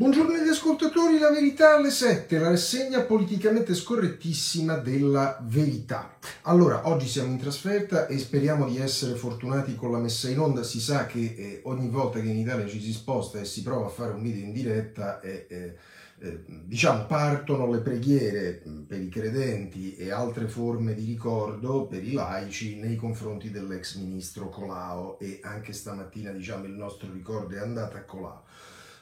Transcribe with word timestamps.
Buongiorno 0.00 0.34
agli 0.34 0.48
ascoltatori, 0.48 1.18
la 1.18 1.32
verità 1.32 1.74
alle 1.74 1.90
7, 1.90 2.38
la 2.38 2.50
rassegna 2.50 3.00
politicamente 3.00 3.74
scorrettissima 3.74 4.76
della 4.76 5.40
verità. 5.42 6.16
Allora, 6.42 6.86
oggi 6.86 7.08
siamo 7.08 7.32
in 7.32 7.38
trasferta 7.40 8.06
e 8.06 8.16
speriamo 8.20 8.68
di 8.68 8.78
essere 8.78 9.16
fortunati 9.16 9.74
con 9.74 9.90
la 9.90 9.98
messa 9.98 10.30
in 10.30 10.38
onda. 10.38 10.62
Si 10.62 10.78
sa 10.78 11.06
che 11.06 11.34
eh, 11.36 11.60
ogni 11.64 11.88
volta 11.88 12.20
che 12.20 12.28
in 12.28 12.36
Italia 12.36 12.68
ci 12.68 12.80
si 12.80 12.92
sposta 12.92 13.40
e 13.40 13.44
si 13.44 13.64
prova 13.64 13.86
a 13.86 13.90
fare 13.90 14.12
un 14.12 14.22
video 14.22 14.44
in 14.44 14.52
diretta, 14.52 15.20
eh, 15.20 15.46
eh, 15.48 15.76
eh 16.20 16.44
diciamo, 16.46 17.06
partono 17.06 17.68
le 17.68 17.80
preghiere 17.80 18.62
mm, 18.68 18.82
per 18.82 19.00
i 19.00 19.08
credenti 19.08 19.96
e 19.96 20.12
altre 20.12 20.46
forme 20.46 20.94
di 20.94 21.06
ricordo 21.06 21.86
per 21.86 22.04
i 22.04 22.12
laici 22.12 22.76
nei 22.76 22.94
confronti 22.94 23.50
dell'ex 23.50 23.96
ministro 23.96 24.48
Colao 24.48 25.18
e 25.18 25.40
anche 25.42 25.72
stamattina, 25.72 26.30
diciamo, 26.30 26.66
il 26.66 26.74
nostro 26.74 27.12
ricordo 27.12 27.56
è 27.56 27.58
andato 27.58 27.96
a 27.96 28.02
Colao. 28.02 28.44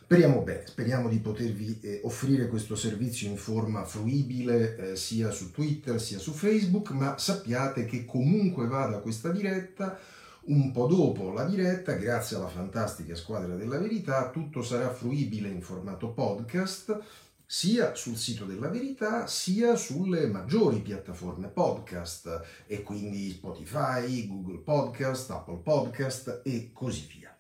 Speriamo 0.07 0.43
bene, 0.43 0.65
speriamo 0.65 1.09
di 1.09 1.19
potervi 1.19 1.81
eh, 1.83 2.01
offrire 2.05 2.47
questo 2.47 2.77
servizio 2.77 3.29
in 3.29 3.37
forma 3.37 3.85
fruibile 3.85 4.77
eh, 4.77 4.97
sia 4.97 5.33
su 5.33 5.51
Twitter 5.51 6.01
sia 6.01 6.21
su 6.21 6.31
Facebook, 6.31 6.91
ma 6.91 7.19
sappiate 7.19 7.87
che 7.87 8.05
comunque 8.05 8.69
vada 8.69 9.01
questa 9.01 9.33
diretta, 9.33 9.99
un 10.43 10.71
po' 10.71 10.87
dopo 10.87 11.33
la 11.33 11.45
diretta, 11.45 11.95
grazie 11.95 12.37
alla 12.37 12.47
fantastica 12.47 13.17
squadra 13.17 13.57
della 13.57 13.81
verità, 13.81 14.31
tutto 14.31 14.63
sarà 14.63 14.93
fruibile 14.93 15.49
in 15.49 15.61
formato 15.61 16.11
podcast 16.11 16.97
sia 17.45 17.97
sul 17.97 18.17
sito 18.17 18.45
della 18.45 18.69
verità 18.69 19.27
sia 19.27 19.75
sulle 19.75 20.29
maggiori 20.29 20.83
piattaforme 20.83 21.49
podcast 21.49 22.43
e 22.69 22.85
quindi 22.85 23.33
Spotify, 23.33 24.29
Google 24.29 24.59
Podcast, 24.59 25.29
Apple 25.33 25.63
Podcast 25.65 26.43
e 26.45 26.71
così 26.73 27.09
via. 27.13 27.37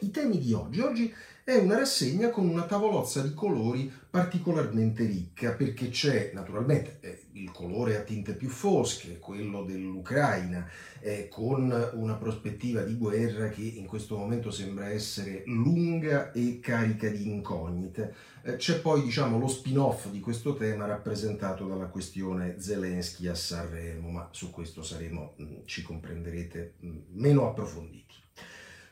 I 0.00 0.10
temi 0.10 0.38
di 0.38 0.52
oggi. 0.54 0.80
Oggi 0.80 1.14
è 1.48 1.54
una 1.54 1.76
rassegna 1.76 2.30
con 2.30 2.48
una 2.48 2.64
tavolozza 2.64 3.22
di 3.22 3.32
colori 3.32 3.88
particolarmente 4.10 5.04
ricca 5.04 5.52
perché 5.52 5.90
c'è 5.90 6.32
naturalmente 6.34 6.98
eh, 6.98 7.26
il 7.34 7.52
colore 7.52 7.96
a 7.96 8.00
tinte 8.00 8.34
più 8.34 8.48
fosche, 8.48 9.20
quello 9.20 9.62
dell'Ucraina, 9.62 10.68
eh, 10.98 11.28
con 11.28 11.70
una 11.92 12.14
prospettiva 12.14 12.82
di 12.82 12.96
guerra 12.96 13.48
che 13.48 13.62
in 13.62 13.86
questo 13.86 14.16
momento 14.16 14.50
sembra 14.50 14.88
essere 14.88 15.44
lunga 15.46 16.32
e 16.32 16.58
carica 16.58 17.08
di 17.08 17.28
incognite. 17.30 18.12
Eh, 18.42 18.56
c'è 18.56 18.80
poi 18.80 19.02
diciamo 19.02 19.38
lo 19.38 19.46
spin-off 19.46 20.08
di 20.08 20.18
questo 20.18 20.56
tema 20.56 20.86
rappresentato 20.86 21.68
dalla 21.68 21.86
questione 21.86 22.56
Zelensky 22.58 23.28
a 23.28 23.36
Sanremo, 23.36 24.10
ma 24.10 24.28
su 24.32 24.50
questo 24.50 24.82
saremo, 24.82 25.34
mh, 25.36 25.44
mm, 25.44 25.54
ci 25.64 25.82
comprenderete, 25.82 26.72
mh, 26.80 26.88
mm, 26.88 26.98
meno 27.12 27.48
approfonditi. 27.48 28.05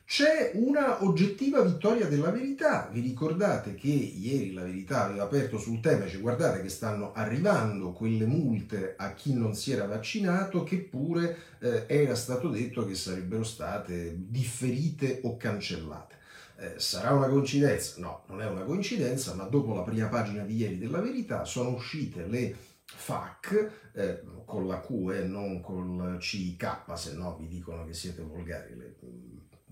C'è 0.06 0.53
una 0.54 1.03
oggettiva 1.03 1.62
vittoria 1.62 2.06
della 2.06 2.31
verità. 2.31 2.88
Vi 2.92 3.00
ricordate 3.00 3.75
che 3.75 3.88
ieri 3.88 4.53
la 4.53 4.62
verità 4.62 5.04
aveva 5.04 5.25
aperto 5.25 5.59
sul 5.59 5.81
tema, 5.81 6.06
cioè 6.06 6.20
guardate 6.20 6.60
che 6.60 6.69
stanno 6.69 7.12
arrivando 7.15 7.92
quelle 7.92 8.26
multe 8.26 8.94
a 8.98 9.14
chi 9.14 9.32
non 9.32 9.54
si 9.54 9.72
era 9.72 9.87
vaccinato, 9.87 10.62
che 10.62 10.76
pure 10.76 11.37
eh, 11.59 11.84
era 11.88 12.14
stato 12.14 12.48
detto 12.48 12.84
che 12.87 12.94
sarebbero 12.94 13.43
state 13.43 14.14
differite 14.16 15.20
o 15.25 15.37
cancellate. 15.38 16.14
Eh, 16.56 16.75
sarà 16.76 17.12
una 17.12 17.28
coincidenza? 17.28 17.94
No, 17.98 18.25
non 18.28 18.43
è 18.43 18.47
una 18.47 18.62
coincidenza, 18.62 19.34
ma 19.34 19.44
dopo 19.44 19.75
la 19.75 19.82
prima 19.82 20.09
pagina 20.09 20.44
di 20.44 20.56
ieri 20.56 20.78
della 20.78 21.00
verità 21.00 21.44
sono 21.44 21.70
uscite 21.70 22.26
le 22.26 22.54
FAC 22.84 23.70
eh, 23.94 24.22
con 24.44 24.69
la 24.69 24.81
Q 24.81 25.10
e 25.12 25.25
non 25.25 25.60
col 25.60 26.19
CK, 26.20 26.82
se 26.94 27.14
no 27.14 27.37
vi 27.37 27.48
dicono 27.48 27.87
che 27.87 27.94
siete 27.94 28.22
volgari. 28.22 28.76
Le, 28.76 28.97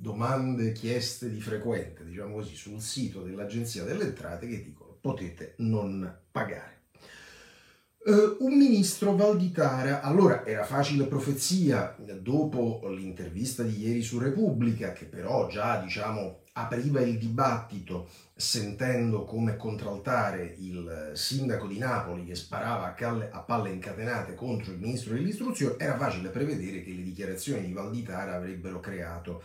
domande 0.03 0.73
chieste 0.73 1.31
di 1.31 1.41
frequente, 1.41 2.05
diciamo 2.05 2.35
così, 2.35 2.57
sul 2.57 2.81
sito 2.81 3.23
dell'Agenzia 3.23 3.85
delle 3.85 4.03
Entrate 4.03 4.49
che 4.49 4.61
dicono 4.61 4.97
potete 5.01 5.55
non 5.59 6.13
pagare. 6.33 6.81
Uh, 8.05 8.45
un 8.45 8.59
ministro 8.59 9.15
Valditara, 9.15 10.01
allora 10.01 10.45
era 10.45 10.65
facile 10.65 11.05
profezia 11.05 11.97
dopo 12.21 12.89
l'intervista 12.89 13.63
di 13.63 13.79
ieri 13.79 14.03
su 14.03 14.19
Repubblica, 14.19 14.93
che 14.93 15.05
però 15.05 15.47
già 15.47 15.81
diciamo 15.81 16.41
apriva 16.55 17.01
il 17.01 17.17
dibattito 17.17 18.09
sentendo 18.42 19.25
come 19.25 19.56
contraltare 19.56 20.56
il 20.58 21.12
sindaco 21.14 21.69
di 21.69 21.78
Napoli 21.78 22.25
che 22.25 22.34
sparava 22.34 22.86
a, 22.86 22.92
calle, 22.92 23.30
a 23.30 23.38
palle 23.38 23.70
incatenate 23.70 24.34
contro 24.34 24.72
il 24.72 24.80
ministro 24.80 25.14
dell'istruzione, 25.14 25.76
era 25.78 25.97
facile 25.97 26.28
prevedere 26.28 26.82
che 26.82 26.91
le 26.91 27.04
dichiarazioni 27.04 27.64
di 27.64 27.72
Valditara 27.72 28.34
avrebbero 28.34 28.80
creato 28.80 29.44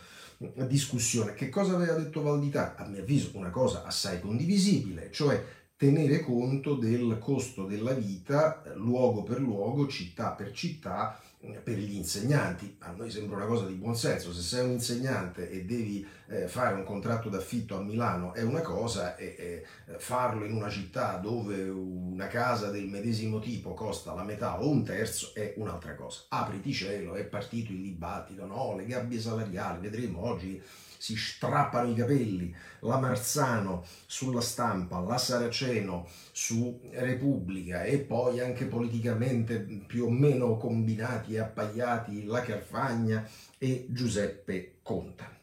discussione. 0.66 1.34
Che 1.34 1.48
cosa 1.48 1.76
aveva 1.76 1.94
detto 1.94 2.22
Valdità? 2.22 2.74
A 2.74 2.86
mio 2.86 3.02
avviso 3.02 3.30
una 3.34 3.50
cosa 3.50 3.84
assai 3.84 4.20
condivisibile, 4.20 5.12
cioè 5.12 5.40
tenere 5.76 6.20
conto 6.20 6.74
del 6.74 7.18
costo 7.20 7.66
della 7.66 7.92
vita 7.92 8.64
luogo 8.74 9.22
per 9.22 9.38
luogo, 9.38 9.86
città 9.86 10.30
per 10.30 10.50
città, 10.50 11.20
per 11.62 11.76
gli 11.76 11.94
insegnanti. 11.94 12.76
A 12.80 12.90
noi 12.90 13.10
sembra 13.10 13.36
una 13.36 13.46
cosa 13.46 13.66
di 13.66 13.74
buon 13.74 13.96
senso, 13.96 14.32
se 14.32 14.40
sei 14.40 14.64
un 14.64 14.72
insegnante 14.72 15.48
e 15.50 15.64
devi 15.64 16.06
eh, 16.28 16.48
fare 16.48 16.74
un 16.74 16.84
contratto 16.84 17.28
d'affitto 17.28 17.76
a 17.76 17.82
Milano 17.82 18.34
è 18.34 18.42
una 18.42 18.60
cosa 18.60 19.16
e, 19.16 19.64
e 19.86 19.98
farlo 19.98 20.44
in 20.44 20.52
una 20.52 20.68
città 20.68 21.16
dove 21.16 21.68
una 21.68 22.26
casa 22.26 22.70
del 22.70 22.86
medesimo 22.86 23.38
tipo 23.38 23.74
costa 23.74 24.14
la 24.14 24.24
metà 24.24 24.60
o 24.60 24.68
un 24.68 24.84
terzo 24.84 25.32
è 25.34 25.54
un'altra 25.56 25.94
cosa. 25.94 26.22
Apriti 26.28 26.72
cielo, 26.72 27.14
è 27.14 27.24
partito 27.24 27.72
il 27.72 27.82
dibattito, 27.82 28.44
no, 28.44 28.76
le 28.76 28.86
gabbie 28.86 29.20
salariali, 29.20 29.80
vedremo 29.80 30.24
oggi 30.24 30.60
si 30.98 31.16
strappano 31.16 31.90
i 31.90 31.94
capelli, 31.94 32.54
la 32.80 32.98
Marzano 32.98 33.84
sulla 34.06 34.40
stampa, 34.40 35.00
la 35.00 35.16
Saraceno 35.16 36.06
su 36.32 36.80
Repubblica 36.92 37.84
e 37.84 37.98
poi 37.98 38.40
anche 38.40 38.66
politicamente 38.66 39.60
più 39.60 40.06
o 40.06 40.10
meno 40.10 40.56
combinati 40.56 41.34
e 41.34 41.38
appaiati 41.38 42.24
la 42.24 42.42
Carfagna 42.42 43.26
e 43.56 43.86
Giuseppe 43.88 44.78
Conta. 44.82 45.34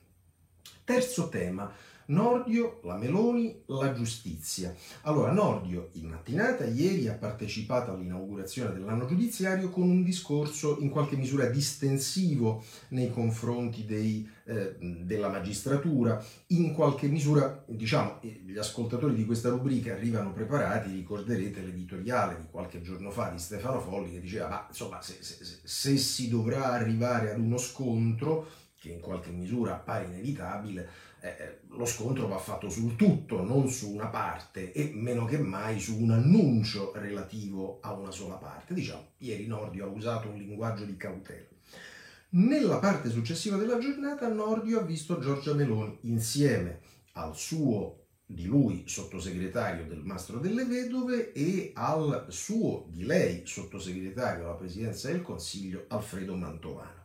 Terzo 0.84 1.30
tema, 1.30 1.74
Nordio, 2.07 2.81
la 2.84 2.98
Meloni, 2.98 3.63
la 3.68 3.92
giustizia. 3.94 4.75
Allora, 5.02 5.31
Nordio 5.31 5.90
in 5.94 6.10
mattinata 6.10 6.66
ieri 6.66 7.07
ha 7.07 7.13
partecipato 7.13 7.92
all'inaugurazione 7.92 8.74
dell'anno 8.74 9.07
giudiziario 9.07 9.69
con 9.69 9.90
un 9.90 10.04
discorso 10.04 10.78
in 10.80 10.90
qualche 10.90 11.16
misura 11.16 11.48
distensivo 11.48 12.63
nei 12.90 13.10
confronti 13.12 13.86
dei, 13.86 14.30
eh, 14.46 14.75
della 14.80 15.30
magistratura. 15.30 16.24
In 16.48 16.74
qualche 16.74 17.07
misura, 17.07 17.63
diciamo, 17.68 18.22
eh, 18.22 18.42
gli 18.46 18.58
ascoltatori 18.58 19.16
di 19.16 19.25
questa 19.25 19.50
rubrica 19.50 19.94
arrivano 19.94 20.31
preparati, 20.31 20.92
ricorderete 20.92 21.62
l'editoriale 21.62 22.38
di 22.38 22.46
qualche 22.51 22.81
giorno 22.81 23.10
fa 23.10 23.30
di 23.30 23.40
Stefano 23.40 23.80
Folli 23.80 24.12
che 24.12 24.19
diceva, 24.19 24.48
ma 24.48 24.66
insomma, 24.68 25.01
se, 25.01 25.18
se, 25.22 25.44
se 25.63 25.98
si 25.98 26.30
dovrà 26.30 26.72
arrivare 26.72 27.31
ad 27.31 27.40
uno 27.40 27.58
scontro, 27.58 28.48
che 28.86 28.92
in 28.92 29.00
qualche 29.00 29.31
misura 29.31 29.74
appare 29.74 30.06
inevitabile, 30.06 30.88
eh, 31.25 31.60
lo 31.69 31.86
scontro 31.86 32.27
va 32.27 32.38
fatto 32.38 32.69
sul 32.69 32.95
tutto, 32.95 33.44
non 33.44 33.69
su 33.69 33.92
una 33.92 34.07
parte 34.07 34.72
e 34.72 34.92
meno 34.94 35.25
che 35.25 35.38
mai 35.38 35.80
su 35.80 36.00
un 36.00 36.12
annuncio 36.12 36.92
relativo 36.95 37.80
a 37.81 37.94
una 37.94 38.12
sola 38.12 38.36
parte. 38.36 38.74
Diciamo, 38.74 39.13
ieri 39.18 39.48
Nordio 39.48 39.86
ha 39.86 39.88
usato 39.88 40.30
un 40.30 40.38
linguaggio 40.38 40.86
di 40.86 40.95
cautela. 40.95 41.48
Nella 42.30 42.80
parte 42.80 43.10
successiva 43.10 43.57
della 43.57 43.77
giornata 43.77 44.27
Nordio 44.27 44.80
ha 44.80 44.83
visto 44.83 45.19
Giorgia 45.19 45.54
Meloni 45.54 45.98
insieme 46.01 46.81
al 47.13 47.36
suo 47.36 48.07
di 48.25 48.45
lui 48.45 48.83
sottosegretario 48.88 49.86
del 49.86 50.04
Mastro 50.04 50.39
delle 50.39 50.66
Vedove 50.66 51.31
e 51.31 51.72
al 51.75 52.25
suo 52.30 52.88
di 52.89 53.06
lei 53.06 53.45
sottosegretario 53.45 54.45
alla 54.45 54.56
Presidenza 54.56 55.10
del 55.10 55.22
Consiglio 55.22 55.86
Alfredo 55.88 56.36
Mantovano. 56.36 57.05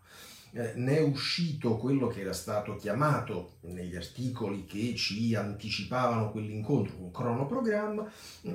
Eh, 0.53 0.73
ne 0.75 0.97
è 0.97 1.03
uscito 1.03 1.77
quello 1.77 2.09
che 2.09 2.21
era 2.21 2.33
stato 2.33 2.75
chiamato 2.75 3.59
negli 3.63 3.95
articoli 3.95 4.65
che 4.65 4.95
ci 4.97 5.35
anticipavano 5.35 6.31
quell'incontro, 6.31 6.97
un 6.99 7.11
cronoprogramma. 7.13 8.11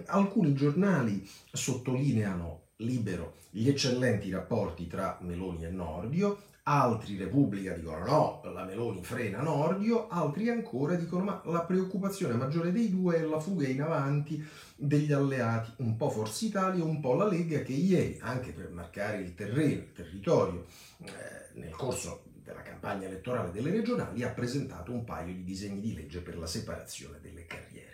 Alcuni 0.07 0.53
giornali 0.53 1.27
sottolineano 1.51 2.63
libero 2.77 3.36
gli 3.50 3.69
eccellenti 3.69 4.30
rapporti 4.30 4.88
tra 4.88 5.18
Meloni 5.21 5.63
e 5.63 5.69
Nordio, 5.69 6.38
altri 6.67 7.15
Repubblica 7.17 7.73
dicono 7.73 8.06
no, 8.06 8.41
la 8.51 8.63
Meloni 8.63 9.03
frena 9.03 9.41
Nordio, 9.41 10.07
altri 10.07 10.50
ancora 10.50 10.95
dicono 10.95 11.23
ma 11.23 11.41
la 11.45 11.62
preoccupazione 11.62 12.33
maggiore 12.33 12.71
dei 12.71 12.89
due 12.89 13.17
è 13.17 13.21
la 13.21 13.39
fuga 13.39 13.67
in 13.67 13.81
avanti 13.81 14.44
degli 14.75 15.12
alleati, 15.12 15.73
un 15.77 15.95
po' 15.95 16.09
Forza 16.09 16.45
Italia, 16.45 16.83
un 16.83 17.00
po' 17.00 17.13
la 17.13 17.27
Lega 17.27 17.62
che 17.62 17.73
ieri, 17.73 18.17
anche 18.21 18.51
per 18.51 18.71
marcare 18.71 19.17
il 19.17 19.35
terreno, 19.35 19.83
il 19.83 19.94
territorio, 19.94 20.65
eh, 21.03 21.59
nel 21.59 21.71
corso 21.71 22.23
della 22.44 22.63
campagna 22.63 23.07
elettorale 23.07 23.51
delle 23.51 23.69
regionali, 23.69 24.23
ha 24.23 24.29
presentato 24.29 24.91
un 24.91 25.03
paio 25.03 25.33
di 25.33 25.44
disegni 25.44 25.81
di 25.81 25.94
legge 25.94 26.21
per 26.21 26.38
la 26.38 26.47
separazione 26.47 27.19
delle 27.21 27.45
carriere. 27.45 27.94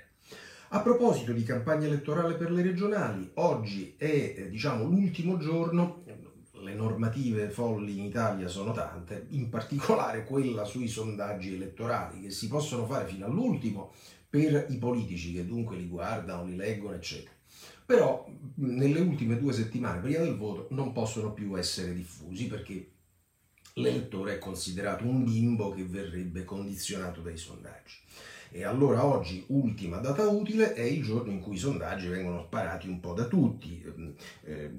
A 0.69 0.79
proposito 0.79 1.33
di 1.33 1.43
campagna 1.43 1.87
elettorale 1.87 2.35
per 2.35 2.49
le 2.51 2.61
regionali, 2.61 3.29
oggi 3.33 3.95
è 3.97 4.33
eh, 4.37 4.47
diciamo, 4.49 4.85
l'ultimo 4.85 5.37
giorno 5.37 6.03
le 6.61 6.73
normative 6.73 7.49
folli 7.49 7.97
in 7.97 8.05
Italia 8.05 8.47
sono 8.47 8.71
tante, 8.71 9.25
in 9.29 9.49
particolare 9.49 10.23
quella 10.23 10.63
sui 10.63 10.87
sondaggi 10.87 11.53
elettorali 11.53 12.21
che 12.21 12.31
si 12.31 12.47
possono 12.47 12.85
fare 12.85 13.07
fino 13.07 13.25
all'ultimo 13.25 13.93
per 14.29 14.67
i 14.69 14.77
politici 14.77 15.33
che 15.33 15.45
dunque 15.45 15.75
li 15.75 15.87
guardano, 15.87 16.45
li 16.45 16.55
leggono, 16.55 16.95
eccetera. 16.95 17.35
Però 17.85 18.25
nelle 18.55 19.01
ultime 19.01 19.37
due 19.37 19.51
settimane 19.51 19.99
prima 19.99 20.19
del 20.19 20.37
voto 20.37 20.67
non 20.71 20.93
possono 20.93 21.33
più 21.33 21.57
essere 21.57 21.93
diffusi 21.93 22.47
perché 22.47 22.91
l'elettore 23.73 24.35
è 24.35 24.39
considerato 24.39 25.05
un 25.05 25.23
bimbo 25.23 25.71
che 25.71 25.83
verrebbe 25.83 26.45
condizionato 26.45 27.21
dai 27.21 27.37
sondaggi. 27.37 27.95
E 28.53 28.65
allora 28.65 29.05
oggi, 29.05 29.45
ultima 29.47 29.97
data 29.97 30.27
utile, 30.27 30.73
è 30.73 30.81
il 30.81 31.01
giorno 31.03 31.31
in 31.31 31.39
cui 31.39 31.55
i 31.55 31.59
sondaggi 31.59 32.07
vengono 32.07 32.43
sparati 32.43 32.89
un 32.89 32.99
po' 32.99 33.13
da 33.13 33.25
tutti. 33.25 33.81
Eh, 34.43 34.71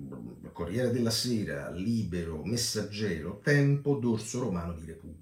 Corriere 0.53 0.91
della 0.91 1.11
Sera, 1.11 1.71
Libero, 1.71 2.45
Messaggero, 2.45 3.41
Tempo, 3.43 3.97
Dorso 3.97 4.41
Romano 4.41 4.75
di 4.75 4.85
Repubblica 4.85 5.22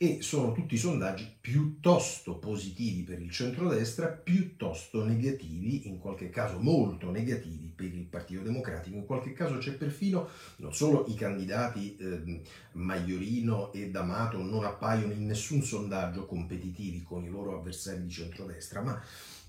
e 0.00 0.22
sono 0.22 0.52
tutti 0.52 0.76
sondaggi 0.76 1.28
piuttosto 1.40 2.36
positivi 2.38 3.02
per 3.02 3.20
il 3.20 3.32
centrodestra, 3.32 4.06
piuttosto 4.06 5.04
negativi, 5.04 5.88
in 5.88 5.98
qualche 5.98 6.30
caso 6.30 6.60
molto 6.60 7.10
negativi 7.10 7.72
per 7.74 7.92
il 7.92 8.04
Partito 8.04 8.42
Democratico, 8.42 8.96
in 8.96 9.04
qualche 9.04 9.32
caso 9.32 9.58
c'è 9.58 9.72
perfino 9.72 10.28
non 10.56 10.72
solo 10.72 11.04
i 11.08 11.14
candidati 11.14 11.96
eh, 11.96 12.42
Maiorino 12.72 13.72
e 13.72 13.90
D'Amato 13.90 14.40
non 14.40 14.64
appaiono 14.64 15.12
in 15.12 15.26
nessun 15.26 15.62
sondaggio 15.62 16.26
competitivi 16.26 17.02
con 17.02 17.24
i 17.24 17.28
loro 17.28 17.58
avversari 17.58 18.04
di 18.04 18.10
centrodestra, 18.10 18.80
ma 18.80 19.02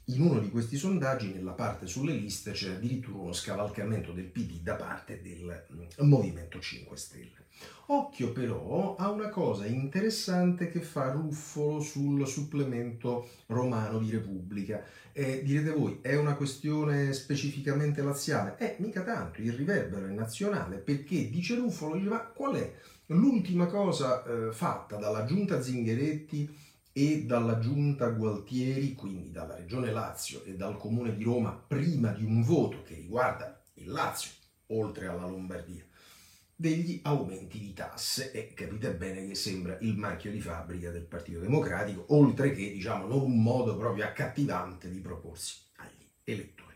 in 0.06 0.22
uno 0.22 0.40
di 0.40 0.50
questi 0.50 0.76
sondaggi, 0.76 1.32
nella 1.32 1.52
parte 1.52 1.86
sulle 1.86 2.14
liste, 2.14 2.52
c'è 2.52 2.72
addirittura 2.72 3.20
uno 3.20 3.34
scavalcamento 3.34 4.12
del 4.12 4.26
PD 4.26 4.62
da 4.62 4.74
parte 4.74 5.22
del 5.22 5.68
mm, 5.72 6.08
Movimento 6.08 6.60
5 6.60 6.98
Stelle. 6.98 7.39
Occhio 7.92 8.32
però 8.34 8.96
a 8.98 9.10
una 9.10 9.30
cosa 9.30 9.66
interessante 9.66 10.70
che 10.70 10.80
fa 10.80 11.10
Ruffolo 11.10 11.80
sul 11.80 12.28
supplemento 12.28 13.28
romano 13.48 13.98
di 13.98 14.12
Repubblica. 14.12 14.84
E 15.12 15.42
direte 15.44 15.72
voi, 15.72 15.98
è 16.00 16.16
una 16.16 16.36
questione 16.36 17.14
specificamente 17.14 18.04
laziale? 18.04 18.58
Eh, 18.60 18.76
mica 18.78 19.02
tanto, 19.02 19.42
il 19.42 19.54
riverbero 19.54 20.06
è 20.06 20.12
nazionale 20.12 20.78
perché 20.78 21.32
dice 21.32 21.56
Ruffolo, 21.56 21.98
ma 22.02 22.20
qual 22.20 22.58
è 22.58 22.76
l'ultima 23.08 23.66
cosa 23.66 24.24
eh, 24.24 24.52
fatta 24.52 24.98
dalla 24.98 25.26
giunta 25.26 25.60
Zingaretti 25.60 26.56
e 26.94 27.24
dalla 27.26 27.58
giunta 27.58 28.10
Gualtieri, 28.10 28.94
quindi 28.94 29.32
dalla 29.32 29.56
regione 29.56 29.92
Lazio 29.92 30.44
e 30.44 30.56
dal 30.56 30.78
comune 30.78 31.16
di 31.16 31.24
Roma, 31.24 31.54
prima 31.54 32.12
di 32.12 32.24
un 32.24 32.44
voto 32.44 32.84
che 32.84 32.94
riguarda 32.94 33.60
il 33.74 33.90
Lazio, 33.90 34.30
oltre 34.68 35.08
alla 35.08 35.26
Lombardia? 35.26 35.89
Degli 36.60 37.00
aumenti 37.04 37.58
di 37.58 37.72
tasse 37.72 38.34
e 38.34 38.54
capite 38.54 38.94
bene 38.94 39.26
che 39.26 39.34
sembra 39.34 39.78
il 39.80 39.96
marchio 39.96 40.30
di 40.30 40.42
fabbrica 40.42 40.92
del 40.92 41.06
Partito 41.06 41.40
Democratico, 41.40 42.08
oltre 42.10 42.52
che 42.52 42.70
diciamo 42.70 43.08
non 43.08 43.22
un 43.22 43.42
modo 43.42 43.78
proprio 43.78 44.04
accattivante 44.04 44.90
di 44.90 45.00
proporsi 45.00 45.56
agli 45.78 46.06
elettori. 46.26 46.69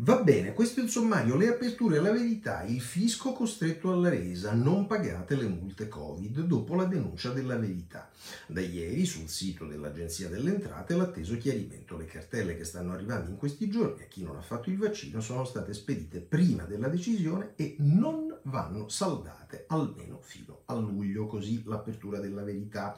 Va 0.00 0.22
bene, 0.22 0.54
questo 0.54 0.78
è 0.78 0.84
il 0.84 0.90
sommario, 0.90 1.34
le 1.34 1.48
aperture, 1.48 2.00
la 2.00 2.12
verità, 2.12 2.62
il 2.62 2.80
fisco 2.80 3.32
costretto 3.32 3.90
alla 3.90 4.08
resa, 4.08 4.52
non 4.52 4.86
pagate 4.86 5.34
le 5.34 5.48
multe 5.48 5.88
Covid 5.88 6.42
dopo 6.42 6.76
la 6.76 6.84
denuncia 6.84 7.32
della 7.32 7.56
verità. 7.56 8.08
Da 8.46 8.60
ieri 8.60 9.04
sul 9.04 9.28
sito 9.28 9.66
dell'Agenzia 9.66 10.28
delle 10.28 10.54
Entrate 10.54 10.94
l'atteso 10.94 11.36
chiarimento, 11.36 11.96
le 11.96 12.04
cartelle 12.04 12.56
che 12.56 12.62
stanno 12.62 12.92
arrivando 12.92 13.30
in 13.30 13.36
questi 13.38 13.68
giorni 13.68 14.04
a 14.04 14.06
chi 14.06 14.22
non 14.22 14.36
ha 14.36 14.40
fatto 14.40 14.70
il 14.70 14.78
vaccino 14.78 15.20
sono 15.20 15.44
state 15.44 15.74
spedite 15.74 16.20
prima 16.20 16.62
della 16.62 16.86
decisione 16.86 17.54
e 17.56 17.74
non 17.78 18.32
vanno 18.42 18.88
saldate 18.88 19.64
almeno 19.66 20.20
fino 20.22 20.60
a 20.66 20.74
luglio, 20.74 21.26
così 21.26 21.64
l'apertura 21.64 22.20
della 22.20 22.44
verità. 22.44 22.96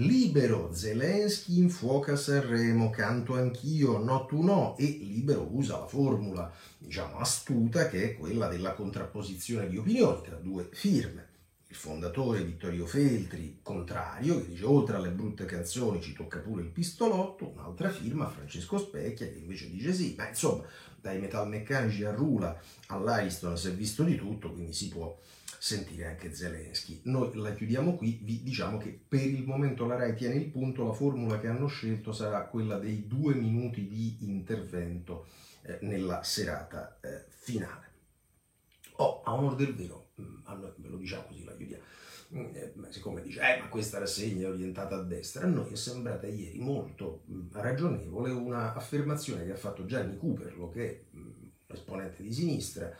Libero, 0.00 0.72
Zelensky 0.72 1.58
infuoca 1.58 2.14
Sanremo, 2.14 2.88
canto 2.88 3.34
anch'io, 3.34 3.98
no 3.98 4.26
tu 4.26 4.42
no, 4.42 4.76
e 4.78 4.84
Libero 4.84 5.48
usa 5.50 5.76
la 5.76 5.88
formula, 5.88 6.52
diciamo, 6.78 7.18
astuta 7.18 7.88
che 7.88 8.04
è 8.04 8.16
quella 8.16 8.46
della 8.46 8.74
contrapposizione 8.74 9.68
di 9.68 9.76
opinioni 9.76 10.22
tra 10.22 10.36
due 10.36 10.68
firme. 10.70 11.26
Il 11.66 11.74
fondatore 11.74 12.44
Vittorio 12.44 12.86
Feltri, 12.86 13.58
contrario, 13.60 14.38
che 14.38 14.50
dice 14.50 14.64
oltre 14.66 14.98
alle 14.98 15.10
brutte 15.10 15.46
canzoni 15.46 16.00
ci 16.00 16.12
tocca 16.12 16.38
pure 16.38 16.62
il 16.62 16.68
pistolotto, 16.68 17.48
un'altra 17.48 17.90
firma, 17.90 18.28
Francesco 18.28 18.78
Specchia, 18.78 19.26
che 19.26 19.38
invece 19.38 19.68
dice 19.68 19.92
sì, 19.92 20.14
ma 20.16 20.28
insomma, 20.28 20.62
dai 21.00 21.18
metalmeccanici 21.18 22.04
a 22.04 22.12
Rula 22.12 22.56
all'Ariston 22.86 23.58
si 23.58 23.66
è 23.66 23.72
visto 23.72 24.04
di 24.04 24.14
tutto, 24.14 24.52
quindi 24.52 24.72
si 24.72 24.90
può 24.90 25.18
sentire 25.58 26.06
anche 26.06 26.34
Zelensky. 26.34 27.00
Noi 27.04 27.34
la 27.34 27.52
chiudiamo 27.52 27.96
qui, 27.96 28.20
vi 28.22 28.42
diciamo 28.42 28.78
che 28.78 28.98
per 29.08 29.24
il 29.24 29.44
momento 29.44 29.86
la 29.86 29.96
RAI 29.96 30.14
tiene 30.14 30.36
il 30.36 30.46
punto, 30.46 30.86
la 30.86 30.92
formula 30.92 31.40
che 31.40 31.48
hanno 31.48 31.66
scelto 31.66 32.12
sarà 32.12 32.44
quella 32.46 32.78
dei 32.78 33.06
due 33.06 33.34
minuti 33.34 33.88
di 33.88 34.16
intervento 34.20 35.26
eh, 35.62 35.78
nella 35.82 36.22
serata 36.22 36.98
eh, 37.00 37.24
finale. 37.28 37.86
Oh, 38.96 39.22
a 39.22 39.34
onore 39.34 39.56
del 39.56 39.74
vero, 39.74 40.10
mm, 40.20 40.36
a 40.44 40.54
noi, 40.54 40.72
ve 40.76 40.88
lo 40.88 40.96
diciamo 40.96 41.24
così, 41.26 41.44
la 41.44 41.56
chiudiamo. 41.56 41.82
Mm, 42.34 42.44
eh, 42.54 42.72
siccome 42.90 43.22
dice, 43.22 43.40
eh, 43.40 43.60
ma 43.60 43.68
questa 43.68 43.98
rassegna 43.98 44.46
è 44.46 44.50
orientata 44.50 44.96
a 44.96 45.02
destra, 45.02 45.44
a 45.44 45.48
noi 45.48 45.72
è 45.72 45.76
sembrata 45.76 46.26
ieri 46.26 46.58
molto 46.58 47.24
mm, 47.30 47.48
ragionevole 47.52 48.30
una 48.30 48.74
affermazione 48.74 49.44
che 49.44 49.52
ha 49.52 49.56
fatto 49.56 49.86
Gianni 49.86 50.16
Cooperlo, 50.16 50.68
che 50.68 50.90
è 50.90 51.16
mh, 51.16 51.30
esponente 51.68 52.22
di 52.22 52.32
sinistra, 52.32 52.94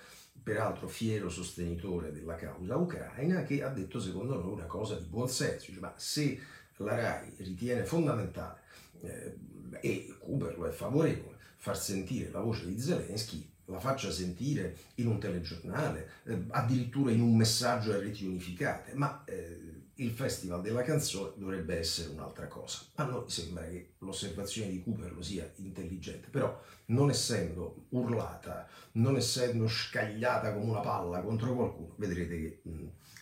peraltro 0.49 0.89
fiero 0.89 1.29
sostenitore 1.29 2.11
della 2.11 2.35
causa 2.35 2.75
ucraina, 2.75 3.43
che 3.43 3.63
ha 3.63 3.69
detto 3.69 4.01
secondo 4.01 4.41
noi 4.41 4.53
una 4.53 4.65
cosa 4.65 4.95
di 4.95 5.05
buon 5.05 5.29
senso, 5.29 5.67
dice, 5.67 5.81
ma 5.81 5.93
se 5.97 6.41
la 6.77 6.95
RAI 6.95 7.35
ritiene 7.37 7.85
fondamentale 7.85 8.61
eh, 9.03 9.37
e 9.81 10.15
Cooper 10.19 10.57
lo 10.57 10.67
è 10.67 10.71
favorevole 10.71 11.37
far 11.57 11.77
sentire 11.77 12.31
la 12.31 12.41
voce 12.41 12.65
di 12.65 12.81
Zelensky, 12.81 13.47
la 13.67 13.79
faccia 13.79 14.11
sentire 14.11 14.75
in 14.95 15.09
un 15.09 15.19
telegiornale, 15.19 16.09
eh, 16.25 16.43
addirittura 16.49 17.11
in 17.11 17.21
un 17.21 17.37
messaggio 17.37 17.93
a 17.93 17.99
reti 17.99 18.25
unificate, 18.25 18.95
ma 18.95 19.25
eh, 19.27 19.68
il 20.01 20.11
Festival 20.11 20.61
della 20.61 20.83
canzone 20.83 21.33
dovrebbe 21.37 21.77
essere 21.79 22.11
un'altra 22.11 22.47
cosa. 22.47 22.79
A 22.97 23.05
noi 23.05 23.29
sembra 23.29 23.65
che 23.65 23.95
l'osservazione 23.99 24.71
di 24.71 24.83
Cooper 24.83 25.13
lo 25.13 25.23
sia 25.23 25.51
intelligente, 25.57 26.29
però 26.31 26.61
non 26.87 27.11
essendo 27.11 27.87
urlata, 27.91 28.69
non 28.93 29.17
essendo 29.17 29.67
scagliata 29.67 30.53
come 30.53 30.71
una 30.71 30.81
palla 30.81 31.21
contro 31.21 31.55
qualcuno, 31.55 31.95
vedrete 31.97 32.39
che 32.39 32.61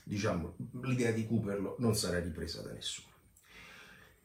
diciamo, 0.04 0.54
l'idea 0.82 1.12
di 1.12 1.26
Cooper 1.26 1.76
non 1.78 1.94
sarà 1.94 2.20
ripresa 2.20 2.60
da 2.62 2.72
nessuno. 2.72 3.14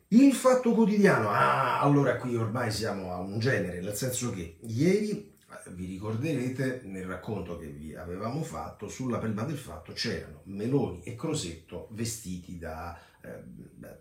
Il 0.10 0.34
fatto 0.34 0.74
quotidiano, 0.74 1.30
ah, 1.30 1.80
allora 1.80 2.18
qui 2.18 2.36
ormai 2.36 2.70
siamo 2.70 3.14
a 3.14 3.20
un 3.20 3.40
genere, 3.40 3.80
nel 3.80 3.96
senso 3.96 4.30
che 4.32 4.58
ieri 4.64 5.31
vi 5.72 5.86
ricorderete 5.86 6.82
nel 6.86 7.06
racconto 7.06 7.58
che 7.58 7.68
vi 7.68 7.96
avevamo 7.96 8.44
fatto, 8.44 8.88
sulla 8.88 9.18
prima 9.18 9.44
del 9.44 9.58
fatto 9.58 9.94
c'erano 9.94 10.42
Meloni 10.46 11.04
e 11.04 11.16
Crosetto 11.16 11.88
vestiti 11.92 12.58
da 12.58 12.98
eh, 13.24 13.44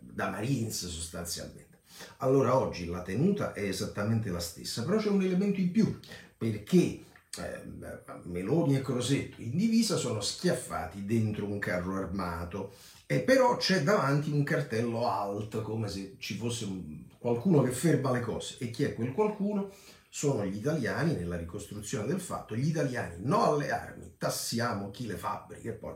da 0.01 0.31
Marines 0.31 0.87
sostanzialmente. 0.89 1.79
Allora 2.19 2.57
oggi 2.57 2.87
la 2.87 3.03
tenuta 3.03 3.53
è 3.53 3.63
esattamente 3.63 4.31
la 4.31 4.41
stessa, 4.41 4.85
però 4.85 4.99
c'è 4.99 5.09
un 5.09 5.23
elemento 5.23 5.61
in 5.61 5.71
più, 5.71 5.99
perché 6.37 6.79
eh, 6.79 7.63
Meloni 8.25 8.77
e 8.77 8.83
Crosetto 8.83 9.41
in 9.43 9.57
divisa 9.57 9.97
sono 9.97 10.21
schiaffati 10.21 11.05
dentro 11.05 11.45
un 11.45 11.59
carro 11.59 11.97
armato 11.97 12.73
e 13.07 13.21
però 13.21 13.57
c'è 13.57 13.83
davanti 13.83 14.31
un 14.31 14.43
cartello 14.43 15.09
alt, 15.09 15.61
come 15.63 15.89
se 15.89 16.15
ci 16.19 16.37
fosse 16.37 16.65
un, 16.65 17.03
qualcuno 17.19 17.63
che 17.63 17.71
ferma 17.71 18.11
le 18.13 18.21
cose. 18.21 18.57
E 18.59 18.71
chi 18.71 18.85
è 18.85 18.95
quel 18.95 19.13
qualcuno? 19.13 19.71
Sono 20.13 20.45
gli 20.45 20.57
italiani 20.57 21.15
nella 21.15 21.37
ricostruzione 21.37 22.09
del 22.09 22.21
fatto. 22.21 22.57
Gli 22.57 22.67
italiani 22.67 23.15
no 23.21 23.45
alle 23.45 23.71
armi, 23.71 24.17
tassiamo 24.19 24.91
chi 24.91 25.07
le 25.07 25.17
fabbriche, 25.17 25.71
poi 25.73 25.95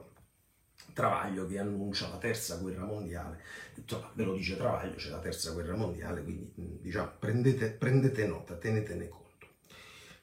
Travaglio 0.93 1.45
che 1.47 1.59
annuncia 1.59 2.09
la 2.09 2.19
terza 2.19 2.55
guerra 2.57 2.85
mondiale, 2.85 3.41
insomma 3.75 4.09
ve 4.15 4.23
lo 4.23 4.37
dice 4.37 4.57
Travaglio, 4.57 4.95
c'è 4.95 5.11
la 5.11 5.19
terza 5.19 5.51
guerra 5.51 5.75
mondiale, 5.75 6.23
quindi 6.23 6.53
diciamo 6.55 7.11
prendete, 7.19 7.71
prendete 7.71 8.25
nota, 8.29 8.55
tenetene 8.55 9.09
conto. 9.09 9.49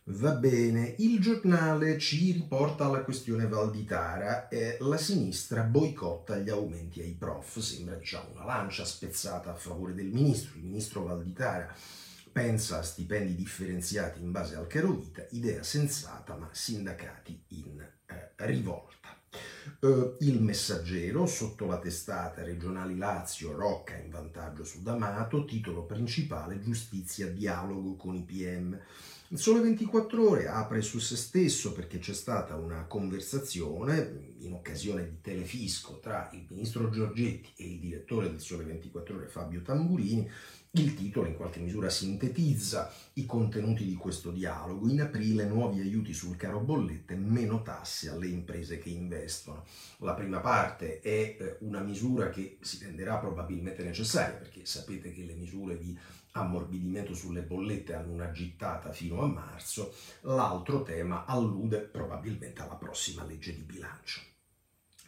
Va 0.05 0.31
bene, 0.31 0.95
il 1.00 1.19
giornale 1.19 1.98
ci 1.98 2.31
riporta 2.31 2.86
alla 2.86 3.03
questione 3.03 3.48
Valditara 3.48 4.48
e 4.48 4.77
la 4.79 4.98
sinistra 4.98 5.63
boicotta 5.63 6.38
gli 6.38 6.50
aumenti 6.50 7.01
ai 7.01 7.15
prof, 7.19 7.60
sembra 7.60 7.95
diciamo 7.95 8.29
una 8.31 8.45
lancia 8.45 8.86
spezzata 8.86 9.51
a 9.51 9.55
favore 9.55 9.93
del 9.93 10.07
ministro, 10.07 10.57
il 10.57 10.63
ministro 10.63 11.03
Valditara 11.03 11.75
pensa 12.31 12.79
a 12.79 12.83
stipendi 12.83 13.35
differenziati 13.35 14.21
in 14.21 14.31
base 14.31 14.55
al 14.55 14.67
caro 14.67 14.93
vita, 14.93 15.25
idea 15.31 15.63
sensata 15.63 16.35
ma 16.35 16.50
sindacati 16.51 17.43
in 17.50 17.79
eh, 18.05 18.31
rivolta. 18.38 19.00
Uh, 19.79 20.17
il 20.19 20.41
messaggero, 20.41 21.25
sotto 21.25 21.65
la 21.65 21.79
testata 21.79 22.43
regionali 22.43 22.97
Lazio, 22.97 23.53
Rocca 23.53 23.95
in 23.95 24.09
vantaggio 24.09 24.63
su 24.63 24.81
D'Amato, 24.81 25.45
titolo 25.45 25.85
principale 25.85 26.59
Giustizia, 26.59 27.27
dialogo 27.27 27.95
con 27.95 28.15
i 28.15 28.23
PM. 28.23 28.79
Il 29.29 29.39
Sole 29.39 29.61
24 29.61 30.29
Ore 30.29 30.47
apre 30.50 30.81
su 30.81 31.00
se 31.00 31.15
stesso 31.15 31.71
perché 31.71 32.00
c'è 32.00 32.13
stata 32.13 32.55
una 32.55 32.83
conversazione 32.83 34.33
in 34.39 34.51
occasione 34.51 35.07
di 35.07 35.21
Telefisco 35.21 36.00
tra 36.00 36.29
il 36.33 36.45
ministro 36.50 36.89
Giorgetti 36.89 37.53
e 37.55 37.71
il 37.71 37.79
direttore 37.79 38.29
del 38.29 38.41
Sole 38.41 38.65
24 38.65 39.15
Ore 39.15 39.27
Fabio 39.27 39.61
Tamburini. 39.61 40.29
Il 40.73 40.95
titolo 40.95 41.27
in 41.27 41.35
qualche 41.35 41.59
misura 41.59 41.89
sintetizza 41.89 42.93
i 43.15 43.25
contenuti 43.25 43.83
di 43.83 43.95
questo 43.95 44.31
dialogo. 44.31 44.87
In 44.87 45.01
aprile 45.01 45.43
nuovi 45.43 45.81
aiuti 45.81 46.13
sul 46.13 46.37
caro 46.37 46.61
bollette, 46.61 47.13
meno 47.15 47.61
tasse 47.61 48.09
alle 48.09 48.27
imprese 48.27 48.79
che 48.79 48.87
investono. 48.87 49.65
La 49.97 50.13
prima 50.13 50.39
parte 50.39 51.01
è 51.01 51.35
eh, 51.37 51.57
una 51.59 51.81
misura 51.81 52.29
che 52.29 52.57
si 52.61 52.81
renderà 52.81 53.17
probabilmente 53.17 53.83
necessaria 53.83 54.37
perché 54.37 54.65
sapete 54.65 55.11
che 55.11 55.25
le 55.25 55.33
misure 55.33 55.77
di 55.77 55.97
ammorbidimento 56.31 57.13
sulle 57.13 57.41
bollette 57.41 57.93
hanno 57.93 58.13
una 58.13 58.31
gittata 58.31 58.93
fino 58.93 59.21
a 59.21 59.27
marzo, 59.27 59.93
l'altro 60.21 60.83
tema 60.83 61.25
allude 61.25 61.79
probabilmente 61.79 62.61
alla 62.61 62.75
prossima 62.75 63.25
legge 63.25 63.53
di 63.53 63.63
bilancio. 63.63 64.21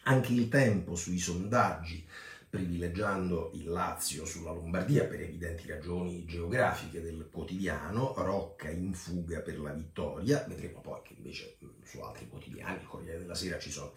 Anche 0.05 0.33
il 0.33 0.49
tempo 0.49 0.95
sui 0.95 1.17
sondaggi, 1.17 2.05
privilegiando 2.53 3.49
il 3.55 3.67
Lazio 3.67 4.25
sulla 4.25 4.51
Lombardia 4.51 5.05
per 5.05 5.21
evidenti 5.21 5.67
ragioni 5.67 6.23
geografiche 6.25 7.01
del 7.01 7.27
quotidiano, 7.31 8.13
Rocca 8.15 8.69
in 8.69 8.93
fuga 8.93 9.39
per 9.39 9.59
la 9.59 9.71
vittoria, 9.71 10.45
vedremo 10.47 10.79
poi 10.79 11.01
che 11.01 11.15
invece 11.17 11.57
su 11.83 11.99
altri 12.01 12.29
quotidiani, 12.29 12.79
il 12.79 12.85
Corriere 12.85 13.17
della 13.17 13.33
Sera, 13.33 13.57
ci 13.57 13.71
sono 13.71 13.95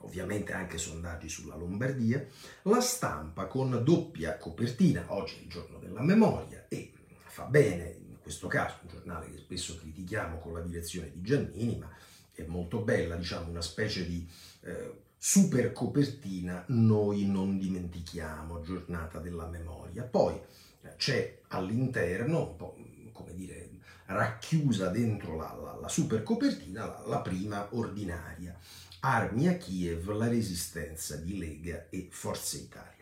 ovviamente 0.00 0.52
anche 0.52 0.76
sondaggi 0.76 1.30
sulla 1.30 1.56
Lombardia, 1.56 2.22
la 2.64 2.82
stampa 2.82 3.46
con 3.46 3.80
doppia 3.82 4.36
copertina, 4.36 5.06
oggi 5.14 5.38
è 5.38 5.40
il 5.40 5.48
giorno 5.48 5.78
della 5.78 6.02
memoria 6.02 6.66
e 6.68 6.92
fa 7.24 7.44
bene 7.44 7.96
in 8.08 8.18
questo 8.20 8.46
caso, 8.46 8.76
un 8.82 8.90
giornale 8.90 9.30
che 9.30 9.38
spesso 9.38 9.74
critichiamo 9.78 10.36
con 10.36 10.52
la 10.52 10.60
direzione 10.60 11.12
di 11.14 11.22
Giannini, 11.22 11.78
ma 11.78 11.90
è 12.30 12.42
molto 12.42 12.80
bella, 12.80 13.16
diciamo 13.16 13.48
una 13.48 13.62
specie 13.62 14.04
di 14.04 14.28
eh, 14.64 15.04
super 15.28 15.72
copertina, 15.72 16.62
noi 16.68 17.26
non 17.26 17.58
dimentichiamo, 17.58 18.60
giornata 18.60 19.18
della 19.18 19.48
memoria. 19.48 20.04
Poi 20.04 20.40
eh, 20.82 20.94
c'è 20.94 21.40
all'interno, 21.48 22.50
un 22.50 22.56
po' 22.56 22.76
come 23.10 23.34
dire, 23.34 23.70
racchiusa 24.04 24.88
dentro 24.88 25.34
la, 25.34 25.52
la, 25.60 25.78
la 25.80 25.88
super 25.88 26.22
copertina, 26.22 26.86
la, 26.86 27.02
la 27.08 27.20
prima 27.22 27.66
ordinaria 27.72 28.56
armi 29.00 29.48
a 29.48 29.56
Kiev 29.56 30.08
la 30.10 30.28
resistenza 30.28 31.16
di 31.16 31.36
Lega 31.38 31.88
e 31.90 32.06
Forza 32.08 32.56
Italia. 32.56 32.95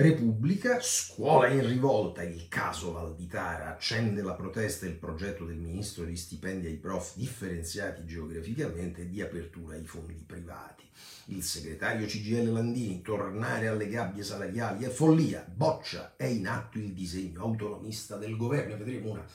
Repubblica, 0.00 0.78
scuola 0.80 1.48
in 1.48 1.66
rivolta, 1.66 2.22
il 2.22 2.46
caso 2.46 2.92
Valditara, 2.92 3.70
accende 3.70 4.22
la 4.22 4.34
protesta 4.34 4.86
e 4.86 4.90
il 4.90 4.94
progetto 4.94 5.44
del 5.44 5.56
ministro 5.56 6.04
di 6.04 6.16
stipendi 6.16 6.68
ai 6.68 6.76
prof 6.76 7.16
differenziati 7.16 8.06
geograficamente 8.06 9.00
e 9.00 9.08
di 9.08 9.20
apertura 9.20 9.74
ai 9.74 9.82
fondi 9.82 10.22
privati. 10.24 10.84
Il 11.26 11.42
segretario 11.42 12.06
CGL 12.06 12.52
Landini, 12.52 13.02
tornare 13.02 13.66
alle 13.66 13.88
gabbie 13.88 14.22
salariali 14.22 14.84
è 14.84 14.88
follia, 14.88 15.44
boccia, 15.52 16.14
è 16.14 16.26
in 16.26 16.46
atto 16.46 16.78
il 16.78 16.92
disegno 16.92 17.40
autonomista 17.40 18.16
del 18.16 18.36
governo. 18.36 18.76
Vedremo 18.76 19.10
una 19.10 19.26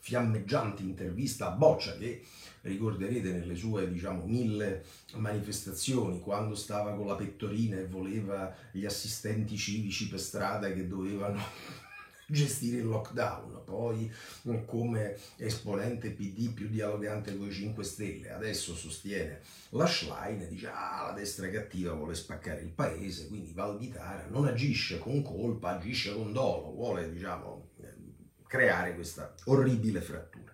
fiammeggiante 0.00 0.82
intervista 0.82 1.46
a 1.46 1.50
Boccia 1.50 1.96
che 1.96 2.22
ricorderete 2.68 3.32
nelle 3.32 3.56
sue 3.56 3.90
diciamo 3.90 4.24
mille 4.24 4.84
manifestazioni 5.14 6.20
quando 6.20 6.54
stava 6.54 6.94
con 6.94 7.06
la 7.06 7.16
pettorina 7.16 7.76
e 7.78 7.86
voleva 7.86 8.54
gli 8.70 8.84
assistenti 8.84 9.56
civici 9.56 10.08
per 10.08 10.20
strada 10.20 10.72
che 10.72 10.86
dovevano 10.86 11.42
gestire 12.30 12.76
il 12.78 12.86
lockdown, 12.86 13.62
poi 13.64 14.12
come 14.66 15.16
esponente 15.36 16.10
PD 16.10 16.52
più 16.52 16.68
dialogante 16.68 17.34
con 17.34 17.46
i 17.46 17.52
5 17.52 17.82
Stelle, 17.82 18.30
adesso 18.30 18.74
sostiene 18.74 19.40
la 19.70 19.86
Schlein 19.86 20.42
e 20.42 20.48
dice 20.48 20.68
ah 20.68 21.06
la 21.06 21.12
destra 21.12 21.48
cattiva 21.48 21.94
vuole 21.94 22.14
spaccare 22.14 22.60
il 22.60 22.68
paese, 22.68 23.28
quindi 23.28 23.52
Valditara 23.52 24.26
non 24.28 24.46
agisce 24.46 24.98
con 24.98 25.22
colpa, 25.22 25.76
agisce 25.76 26.12
con 26.12 26.32
dolo, 26.32 26.72
vuole 26.72 27.10
diciamo 27.10 27.70
creare 28.48 28.94
questa 28.94 29.34
orribile 29.44 30.00
frattura. 30.00 30.47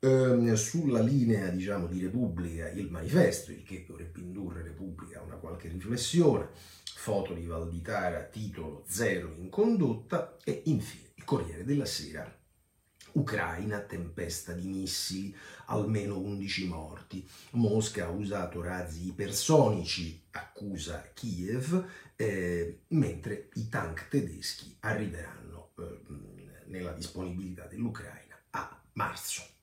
Ehm, 0.00 0.54
sulla 0.54 1.00
linea 1.00 1.48
diciamo, 1.48 1.88
di 1.88 2.00
Repubblica 2.00 2.68
il 2.68 2.88
manifesto, 2.88 3.50
il 3.50 3.64
che 3.64 3.84
dovrebbe 3.86 4.20
indurre 4.20 4.62
Repubblica 4.62 5.18
a 5.18 5.22
una 5.22 5.36
qualche 5.36 5.68
riflessione, 5.68 6.50
foto 6.84 7.34
di 7.34 7.44
Valditara, 7.46 8.22
titolo 8.22 8.84
Zero 8.86 9.34
in 9.36 9.48
condotta 9.48 10.36
e 10.44 10.62
infine 10.66 11.10
il 11.16 11.24
Corriere 11.24 11.64
della 11.64 11.84
Sera 11.84 12.32
Ucraina, 13.12 13.80
tempesta 13.80 14.52
di 14.52 14.68
missili, 14.68 15.34
almeno 15.66 16.18
11 16.18 16.66
morti. 16.66 17.28
Mosca 17.52 18.06
ha 18.06 18.10
usato 18.10 18.62
razzi 18.62 19.08
ipersonici, 19.08 20.26
accusa 20.30 21.10
Kiev, 21.12 21.84
eh, 22.14 22.82
mentre 22.88 23.48
i 23.54 23.68
tank 23.68 24.06
tedeschi 24.08 24.76
arriveranno 24.80 25.70
eh, 25.78 26.00
nella 26.66 26.92
disponibilità 26.92 27.66
dell'Ucraina 27.66 28.38
a 28.50 28.80
marzo. 28.92 29.57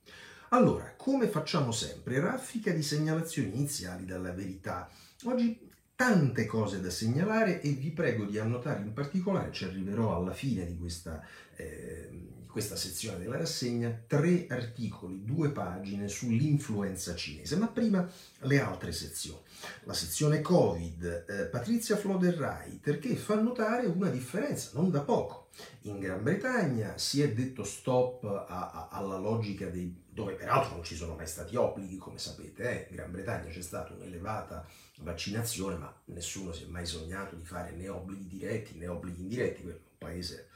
Allora, 0.55 0.93
come 0.95 1.27
facciamo 1.27 1.73
sempre, 1.73 2.21
raffica 2.21 2.71
di 2.71 2.81
segnalazioni 2.81 3.49
iniziali 3.53 4.05
dalla 4.05 4.31
verità. 4.31 4.89
Oggi 5.25 5.69
tante 5.93 6.45
cose 6.45 6.79
da 6.79 6.89
segnalare 6.89 7.59
e 7.59 7.71
vi 7.71 7.91
prego 7.91 8.23
di 8.23 8.39
annotare 8.39 8.81
in 8.81 8.93
particolare, 8.93 9.51
ci 9.51 9.65
arriverò 9.65 10.15
alla 10.15 10.31
fine 10.31 10.65
di 10.65 10.77
questa, 10.77 11.21
eh, 11.57 12.09
questa 12.47 12.77
sezione 12.77 13.17
della 13.17 13.35
rassegna, 13.35 14.03
tre 14.07 14.47
articoli, 14.47 15.25
due 15.25 15.49
pagine 15.49 16.07
sull'influenza 16.07 17.15
cinese, 17.15 17.57
ma 17.57 17.67
prima 17.67 18.09
le 18.43 18.59
altre 18.61 18.93
sezioni. 18.93 19.41
La 19.83 19.93
sezione 19.93 20.39
Covid, 20.39 21.25
eh, 21.27 21.45
Patrizia 21.47 21.97
Floder-Reiter, 21.97 22.99
che 22.99 23.17
fa 23.17 23.35
notare 23.41 23.87
una 23.87 24.07
differenza, 24.09 24.69
non 24.75 24.89
da 24.89 25.01
poco. 25.01 25.49
In 25.81 25.99
Gran 25.99 26.23
Bretagna 26.23 26.97
si 26.97 27.21
è 27.21 27.33
detto 27.33 27.65
stop 27.65 28.23
a, 28.23 28.45
a, 28.47 28.87
alla 28.89 29.17
logica 29.17 29.67
dei 29.67 30.03
dove 30.15 30.35
peraltro 30.35 30.75
non 30.75 30.83
ci 30.85 30.95
sono 30.95 31.13
mai 31.13 31.27
stati 31.27 31.57
obblighi, 31.57 31.97
come 31.97 32.17
sapete, 32.17 32.69
eh? 32.69 32.89
in 32.89 32.95
Gran 32.95 33.11
Bretagna 33.11 33.51
c'è 33.51 33.61
stata 33.61 33.93
un'elevata 33.93 34.65
vaccinazione, 34.99 35.75
ma 35.75 35.93
nessuno 36.05 36.53
si 36.53 36.63
è 36.63 36.67
mai 36.67 36.85
sognato 36.85 37.35
di 37.35 37.43
fare 37.43 37.71
né 37.71 37.89
obblighi 37.89 38.25
diretti 38.25 38.77
né 38.77 38.87
obblighi 38.87 39.23
indiretti, 39.23 39.63
quello 39.63 39.77
è 39.77 39.81
un 39.81 39.97
paese 39.97 40.47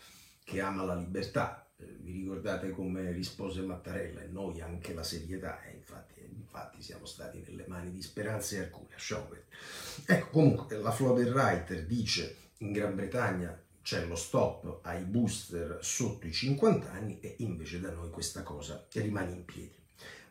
che 0.45 0.61
ama 0.61 0.83
la 0.83 0.95
libertà. 0.95 1.67
Eh, 1.75 1.97
vi 1.99 2.13
ricordate 2.13 2.71
come 2.71 3.11
rispose 3.11 3.59
Mattarella 3.61 4.21
e 4.21 4.27
noi 4.27 4.61
anche 4.61 4.93
la 4.93 5.03
serietà, 5.03 5.61
e 5.63 5.71
infatti, 5.75 6.21
infatti 6.21 6.81
siamo 6.81 7.05
stati 7.05 7.43
nelle 7.45 7.65
mani 7.67 7.91
di 7.91 8.01
Speranza 8.01 8.55
e 8.55 8.59
Arcuri, 8.59 8.91
lasciamo 8.91 9.25
perdere. 9.25 9.57
Ecco, 10.05 10.29
comunque 10.29 10.77
la 10.77 10.91
Floder 10.91 11.33
Writer 11.33 11.85
dice 11.85 12.37
in 12.59 12.71
Gran 12.71 12.95
Bretagna 12.95 13.61
c'è 13.89 14.05
lo 14.05 14.15
stop 14.15 14.81
ai 14.83 15.03
booster 15.03 15.79
sotto 15.81 16.27
i 16.27 16.31
50 16.31 16.91
anni 16.91 17.19
e 17.21 17.37
invece 17.39 17.79
da 17.79 17.89
noi 17.89 18.11
questa 18.11 18.43
cosa 18.43 18.85
rimane 18.93 19.31
in 19.31 19.45
piedi. 19.45 19.73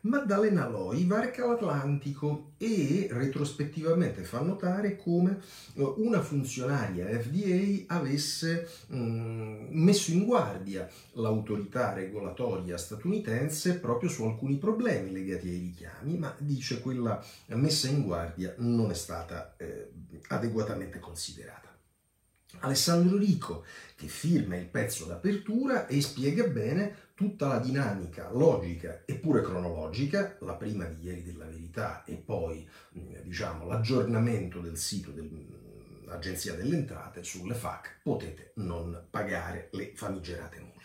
Maddalena 0.01 0.65
Loi 0.69 1.03
varca 1.03 1.45
l'Atlantico 1.45 2.53
e 2.57 3.09
retrospettivamente 3.11 4.23
fa 4.23 4.39
notare 4.39 4.95
come 4.95 5.41
eh, 5.73 5.93
una 5.97 6.21
funzionaria 6.21 7.05
FDA 7.19 7.93
avesse 7.93 8.65
mh, 8.87 9.67
messo 9.71 10.11
in 10.11 10.23
guardia 10.23 10.89
l'autorità 11.15 11.91
regolatoria 11.91 12.77
statunitense 12.77 13.79
proprio 13.79 14.09
su 14.09 14.23
alcuni 14.23 14.55
problemi 14.55 15.11
legati 15.11 15.49
ai 15.49 15.59
richiami, 15.59 16.17
ma 16.17 16.33
dice 16.37 16.79
quella 16.79 17.21
messa 17.47 17.89
in 17.89 18.03
guardia 18.03 18.53
non 18.59 18.89
è 18.89 18.95
stata 18.95 19.55
eh, 19.57 19.91
adeguatamente 20.29 20.99
considerata. 20.99 21.68
Alessandro 22.59 23.17
Rico 23.17 23.63
che 23.95 24.07
firma 24.07 24.55
il 24.55 24.65
pezzo 24.65 25.05
d'apertura 25.05 25.87
e 25.87 26.01
spiega 26.01 26.47
bene 26.47 27.07
tutta 27.13 27.47
la 27.47 27.59
dinamica 27.59 28.29
logica 28.31 29.03
e 29.05 29.15
pure 29.15 29.41
cronologica, 29.41 30.37
la 30.41 30.55
prima 30.55 30.85
di 30.85 31.05
ieri 31.05 31.23
della 31.23 31.45
verità 31.45 32.03
e 32.05 32.15
poi 32.15 32.67
diciamo, 33.23 33.65
l'aggiornamento 33.65 34.59
del 34.59 34.77
sito 34.77 35.11
dell'Agenzia 35.11 36.55
delle 36.55 36.77
Entrate 36.77 37.23
sulle 37.23 37.53
FAC, 37.53 37.99
potete 38.01 38.53
non 38.55 39.05
pagare 39.09 39.69
le 39.73 39.91
famigerate 39.93 40.59
multe. 40.59 40.79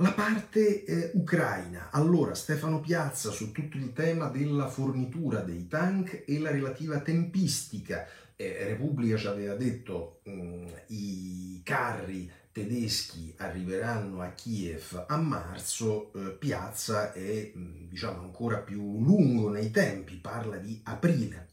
La 0.00 0.12
parte 0.12 0.84
eh, 0.84 1.10
ucraina. 1.14 1.88
Allora, 1.90 2.34
Stefano 2.34 2.80
Piazza 2.80 3.30
su 3.30 3.50
tutto 3.50 3.78
il 3.78 3.94
tema 3.94 4.28
della 4.28 4.68
fornitura 4.68 5.40
dei 5.40 5.68
tank 5.68 6.24
e 6.26 6.38
la 6.38 6.50
relativa 6.50 7.00
tempistica 7.00 8.06
eh, 8.36 8.64
Repubblica 8.64 9.16
ci 9.16 9.26
aveva 9.26 9.54
detto 9.54 10.20
mh, 10.24 10.30
mm, 10.30 10.66
i 10.88 11.60
carri 11.64 12.30
tedeschi 12.52 13.34
arriveranno 13.38 14.20
a 14.20 14.28
Kiev 14.28 15.04
a 15.08 15.16
marzo, 15.16 16.12
eh, 16.14 16.30
Piazza 16.32 17.12
è 17.12 17.50
mh, 17.52 17.58
mm, 17.58 17.88
diciamo 17.88 18.20
ancora 18.20 18.58
più 18.58 19.02
lungo 19.02 19.50
nei 19.50 19.70
tempi, 19.70 20.16
parla 20.16 20.56
di 20.58 20.78
aprile. 20.84 21.48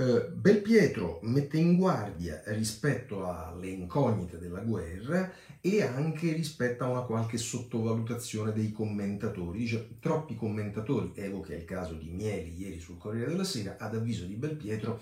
Eh, 0.00 0.28
Belpietro 0.32 1.18
mette 1.22 1.56
in 1.56 1.76
guardia 1.76 2.40
rispetto 2.46 3.28
alle 3.28 3.66
incognite 3.66 4.38
della 4.38 4.60
guerra 4.60 5.32
e 5.60 5.82
anche 5.82 6.32
rispetto 6.32 6.84
a 6.84 6.88
una 6.88 7.02
qualche 7.02 7.36
sottovalutazione 7.36 8.52
dei 8.52 8.70
commentatori. 8.70 9.58
Dice 9.58 9.96
troppi 9.98 10.36
commentatori, 10.36 11.10
evoca 11.16 11.52
il 11.52 11.64
caso 11.64 11.94
di 11.94 12.10
Mieli 12.10 12.54
ieri 12.56 12.78
sul 12.78 12.96
Corriere 12.96 13.30
della 13.30 13.42
Sera, 13.42 13.76
ad 13.76 13.96
avviso 13.96 14.24
di 14.24 14.34
Belpietro 14.34 15.00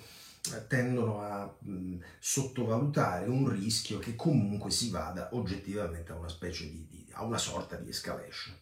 tendono 0.66 1.20
a 1.20 1.54
mh, 1.58 1.96
sottovalutare 2.18 3.26
un 3.26 3.48
rischio 3.48 3.98
che 3.98 4.14
comunque 4.14 4.70
si 4.70 4.90
vada 4.90 5.30
oggettivamente 5.32 6.12
a 6.12 6.16
una 6.16 6.28
specie 6.28 6.70
di, 6.70 6.86
di 6.88 7.06
a 7.16 7.24
una 7.24 7.38
sorta 7.38 7.76
di 7.76 7.88
escalation. 7.88 8.54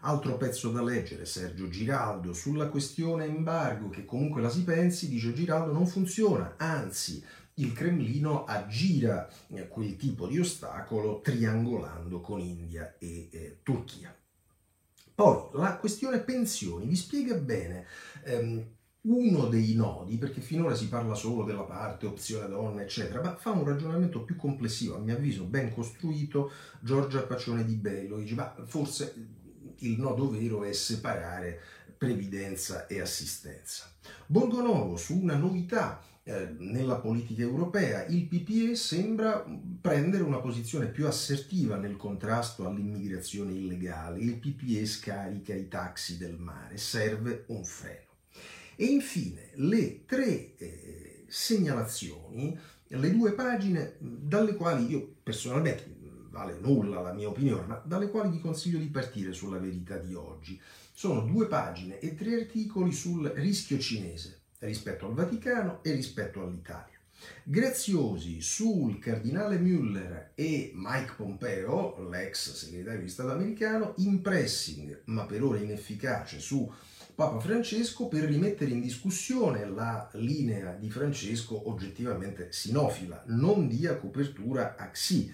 Altro 0.00 0.36
pezzo 0.36 0.70
da 0.70 0.82
leggere, 0.82 1.24
Sergio 1.24 1.68
Giraldo, 1.68 2.34
sulla 2.34 2.68
questione 2.68 3.24
embargo, 3.24 3.88
che 3.88 4.04
comunque 4.04 4.42
la 4.42 4.50
si 4.50 4.62
pensi, 4.62 5.08
dice 5.08 5.32
Giraldo, 5.32 5.72
non 5.72 5.86
funziona, 5.86 6.54
anzi 6.58 7.24
il 7.54 7.72
Cremlino 7.72 8.44
aggira 8.44 9.30
eh, 9.48 9.68
quel 9.68 9.96
tipo 9.96 10.26
di 10.26 10.38
ostacolo 10.38 11.20
triangolando 11.20 12.20
con 12.20 12.40
India 12.40 12.96
e 12.98 13.28
eh, 13.30 13.58
Turchia. 13.62 14.14
Poi 15.14 15.50
la 15.52 15.76
questione 15.76 16.18
pensioni 16.18 16.86
vi 16.86 16.96
spiega 16.96 17.36
bene 17.36 17.86
ehm, 18.24 18.66
uno 19.06 19.46
dei 19.46 19.74
nodi, 19.74 20.16
perché 20.16 20.40
finora 20.40 20.74
si 20.74 20.88
parla 20.88 21.14
solo 21.14 21.44
della 21.44 21.62
parte 21.62 22.06
opzione 22.06 22.48
donna, 22.48 22.82
eccetera, 22.82 23.22
ma 23.22 23.36
fa 23.36 23.50
un 23.50 23.64
ragionamento 23.64 24.22
più 24.22 24.36
complessivo, 24.36 24.96
a 24.96 25.00
mio 25.00 25.14
avviso 25.14 25.44
ben 25.44 25.72
costruito, 25.72 26.50
Giorgia 26.80 27.22
Pacione 27.22 27.64
di 27.64 27.74
Bello, 27.74 28.18
dice, 28.18 28.34
ma 28.34 28.54
forse 28.64 29.14
il 29.78 29.98
nodo 29.98 30.30
vero 30.30 30.64
è 30.64 30.72
separare 30.72 31.60
previdenza 31.98 32.86
e 32.86 33.00
assistenza. 33.00 33.90
Borgonovo, 34.26 34.96
su 34.96 35.18
una 35.18 35.36
novità 35.36 36.00
eh, 36.22 36.54
nella 36.58 36.96
politica 36.96 37.42
europea, 37.42 38.06
il 38.06 38.26
PPE 38.26 38.74
sembra 38.74 39.44
prendere 39.80 40.22
una 40.22 40.40
posizione 40.40 40.86
più 40.86 41.06
assertiva 41.06 41.76
nel 41.76 41.96
contrasto 41.96 42.66
all'immigrazione 42.66 43.52
illegale, 43.52 44.20
il 44.20 44.38
PPE 44.38 44.86
scarica 44.86 45.54
i 45.54 45.68
taxi 45.68 46.16
del 46.16 46.38
mare, 46.38 46.78
serve 46.78 47.44
un 47.48 47.64
freno. 47.64 48.12
E 48.76 48.84
infine 48.86 49.50
le 49.54 50.04
tre 50.04 50.56
eh, 50.56 51.24
segnalazioni, 51.28 52.58
le 52.86 53.10
due 53.12 53.32
pagine 53.32 53.96
dalle 53.98 54.54
quali 54.54 54.90
io 54.90 55.16
personalmente, 55.22 55.92
vale 56.30 56.58
nulla 56.60 57.00
la 57.00 57.12
mia 57.12 57.28
opinione, 57.28 57.66
ma 57.66 57.82
dalle 57.84 58.10
quali 58.10 58.30
vi 58.30 58.40
consiglio 58.40 58.78
di 58.78 58.88
partire 58.88 59.32
sulla 59.32 59.58
verità 59.58 59.96
di 59.98 60.14
oggi. 60.14 60.60
Sono 60.92 61.22
due 61.22 61.46
pagine 61.46 61.98
e 61.98 62.14
tre 62.14 62.34
articoli 62.34 62.92
sul 62.92 63.28
rischio 63.36 63.78
cinese 63.78 64.40
rispetto 64.60 65.06
al 65.06 65.14
Vaticano 65.14 65.82
e 65.82 65.92
rispetto 65.92 66.42
all'Italia. 66.42 66.92
Graziosi 67.42 68.40
sul 68.40 68.98
cardinale 68.98 69.58
Müller 69.58 70.30
e 70.34 70.72
Mike 70.74 71.14
Pompeo, 71.16 72.08
l'ex 72.10 72.52
segretario 72.52 73.00
di 73.00 73.08
Stato 73.08 73.30
americano, 73.30 73.94
in 73.98 74.20
pressing, 74.20 75.02
ma 75.06 75.24
per 75.24 75.42
ora 75.42 75.58
inefficace, 75.58 76.38
su 76.38 76.70
Papa 77.14 77.38
Francesco 77.38 78.08
per 78.08 78.24
rimettere 78.24 78.72
in 78.72 78.80
discussione 78.80 79.64
la 79.66 80.08
linea 80.14 80.72
di 80.72 80.90
Francesco 80.90 81.68
oggettivamente 81.68 82.50
sinofila, 82.50 83.22
non 83.26 83.68
dia 83.68 83.96
copertura 83.96 84.74
a 84.76 84.90
Xi. 84.90 85.32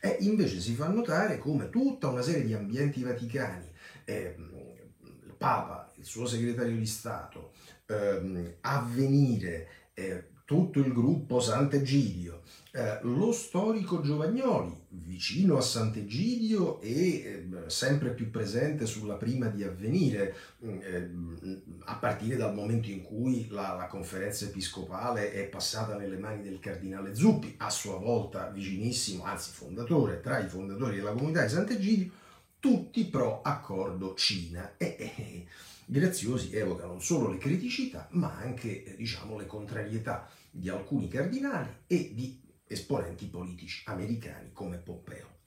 E 0.00 0.16
invece 0.20 0.60
si 0.60 0.74
fa 0.74 0.88
notare 0.88 1.36
come 1.36 1.68
tutta 1.68 2.08
una 2.08 2.22
serie 2.22 2.44
di 2.44 2.54
ambienti 2.54 3.02
vaticani, 3.02 3.70
eh, 4.06 4.34
il 4.38 5.34
Papa, 5.36 5.92
il 5.96 6.04
suo 6.06 6.24
segretario 6.24 6.74
di 6.74 6.86
Stato, 6.86 7.52
eh, 7.84 8.56
avvenire, 8.62 9.68
eh, 9.92 10.29
tutto 10.50 10.80
il 10.80 10.92
gruppo 10.92 11.38
Sant'Egidio, 11.38 12.42
eh, 12.72 12.98
lo 13.02 13.30
storico 13.30 14.00
Giovagnoli, 14.00 14.76
vicino 14.88 15.56
a 15.56 15.60
Sant'Egidio 15.60 16.80
e 16.80 16.90
eh, 16.90 17.48
sempre 17.68 18.10
più 18.10 18.32
presente 18.32 18.84
sulla 18.84 19.14
prima 19.14 19.46
di 19.46 19.62
avvenire, 19.62 20.34
mm, 20.64 20.78
eh, 20.80 21.62
a 21.84 21.94
partire 21.94 22.34
dal 22.34 22.52
momento 22.52 22.90
in 22.90 23.02
cui 23.02 23.46
la, 23.50 23.76
la, 23.76 23.86
conferenza 23.86 24.44
episcopale 24.44 25.30
è 25.30 25.44
passata 25.44 25.96
nelle 25.96 26.18
mani 26.18 26.42
del 26.42 26.58
cardinale 26.58 27.14
Zuppi, 27.14 27.54
a 27.58 27.70
sua 27.70 27.98
volta 27.98 28.48
vicinissimo, 28.48 29.22
anzi 29.22 29.52
fondatore, 29.52 30.20
tra 30.20 30.40
i 30.40 30.48
fondatori 30.48 30.96
della 30.96 31.12
comunità 31.12 31.44
di 31.44 31.48
Sant'Egidio, 31.48 32.10
tutti 32.58 33.04
pro 33.04 33.40
accordo 33.42 34.14
Cina. 34.14 34.72
E, 34.76 35.46
Graziosi 35.90 36.54
evoca 36.54 36.86
non 36.86 37.02
solo 37.02 37.28
le 37.28 37.38
criticità, 37.38 38.06
ma 38.10 38.36
anche 38.36 38.84
eh, 38.84 38.96
diciamo, 38.96 39.36
le 39.36 39.46
contrarietà 39.46 40.28
di 40.50 40.68
alcuni 40.68 41.08
cardinali 41.08 41.70
e 41.86 42.12
di 42.14 42.40
esponenti 42.66 43.26
politici 43.26 43.82
americani 43.86 44.50
come 44.52 44.78
Pompeo. 44.78 45.38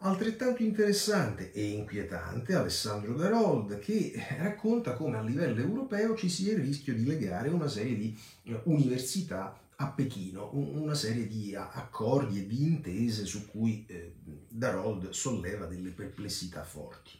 Altrettanto 0.00 0.62
interessante 0.62 1.50
e 1.52 1.70
inquietante 1.70 2.54
Alessandro 2.54 3.14
Darold 3.14 3.78
che 3.78 4.12
racconta 4.38 4.92
come 4.92 5.16
a 5.16 5.22
livello 5.22 5.60
europeo 5.60 6.14
ci 6.14 6.28
sia 6.28 6.52
il 6.52 6.58
rischio 6.58 6.92
di 6.92 7.06
legare 7.06 7.48
una 7.48 7.68
serie 7.68 7.96
di 7.96 8.18
eh, 8.44 8.60
università 8.64 9.58
a 9.76 9.88
Pechino, 9.88 10.50
una 10.52 10.94
serie 10.94 11.26
di 11.26 11.54
accordi 11.54 12.40
e 12.40 12.46
di 12.46 12.64
intese 12.64 13.24
su 13.24 13.48
cui 13.48 13.84
eh, 13.88 14.14
Darold 14.48 15.10
solleva 15.10 15.66
delle 15.66 15.90
perplessità 15.90 16.64
forti. 16.64 17.12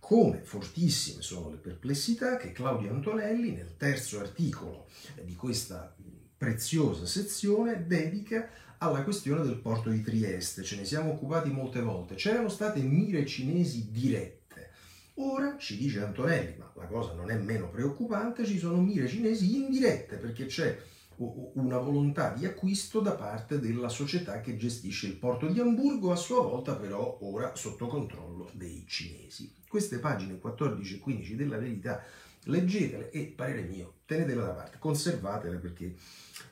Come 0.00 0.40
fortissime 0.42 1.22
sono 1.22 1.50
le 1.50 1.58
perplessità 1.58 2.36
che 2.36 2.50
Claudio 2.50 2.90
Antonelli 2.90 3.52
nel 3.52 3.76
terzo 3.76 4.18
articolo 4.18 4.88
di 5.22 5.34
questa 5.36 5.94
preziosa 6.42 7.06
sezione 7.06 7.86
dedica 7.86 8.48
alla 8.78 9.04
questione 9.04 9.44
del 9.44 9.60
porto 9.60 9.90
di 9.90 10.02
Trieste. 10.02 10.64
Ce 10.64 10.74
ne 10.74 10.84
siamo 10.84 11.12
occupati 11.12 11.50
molte 11.50 11.80
volte. 11.80 12.16
C'erano 12.16 12.48
state 12.48 12.80
mire 12.80 13.24
cinesi 13.24 13.92
dirette. 13.92 14.70
Ora, 15.14 15.54
ci 15.56 15.76
dice 15.76 16.02
Antonelli, 16.02 16.56
ma 16.58 16.68
la 16.74 16.86
cosa 16.86 17.12
non 17.12 17.30
è 17.30 17.36
meno 17.36 17.70
preoccupante, 17.70 18.44
ci 18.44 18.58
sono 18.58 18.80
mire 18.80 19.06
cinesi 19.06 19.54
indirette 19.54 20.16
perché 20.16 20.46
c'è 20.46 20.76
una 21.14 21.78
volontà 21.78 22.30
di 22.30 22.44
acquisto 22.44 22.98
da 22.98 23.12
parte 23.12 23.60
della 23.60 23.88
società 23.88 24.40
che 24.40 24.56
gestisce 24.56 25.06
il 25.06 25.14
porto 25.14 25.46
di 25.46 25.60
Amburgo, 25.60 26.10
a 26.10 26.16
sua 26.16 26.42
volta 26.42 26.74
però 26.74 27.18
ora 27.20 27.54
sotto 27.54 27.86
controllo 27.86 28.50
dei 28.54 28.82
cinesi. 28.88 29.54
Queste 29.68 29.98
pagine 29.98 30.40
14 30.40 30.96
e 30.96 30.98
15 30.98 31.36
della 31.36 31.58
verità 31.58 32.02
leggetele 32.44 33.10
e, 33.10 33.26
parere 33.26 33.62
mio, 33.62 34.00
tenetele 34.06 34.42
da 34.42 34.52
parte, 34.52 34.78
conservatele 34.78 35.56
perché 35.58 35.94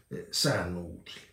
eh, 0.09 0.27
saranno 0.31 0.81
utili. 0.81 1.29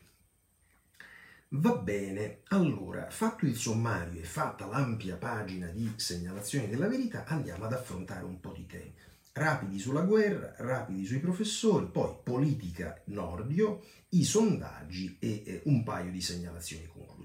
Va 1.51 1.75
bene, 1.77 2.41
allora, 2.49 3.09
fatto 3.09 3.45
il 3.45 3.55
sommario 3.55 4.19
e 4.19 4.25
fatta 4.25 4.65
l'ampia 4.65 5.15
pagina 5.15 5.67
di 5.67 5.93
segnalazioni 5.95 6.67
della 6.67 6.89
verità, 6.89 7.23
andiamo 7.25 7.65
ad 7.65 7.73
affrontare 7.73 8.25
un 8.25 8.39
po' 8.41 8.51
di 8.51 8.65
temi. 8.65 8.93
Rapidi 9.31 9.79
sulla 9.79 10.01
guerra, 10.01 10.55
rapidi 10.57 11.05
sui 11.05 11.19
professori, 11.19 11.85
poi 11.85 12.15
politica 12.21 13.01
nordio, 13.05 13.83
i 14.09 14.25
sondaggi 14.25 15.17
e 15.19 15.43
eh, 15.45 15.61
un 15.65 15.83
paio 15.83 16.11
di 16.11 16.21
segnalazioni 16.21 16.85
conclusive. 16.87 17.16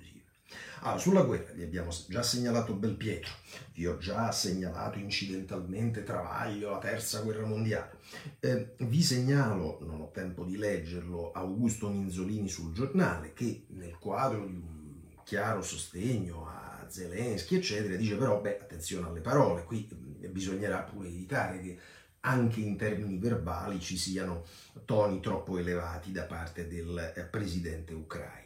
Allora, 0.84 0.98
sulla 0.98 1.22
guerra 1.22 1.52
vi 1.52 1.62
abbiamo 1.62 1.90
già 2.08 2.24
segnalato 2.24 2.74
Belpietro, 2.74 3.30
vi 3.74 3.86
ho 3.86 3.98
già 3.98 4.32
segnalato 4.32 4.98
incidentalmente 4.98 6.02
Travaglio, 6.02 6.70
la 6.70 6.78
terza 6.78 7.20
guerra 7.20 7.46
mondiale. 7.46 7.98
Eh, 8.40 8.74
vi 8.78 9.00
segnalo, 9.00 9.78
non 9.82 10.00
ho 10.00 10.10
tempo 10.10 10.42
di 10.42 10.56
leggerlo, 10.56 11.30
Augusto 11.30 11.88
Minzolini 11.88 12.48
sul 12.48 12.72
giornale 12.72 13.32
che 13.32 13.66
nel 13.68 13.96
quadro 13.96 14.44
di 14.44 14.54
un 14.54 15.22
chiaro 15.22 15.62
sostegno 15.62 16.48
a 16.48 16.84
Zelensky, 16.88 17.58
eccetera, 17.58 17.94
dice 17.94 18.16
però, 18.16 18.40
beh, 18.40 18.58
attenzione 18.62 19.06
alle 19.06 19.20
parole, 19.20 19.62
qui 19.62 19.88
bisognerà 20.32 20.82
pure 20.82 21.06
evitare 21.06 21.60
che 21.60 21.78
anche 22.24 22.58
in 22.58 22.76
termini 22.76 23.18
verbali 23.18 23.78
ci 23.78 23.96
siano 23.96 24.44
toni 24.84 25.20
troppo 25.20 25.58
elevati 25.58 26.10
da 26.10 26.24
parte 26.24 26.66
del 26.66 27.12
eh, 27.14 27.22
presidente 27.22 27.94
ucraino. 27.94 28.41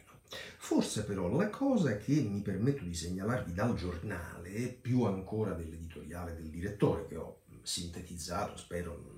Forse 0.57 1.05
però 1.05 1.29
la 1.29 1.49
cosa 1.49 1.97
che 1.97 2.13
mi 2.21 2.41
permetto 2.41 2.83
di 2.83 2.93
segnalarvi 2.93 3.53
dal 3.53 3.75
giornale, 3.75 4.77
più 4.81 5.03
ancora 5.03 5.53
dell'editoriale 5.53 6.35
del 6.35 6.49
direttore 6.49 7.07
che 7.07 7.15
ho 7.15 7.41
sintetizzato, 7.61 8.57
spero 8.57 9.15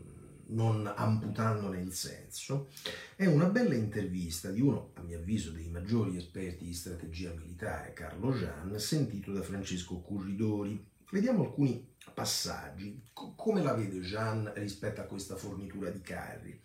non 0.49 0.91
amputandone 0.93 1.81
il 1.81 1.93
senso, 1.93 2.69
è 3.15 3.25
una 3.25 3.49
bella 3.49 3.75
intervista 3.75 4.49
di 4.49 4.61
uno, 4.61 4.91
a 4.95 5.01
mio 5.01 5.19
avviso, 5.19 5.51
dei 5.51 5.69
maggiori 5.69 6.17
esperti 6.17 6.65
di 6.65 6.73
strategia 6.73 7.33
militare, 7.35 7.93
Carlo 7.93 8.31
Jean, 8.31 8.79
sentito 8.79 9.31
da 9.31 9.41
Francesco 9.41 9.99
Curridori. 9.99 10.87
Vediamo 11.11 11.43
alcuni 11.43 11.95
passaggi. 12.13 13.09
Come 13.13 13.61
la 13.61 13.73
vede 13.73 13.99
Jean 13.99 14.51
rispetto 14.55 15.01
a 15.01 15.05
questa 15.05 15.35
fornitura 15.35 15.89
di 15.89 16.01
carri? 16.01 16.59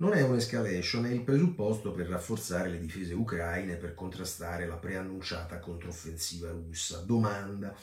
Non 0.00 0.14
è 0.14 0.22
un'escalation, 0.22 1.04
è 1.04 1.10
il 1.10 1.20
presupposto 1.20 1.92
per 1.92 2.06
rafforzare 2.06 2.70
le 2.70 2.80
difese 2.80 3.12
ucraine 3.12 3.74
per 3.74 3.94
contrastare 3.94 4.66
la 4.66 4.76
preannunciata 4.76 5.58
controffensiva 5.58 6.50
russa. 6.50 7.02
Domanda. 7.04 7.76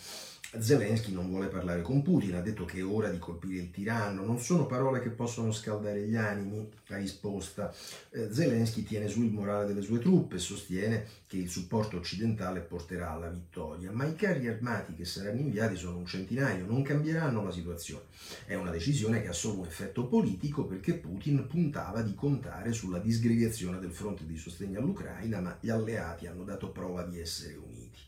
Zelensky 0.50 1.12
non 1.12 1.28
vuole 1.28 1.48
parlare 1.48 1.82
con 1.82 2.02
Putin, 2.02 2.36
ha 2.36 2.42
detto 2.42 2.64
che 2.64 2.80
è 2.80 2.86
ora 2.86 3.10
di 3.10 3.20
colpire 3.20 3.62
il 3.62 3.70
tiranno. 3.70 4.24
Non 4.24 4.40
sono 4.40 4.66
parole 4.66 5.02
che 5.02 5.10
possono 5.10 5.52
scaldare 5.52 6.08
gli 6.08 6.16
animi? 6.16 6.70
La 6.88 6.96
risposta. 6.96 7.74
Eh, 8.12 8.30
Zelensky 8.32 8.84
tiene 8.84 9.10
su 9.10 9.24
il 9.24 9.32
morale 9.32 9.66
delle 9.66 9.82
sue 9.82 10.00
truppe 10.00 10.38
e 10.38 10.40
sostiene 10.40 11.06
che 11.28 11.36
il 11.36 11.50
supporto 11.50 11.98
occidentale 11.98 12.62
porterà 12.62 13.12
alla 13.12 13.28
vittoria, 13.28 13.92
ma 13.92 14.06
i 14.06 14.16
carri 14.16 14.48
armati 14.48 14.96
che 14.96 15.04
saranno 15.04 15.42
inviati 15.42 15.76
sono 15.76 15.98
un 15.98 16.06
centinaio, 16.06 16.66
non 16.66 16.82
cambieranno 16.82 17.44
la 17.44 17.52
situazione. 17.52 18.06
È 18.46 18.56
una 18.56 18.72
decisione 18.72 19.22
che 19.22 19.28
ha 19.28 19.34
solo 19.34 19.60
un 19.60 19.66
effetto 19.66 20.08
politico 20.08 20.64
perché 20.64 20.94
Putin 20.94 21.46
puntava 21.46 22.02
di 22.02 22.16
contare 22.16 22.72
sulla 22.72 23.00
disgregazione 23.00 23.80
del 23.80 23.92
fronte 23.92 24.26
di 24.26 24.38
sostegno 24.38 24.80
all'Ucraina, 24.80 25.42
ma 25.42 25.58
gli 25.60 25.70
alleati 25.70 26.26
hanno 26.26 26.46
dato 26.46 26.70
prova 26.70 27.04
di 27.04 27.20
essere 27.20 27.56
uniti. 27.56 28.07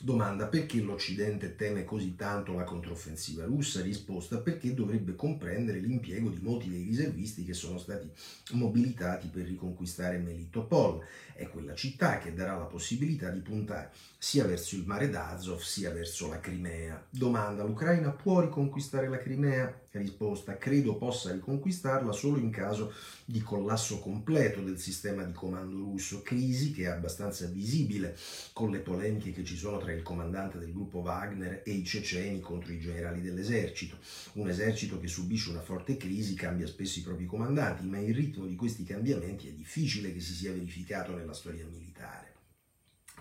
Domanda 0.00 0.46
perché 0.46 0.80
l'Occidente 0.80 1.56
teme 1.56 1.82
così 1.84 2.14
tanto 2.14 2.54
la 2.54 2.62
controffensiva 2.62 3.44
russa? 3.44 3.80
Risposta 3.80 4.38
perché 4.38 4.72
dovrebbe 4.72 5.16
comprendere 5.16 5.80
l'impiego 5.80 6.30
di 6.30 6.38
molti 6.40 6.68
dei 6.68 6.84
riservisti 6.84 7.44
che 7.44 7.52
sono 7.52 7.78
stati 7.78 8.08
mobilitati 8.52 9.26
per 9.26 9.46
riconquistare 9.46 10.18
Melitopol. 10.18 11.04
È 11.38 11.48
quella 11.48 11.72
città 11.72 12.18
che 12.18 12.34
darà 12.34 12.56
la 12.56 12.64
possibilità 12.64 13.30
di 13.30 13.38
puntare 13.38 13.92
sia 14.18 14.44
verso 14.44 14.74
il 14.74 14.84
mare 14.84 15.08
d'Azov 15.08 15.60
sia 15.60 15.92
verso 15.92 16.26
la 16.26 16.40
Crimea. 16.40 17.06
Domanda: 17.08 17.62
l'Ucraina 17.62 18.10
può 18.10 18.40
riconquistare 18.40 19.08
la 19.08 19.18
Crimea? 19.18 19.86
Risposta: 19.92 20.56
credo 20.56 20.96
possa 20.96 21.32
riconquistarla 21.32 22.12
solo 22.12 22.38
in 22.38 22.50
caso 22.50 22.92
di 23.24 23.40
collasso 23.40 24.00
completo 24.00 24.60
del 24.62 24.78
sistema 24.78 25.22
di 25.22 25.32
comando 25.32 25.76
russo, 25.76 26.22
crisi 26.22 26.72
che 26.72 26.82
è 26.82 26.86
abbastanza 26.86 27.46
visibile 27.46 28.16
con 28.52 28.70
le 28.70 28.78
polemiche 28.78 29.32
che 29.32 29.44
ci 29.44 29.56
sono 29.56 29.78
tra 29.78 29.92
il 29.92 30.02
comandante 30.02 30.58
del 30.58 30.72
gruppo 30.72 30.98
Wagner 30.98 31.62
e 31.64 31.70
i 31.70 31.84
ceceni 31.84 32.40
contro 32.40 32.72
i 32.72 32.80
generali 32.80 33.20
dell'esercito. 33.20 33.98
Un 34.34 34.48
esercito 34.48 34.98
che 34.98 35.08
subisce 35.08 35.50
una 35.50 35.62
forte 35.62 35.96
crisi 35.96 36.34
cambia 36.34 36.66
spesso 36.66 36.98
i 36.98 37.02
propri 37.02 37.26
comandanti, 37.26 37.86
ma 37.86 37.98
il 37.98 38.14
ritmo 38.14 38.46
di 38.46 38.56
questi 38.56 38.84
cambiamenti 38.84 39.48
è 39.48 39.52
difficile 39.52 40.12
che 40.12 40.20
si 40.20 40.32
sia 40.32 40.52
verificato 40.52 41.14
nella 41.28 41.34
storia 41.34 41.66
militare. 41.66 42.37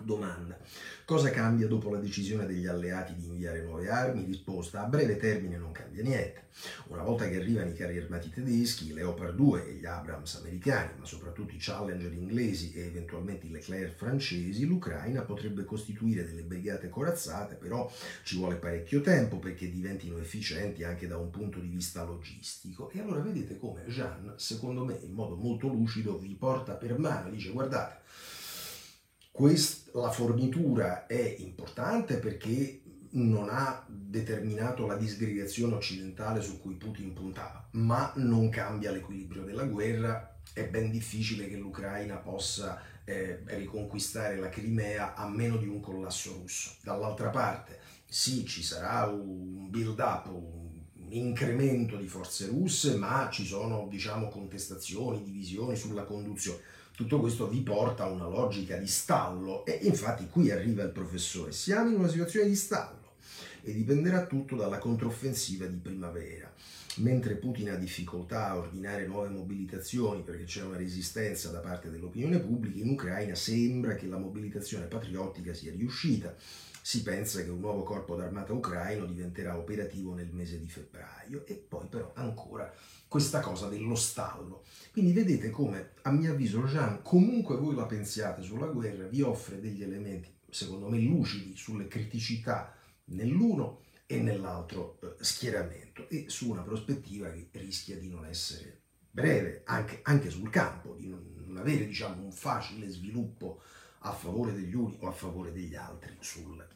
Domanda. 0.03 0.57
Cosa 1.05 1.29
cambia 1.29 1.67
dopo 1.67 1.89
la 1.89 1.99
decisione 1.99 2.45
degli 2.45 2.65
alleati 2.65 3.15
di 3.15 3.25
inviare 3.25 3.61
nuove 3.61 3.89
armi? 3.89 4.25
Risposta. 4.25 4.83
A 4.83 4.87
breve 4.87 5.17
termine 5.17 5.57
non 5.57 5.71
cambia 5.71 6.03
niente. 6.03 6.45
Una 6.87 7.03
volta 7.03 7.27
che 7.29 7.37
arrivano 7.37 7.69
i 7.69 7.73
carri 7.73 7.97
armati 7.97 8.29
tedeschi, 8.29 8.89
i 8.89 8.93
Leopard 8.93 9.35
2 9.35 9.67
e 9.67 9.73
gli 9.73 9.85
Abrams 9.85 10.35
americani, 10.35 10.91
ma 10.97 11.05
soprattutto 11.05 11.53
i 11.53 11.57
Challenger 11.59 12.11
inglesi 12.11 12.73
e 12.73 12.87
eventualmente 12.87 13.45
i 13.45 13.51
Leclerc 13.51 13.95
francesi, 13.95 14.65
l'Ucraina 14.65 15.21
potrebbe 15.21 15.63
costituire 15.63 16.25
delle 16.25 16.41
brigate 16.41 16.89
corazzate, 16.89 17.55
però 17.55 17.89
ci 18.23 18.37
vuole 18.37 18.55
parecchio 18.55 19.01
tempo 19.01 19.37
perché 19.37 19.69
diventino 19.69 20.17
efficienti 20.17 20.83
anche 20.83 21.07
da 21.07 21.17
un 21.17 21.29
punto 21.29 21.59
di 21.59 21.67
vista 21.67 22.03
logistico. 22.03 22.89
E 22.89 22.99
allora 22.99 23.21
vedete 23.21 23.57
come 23.57 23.85
Jean, 23.85 24.33
secondo 24.37 24.83
me, 24.83 24.97
in 25.01 25.13
modo 25.13 25.35
molto 25.35 25.67
lucido, 25.67 26.17
vi 26.17 26.35
porta 26.35 26.73
per 26.73 26.97
mano, 26.97 27.29
dice 27.29 27.51
guardate, 27.51 28.01
quest, 29.37 29.91
la 29.93 30.09
fornitura 30.09 31.05
è 31.05 31.35
importante 31.37 32.17
perché 32.17 32.81
non 33.11 33.49
ha 33.51 33.85
determinato 33.87 34.87
la 34.87 34.95
disgregazione 34.95 35.75
occidentale 35.75 36.41
su 36.41 36.59
cui 36.59 36.73
Putin 36.73 37.13
puntava, 37.13 37.69
ma 37.73 38.11
non 38.15 38.49
cambia 38.49 38.89
l'equilibrio 38.89 39.43
della 39.43 39.65
guerra. 39.65 40.39
È 40.51 40.67
ben 40.67 40.89
difficile 40.89 41.47
che 41.47 41.55
l'Ucraina 41.55 42.15
possa 42.15 42.81
eh, 43.03 43.43
riconquistare 43.45 44.37
la 44.37 44.49
Crimea 44.49 45.13
a 45.13 45.29
meno 45.29 45.57
di 45.57 45.67
un 45.67 45.81
collasso 45.81 46.33
russo. 46.33 46.71
Dall'altra 46.81 47.29
parte, 47.29 47.79
sì, 48.07 48.43
ci 48.43 48.63
sarà 48.63 49.05
un 49.05 49.69
build-up, 49.69 50.25
un, 50.31 50.65
incremento 51.09 51.95
di 51.95 52.07
forze 52.07 52.47
russe, 52.47 52.95
ma 52.95 53.29
ci 53.31 53.45
sono, 53.45 53.87
diciamo, 53.87 54.29
contestazioni, 54.29 55.23
divisioni 55.23 55.75
sulla 55.75 56.03
conduzione 56.03 56.59
tutto 56.97 57.19
questo 57.19 57.47
vi 57.47 57.61
porta 57.61 58.05
a 58.05 58.09
una 58.09 58.27
logica 58.27 58.75
di 58.75 58.87
stallo 58.87 59.63
e 59.67 59.81
infatti 59.83 60.27
qui 60.31 60.49
arriva 60.49 60.81
il 60.81 60.89
professore. 60.89 61.51
Siamo 61.51 61.91
in 61.91 61.97
una 61.97 62.07
situazione 62.07 62.47
di 62.47 62.55
stallo 62.55 63.17
e 63.61 63.71
dipenderà 63.71 64.25
tutto 64.25 64.55
dalla 64.55 64.79
controffensiva 64.79 65.67
di 65.67 65.77
primavera. 65.77 66.51
Mentre 66.95 67.35
Putin 67.35 67.69
ha 67.69 67.75
difficoltà 67.75 68.47
a 68.47 68.57
ordinare 68.57 69.05
nuove 69.05 69.29
mobilitazioni 69.29 70.23
perché 70.23 70.45
c'è 70.45 70.63
una 70.63 70.75
resistenza 70.75 71.51
da 71.51 71.59
parte 71.59 71.91
dell'opinione 71.91 72.39
pubblica, 72.39 72.79
in 72.79 72.89
Ucraina 72.89 73.35
sembra 73.35 73.93
che 73.93 74.07
la 74.07 74.17
mobilitazione 74.17 74.85
patriottica 74.85 75.53
sia 75.53 75.71
riuscita. 75.73 76.33
Si 76.87 77.03
pensa 77.03 77.43
che 77.43 77.49
un 77.49 77.59
nuovo 77.59 77.83
corpo 77.83 78.15
d'armata 78.15 78.53
ucraino 78.53 79.05
diventerà 79.05 79.57
operativo 79.57 80.13
nel 80.13 80.31
mese 80.31 80.57
di 80.57 80.69
febbraio 80.69 81.45
e 81.45 81.55
poi 81.55 81.85
però 81.87 82.13
ancora 82.15 82.73
questa 83.09 83.41
cosa 83.41 83.67
dello 83.67 83.95
stallo. 83.95 84.63
Quindi 84.93 85.11
vedete 85.11 85.49
come, 85.49 85.95
a 86.03 86.11
mio 86.11 86.31
avviso, 86.31 86.63
Jean, 86.63 87.01
comunque 87.01 87.57
voi 87.57 87.75
la 87.75 87.85
pensiate 87.85 88.41
sulla 88.41 88.67
guerra, 88.67 89.05
vi 89.05 89.21
offre 89.21 89.59
degli 89.59 89.83
elementi, 89.83 90.33
secondo 90.49 90.87
me, 90.87 90.97
lucidi 90.99 91.57
sulle 91.57 91.89
criticità 91.89 92.73
nell'uno 93.07 93.81
e 94.05 94.21
nell'altro 94.21 94.97
eh, 95.01 95.21
schieramento 95.21 96.07
e 96.07 96.29
su 96.29 96.49
una 96.49 96.61
prospettiva 96.61 97.29
che 97.31 97.49
rischia 97.51 97.97
di 97.97 98.07
non 98.07 98.25
essere 98.25 98.83
breve, 99.11 99.63
anche, 99.65 99.99
anche 100.03 100.29
sul 100.29 100.49
campo, 100.49 100.93
di 100.93 101.09
non, 101.09 101.53
avere 101.57 101.85
diciamo, 101.85 102.23
un 102.23 102.31
facile 102.31 102.87
sviluppo 102.87 103.61
a 104.01 104.13
favore 104.13 104.53
degli 104.53 104.73
uni 104.73 104.95
o 105.01 105.09
a 105.09 105.11
favore 105.11 105.51
degli 105.51 105.75
altri 105.75 106.15
sul 106.21 106.75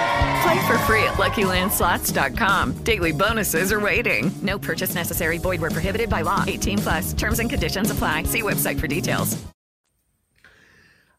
Play 0.41 0.67
for 0.67 0.77
free 0.79 1.03
at 1.03 1.17
LuckyLandSlots.com. 1.17 2.83
Daily 2.83 3.11
bonuses 3.11 3.71
are 3.71 3.79
waiting. 3.79 4.31
No 4.41 4.57
purchase 4.57 4.95
necessary. 4.95 5.37
Void 5.37 5.61
where 5.61 5.69
prohibited 5.69 6.09
by 6.09 6.21
law. 6.21 6.43
18 6.47 6.77
plus. 6.79 7.13
Terms 7.13 7.39
and 7.39 7.49
conditions 7.49 7.91
apply. 7.91 8.23
See 8.23 8.41
website 8.41 8.79
for 8.79 8.87
details. 8.87 9.37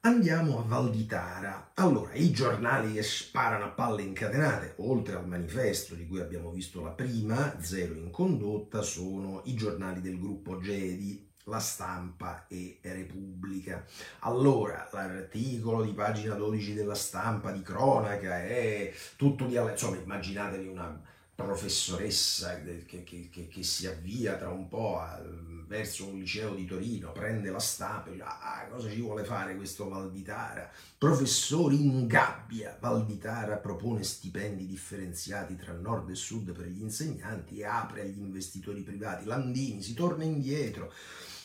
Andiamo 0.05 0.59
a 0.59 0.63
Val 0.63 0.91
di 0.91 1.07
Tara. 1.07 1.71
Allora, 1.75 2.13
i 2.15 2.33
giornali 2.33 2.95
che 2.95 3.05
sparano 3.05 3.67
a 3.67 3.69
palle 3.69 4.03
incatenate, 4.03 4.75
oltre 4.79 5.15
al 5.15 5.29
manifesto 5.29 5.95
di 5.95 6.09
cui 6.09 6.19
abbiamo 6.19 6.51
visto 6.51 6.83
la 6.83 6.91
prima, 6.91 7.57
Zero 7.61 7.95
in 7.95 8.11
condotta, 8.11 8.83
sono 8.83 9.43
i 9.45 9.55
giornali 9.55 10.01
del 10.01 10.19
gruppo 10.19 10.59
Gedi, 10.59 11.32
la 11.45 11.59
stampa 11.59 12.47
e 12.49 12.79
Repubblica. 12.83 13.85
Allora, 14.21 14.89
l'articolo 14.93 15.83
di 15.83 15.93
pagina 15.93 16.35
12 16.35 16.75
della 16.75 16.95
stampa 16.95 17.51
di 17.51 17.63
cronaca 17.63 18.43
è 18.43 18.93
tutto 19.17 19.47
di 19.47 19.57
insomma, 19.57 19.97
immaginatevi 19.97 20.69
una 20.69 21.01
professoressa 21.35 22.61
che, 22.61 22.85
che, 22.85 23.29
che, 23.31 23.49
che, 23.49 23.63
si 23.63 23.87
avvia 23.87 24.37
tra 24.37 24.51
un 24.51 24.69
po' 24.69 25.01
a, 25.01 25.21
verso 25.67 26.07
un 26.07 26.19
liceo 26.19 26.55
di 26.55 26.67
Torino, 26.67 27.13
prende 27.13 27.51
la 27.51 27.59
stampa 27.59 28.11
e 28.11 28.13
dice 28.13 28.25
ah, 28.25 28.67
cosa 28.71 28.91
ci 28.91 29.01
vuole 29.01 29.25
fare 29.25 29.57
questo 29.57 29.89
Valditara? 29.89 30.71
Professori 30.99 31.81
in 31.81 32.07
gabbia, 32.07 32.77
Valditara 32.79 33.57
propone 33.57 34.03
stipendi 34.05 34.67
differenziati 34.67 35.57
tra 35.57 35.73
nord 35.73 36.11
e 36.11 36.15
sud 36.15 36.53
per 36.53 36.67
gli 36.67 36.83
insegnanti 36.83 37.59
e 37.59 37.65
apre 37.65 38.03
agli 38.03 38.19
investitori 38.19 38.83
privati, 38.83 39.25
Landini 39.25 39.83
si 39.83 39.95
torna 39.95 40.25
indietro, 40.25 40.93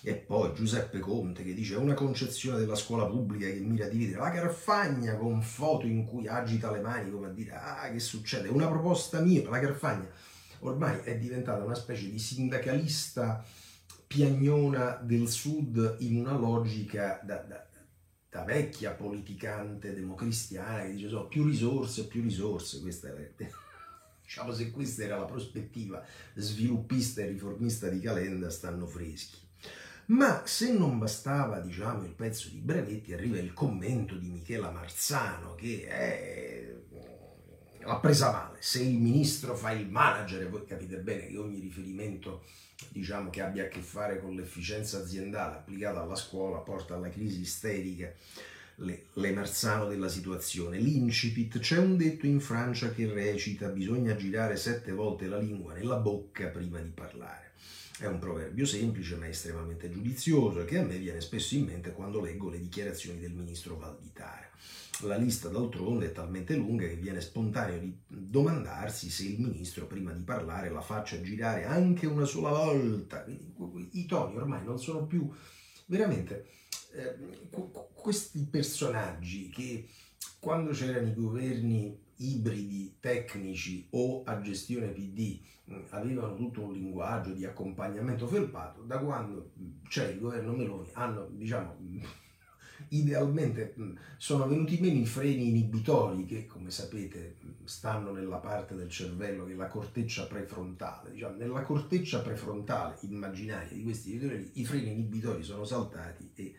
e 0.03 0.15
poi 0.15 0.53
Giuseppe 0.53 0.99
Conte 0.99 1.43
che 1.43 1.53
dice 1.53 1.75
una 1.75 1.93
concezione 1.93 2.60
della 2.60 2.75
scuola 2.75 3.05
pubblica 3.07 3.47
che 3.47 3.60
mira 3.60 3.86
a 3.86 3.89
dividere 3.89 4.19
la 4.19 4.31
Carfagna 4.31 5.15
con 5.15 5.41
foto 5.41 5.86
in 5.86 6.05
cui 6.05 6.27
agita 6.27 6.71
le 6.71 6.81
mani 6.81 7.12
come 7.12 7.27
a 7.27 7.31
dire 7.31 7.53
ah 7.53 7.89
che 7.91 7.99
succede, 7.99 8.47
una 8.47 8.67
proposta 8.67 9.19
mia, 9.19 9.49
la 9.49 9.60
Carfagna 9.60 10.07
ormai 10.60 10.99
è 11.03 11.17
diventata 11.17 11.63
una 11.63 11.75
specie 11.75 12.10
di 12.10 12.19
sindacalista 12.19 13.43
piagnona 14.05 14.99
del 15.01 15.27
sud 15.27 15.97
in 15.99 16.19
una 16.19 16.38
logica 16.38 17.19
da, 17.23 17.38
da, 17.38 17.65
da 18.29 18.43
vecchia 18.43 18.91
politicante 18.91 19.93
democristiana 19.93 20.83
che 20.83 20.93
dice 20.93 21.10
so, 21.10 21.27
più 21.27 21.43
risorse, 21.43 22.07
più 22.07 22.21
risorse, 22.21 22.79
questa 22.81 23.10
è 23.10 23.31
diciamo 24.23 24.53
se 24.53 24.71
questa 24.71 25.03
era 25.03 25.17
la 25.17 25.25
prospettiva 25.25 26.03
sviluppista 26.36 27.21
e 27.21 27.27
riformista 27.27 27.89
di 27.89 27.99
Calenda 27.99 28.49
stanno 28.49 28.86
freschi. 28.86 29.46
Ma 30.08 30.43
se 30.46 30.72
non 30.72 30.98
bastava, 30.98 31.60
diciamo, 31.60 32.04
il 32.04 32.13
pezzo 32.13 32.50
di 32.50 32.60
Brevetti, 32.60 33.13
arriva 33.13 33.39
il 33.39 33.54
commento 33.54 34.15
di 34.15 34.30
Michela 34.30 34.72
Marzano 34.72 35.56
che 35.56 35.86
è... 35.86 36.74
l'ha 37.84 37.96
presa 37.98 38.32
male. 38.32 38.58
Se 38.62 38.82
il 38.82 38.98
ministro 38.98 39.56
fa 39.56 39.72
il 39.72 39.89
manager, 39.89 40.43
e 40.43 40.48
voi 40.48 40.65
capite 40.65 40.98
bene 40.98 41.28
che 41.28 41.38
ogni 41.38 41.60
riferimento 41.60 42.43
diciamo, 42.89 43.30
che 43.30 43.41
abbia 43.41 43.65
a 43.65 43.67
che 43.67 43.82
fare 43.82 44.22
con 44.22 44.36
l'efficienza 44.36 45.00
aziendale 45.00 45.56
applicata 45.56 46.02
alla 46.02 46.15
scuola 46.15 46.60
porta 46.60 46.96
alla 46.96 47.10
crisi 47.10 47.41
isterica 47.41 48.10
le, 48.76 49.06
le 49.12 49.32
Marzano 49.32 49.88
della 49.88 50.10
situazione. 50.10 50.78
L'incipit, 50.78 51.60
c'è 51.60 51.78
un 51.80 51.98
detto 51.98 52.26
in 52.26 52.39
Francia 52.39 52.91
che 52.91 53.12
recita 53.12 53.67
bisogna 53.67 54.15
girare 54.15 54.56
sette 54.56 54.93
volte 54.93 55.28
la 55.28 55.38
lingua 55.38 55.74
nella 55.74 55.98
bocca 55.98 56.48
prima 56.48 56.80
di 56.80 56.91
parlare. 56.91 57.46
È 57.99 58.05
un 58.05 58.19
proverbio 58.19 58.63
semplice 58.67 59.15
ma 59.15 59.27
estremamente 59.27 59.89
giudizioso 59.89 60.63
che 60.65 60.77
a 60.77 60.83
me 60.83 60.99
viene 60.99 61.19
spesso 61.19 61.55
in 61.55 61.65
mente 61.65 61.93
quando 61.93 62.21
leggo 62.21 62.47
le 62.47 62.60
dichiarazioni 62.60 63.19
del 63.19 63.31
ministro 63.31 63.75
Valditara. 63.75 64.47
La 65.01 65.15
lista 65.17 65.49
d'altronde 65.49 66.05
è 66.05 66.12
talmente 66.12 66.55
lunga 66.55 66.86
che 66.86 66.95
viene 66.95 67.21
spontaneo 67.21 67.79
di 67.79 67.97
domandarsi 68.07 69.10
se 69.10 69.23
il 69.23 69.39
ministro 69.39 69.88
prima 69.88 70.12
di 70.12 70.21
parlare 70.21 70.69
la 70.69 70.81
faccia 70.81 71.19
girare 71.21 71.65
anche 71.65 72.05
una 72.05 72.25
sola 72.25 72.49
volta. 72.49 73.25
I 73.25 74.05
toni 74.05 74.36
ormai 74.36 74.63
non 74.63 74.79
sono 74.79 75.07
più 75.07 75.33
veramente 75.88 76.49
eh, 76.93 77.15
questi 77.95 78.45
personaggi 78.45 79.49
che 79.49 79.88
quando 80.39 80.69
c'erano 80.69 81.07
i 81.07 81.15
governi 81.15 82.05
ibridi 82.17 82.97
tecnici 82.99 83.88
o 83.91 84.23
a 84.23 84.41
gestione 84.41 84.88
PD 84.88 85.39
avevano 85.89 86.36
tutto 86.36 86.62
un 86.62 86.73
linguaggio 86.73 87.32
di 87.32 87.45
accompagnamento 87.45 88.27
felpato, 88.27 88.82
da 88.84 88.99
quando 88.99 89.51
c'è 89.88 90.10
il 90.12 90.19
governo 90.19 90.53
Meloni 90.53 90.89
hanno, 90.93 91.27
diciamo, 91.32 91.75
idealmente 92.89 93.73
sono 94.17 94.47
venuti 94.47 94.77
meno 94.80 94.99
i 94.99 95.06
freni 95.06 95.49
inibitori 95.49 96.25
che, 96.25 96.45
come 96.45 96.71
sapete, 96.71 97.38
stanno 97.63 98.12
nella 98.12 98.38
parte 98.38 98.75
del 98.75 98.89
cervello 98.89 99.45
che 99.45 99.53
è 99.53 99.56
la 99.56 99.67
corteccia 99.67 100.25
prefrontale. 100.25 101.12
Diciamo, 101.12 101.36
nella 101.38 101.62
corteccia 101.63 102.21
prefrontale 102.21 102.97
immaginaria 103.01 103.75
di 103.75 103.84
questi 103.84 104.51
i 104.53 104.65
freni 104.65 104.91
inibitori 104.91 105.43
sono 105.43 105.65
saltati 105.65 106.32
e 106.36 106.56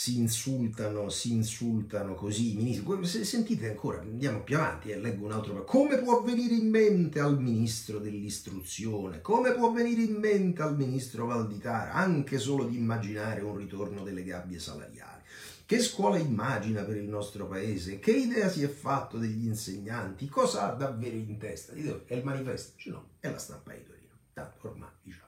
si 0.00 0.16
insultano, 0.16 1.08
si 1.08 1.32
insultano 1.32 2.14
così, 2.14 2.54
ministri. 2.54 3.04
Se 3.04 3.24
sentite 3.24 3.68
ancora, 3.68 3.98
andiamo 3.98 4.44
più 4.44 4.56
avanti 4.56 4.90
e 4.90 4.92
eh, 4.92 5.00
leggo 5.00 5.24
un 5.24 5.32
altro. 5.32 5.64
Come 5.64 5.98
può 5.98 6.22
venire 6.22 6.54
in 6.54 6.70
mente 6.70 7.18
al 7.18 7.40
ministro 7.40 7.98
dell'istruzione, 7.98 9.20
come 9.20 9.54
può 9.54 9.72
venire 9.72 10.02
in 10.02 10.14
mente 10.14 10.62
al 10.62 10.76
ministro 10.76 11.26
Valditara, 11.26 11.94
anche 11.94 12.38
solo 12.38 12.62
di 12.66 12.76
immaginare 12.76 13.40
un 13.40 13.56
ritorno 13.56 14.04
delle 14.04 14.22
gabbie 14.22 14.60
salariali? 14.60 15.22
Che 15.66 15.80
scuola 15.80 16.16
immagina 16.16 16.84
per 16.84 16.96
il 16.96 17.08
nostro 17.08 17.48
paese? 17.48 17.98
Che 17.98 18.12
idea 18.12 18.48
si 18.48 18.62
è 18.62 18.68
fatto 18.68 19.18
degli 19.18 19.46
insegnanti? 19.46 20.28
Cosa 20.28 20.70
ha 20.70 20.74
davvero 20.76 21.16
in 21.16 21.38
testa? 21.38 21.72
È 21.72 22.14
il 22.14 22.22
manifesto? 22.22 22.74
Cioè 22.76 22.92
no, 22.92 23.08
è 23.18 23.28
la 23.32 23.38
stampa 23.38 23.72
di 23.72 23.82
Torino. 23.82 24.14
Tanto 24.32 24.68
ormai 24.68 24.90
diciamo. 25.02 25.27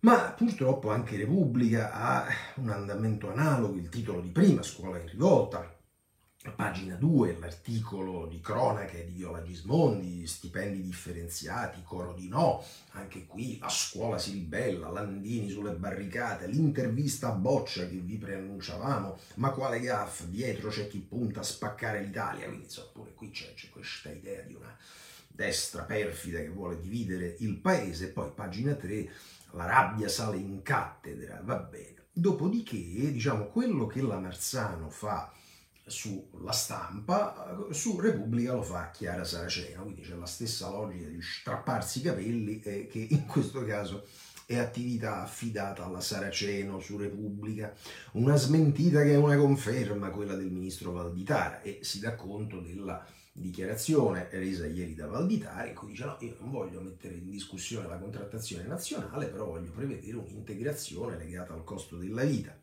Ma 0.00 0.32
purtroppo 0.32 0.90
anche 0.90 1.18
Repubblica 1.18 1.92
ha 1.92 2.26
un 2.54 2.70
andamento 2.70 3.30
analogo, 3.30 3.76
il 3.76 3.90
titolo 3.90 4.22
di 4.22 4.30
prima, 4.30 4.62
Scuola 4.62 4.98
in 4.98 5.06
rivolta, 5.06 5.78
pagina 6.56 6.94
2, 6.94 7.36
l'articolo 7.38 8.26
di 8.26 8.40
cronache 8.40 9.04
di 9.04 9.12
Viola 9.12 9.42
Gismondi, 9.42 10.26
stipendi 10.26 10.80
differenziati, 10.80 11.82
coro 11.82 12.14
di 12.14 12.28
no, 12.28 12.64
anche 12.92 13.26
qui 13.26 13.58
la 13.58 13.68
scuola 13.68 14.16
si 14.16 14.32
ribella, 14.32 14.88
Landini 14.88 15.50
sulle 15.50 15.72
barricate, 15.72 16.46
l'intervista 16.46 17.28
a 17.28 17.32
Boccia 17.32 17.86
che 17.86 17.96
vi 17.96 18.16
preannunciavamo, 18.16 19.18
ma 19.34 19.50
quale 19.50 19.80
gaff, 19.80 20.22
dietro 20.22 20.70
c'è 20.70 20.88
chi 20.88 21.00
punta 21.00 21.40
a 21.40 21.42
spaccare 21.42 22.02
l'Italia, 22.02 22.46
quindi 22.46 22.64
insomma 22.64 22.88
pure 22.94 23.12
qui 23.12 23.28
c'è, 23.28 23.52
c'è 23.52 23.68
questa 23.68 24.10
idea 24.10 24.40
di 24.40 24.54
una 24.54 24.74
destra 25.26 25.82
perfida 25.82 26.38
che 26.38 26.48
vuole 26.48 26.80
dividere 26.80 27.36
il 27.40 27.58
paese, 27.58 28.12
poi 28.12 28.30
pagina 28.34 28.72
3 28.74 29.10
la 29.52 29.66
rabbia 29.66 30.08
sale 30.08 30.36
in 30.36 30.62
cattedra, 30.62 31.40
va 31.44 31.56
bene. 31.56 32.06
Dopodiché, 32.12 33.12
diciamo, 33.12 33.46
quello 33.46 33.86
che 33.86 34.02
la 34.02 34.18
Marzano 34.18 34.90
fa 34.90 35.32
sulla 35.86 36.52
stampa, 36.52 37.66
su 37.70 37.98
Repubblica 37.98 38.52
lo 38.52 38.62
fa 38.62 38.90
Chiara 38.90 39.24
Saraceno, 39.24 39.82
quindi 39.82 40.02
c'è 40.02 40.14
la 40.14 40.26
stessa 40.26 40.70
logica 40.70 41.08
di 41.08 41.20
strapparsi 41.20 41.98
i 41.98 42.02
capelli 42.02 42.60
eh, 42.60 42.86
che 42.86 43.06
in 43.10 43.26
questo 43.26 43.64
caso 43.64 44.06
è 44.46 44.56
attività 44.56 45.22
affidata 45.22 45.84
alla 45.84 46.00
Saraceno 46.00 46.80
su 46.80 46.96
Repubblica, 46.96 47.72
una 48.12 48.36
smentita 48.36 49.02
che 49.02 49.12
è 49.12 49.16
una 49.16 49.36
conferma, 49.36 50.10
quella 50.10 50.34
del 50.34 50.50
ministro 50.50 50.92
Valditara, 50.92 51.62
e 51.62 51.78
si 51.82 52.00
dà 52.00 52.14
conto 52.16 52.60
della 52.60 53.04
dichiarazione 53.40 54.28
resa 54.30 54.66
ieri 54.66 54.94
da 54.94 55.06
Valditari 55.06 55.70
in 55.70 55.74
cui 55.74 55.88
dice 55.88 56.04
no, 56.04 56.16
io 56.20 56.36
non 56.40 56.50
voglio 56.50 56.80
mettere 56.80 57.14
in 57.14 57.30
discussione 57.30 57.88
la 57.88 57.98
contrattazione 57.98 58.66
nazionale, 58.66 59.26
però 59.26 59.46
voglio 59.46 59.70
prevedere 59.70 60.16
un'integrazione 60.16 61.16
legata 61.16 61.54
al 61.54 61.64
costo 61.64 61.96
della 61.96 62.24
vita. 62.24 62.56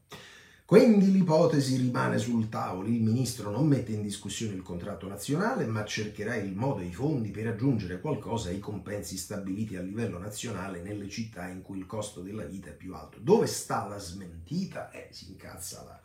Quindi 0.67 1.13
l'ipotesi 1.13 1.77
rimane 1.77 2.17
sul 2.17 2.49
tavolo, 2.49 2.89
il 2.89 3.01
ministro 3.01 3.49
non 3.49 3.67
mette 3.67 3.93
in 3.93 4.01
discussione 4.01 4.53
il 4.53 4.63
contratto 4.63 5.07
nazionale, 5.07 5.65
ma 5.65 5.85
cercherà 5.85 6.35
il 6.35 6.53
modo 6.53 6.81
e 6.81 6.87
i 6.87 6.93
fondi 6.93 7.31
per 7.31 7.47
aggiungere 7.47 8.01
qualcosa 8.01 8.49
ai 8.49 8.59
compensi 8.59 9.15
stabiliti 9.15 9.77
a 9.77 9.81
livello 9.81 10.17
nazionale 10.17 10.81
nelle 10.81 11.07
città 11.07 11.47
in 11.47 11.61
cui 11.61 11.77
il 11.77 11.85
costo 11.85 12.19
della 12.19 12.43
vita 12.43 12.67
è 12.67 12.75
più 12.75 12.93
alto. 12.93 13.17
Dove 13.21 13.47
sta 13.47 13.87
la 13.87 13.97
smentita? 13.97 14.91
Eh, 14.91 15.07
si 15.11 15.29
incazza 15.29 15.85
la, 15.85 16.01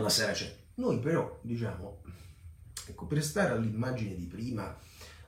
la 0.00 0.08
sera 0.08 0.32
c'è. 0.32 0.50
Noi 0.76 1.00
però, 1.00 1.38
diciamo, 1.42 2.00
Ecco, 2.90 3.06
per 3.06 3.22
stare 3.22 3.52
all'immagine 3.52 4.16
di 4.16 4.26
prima 4.26 4.76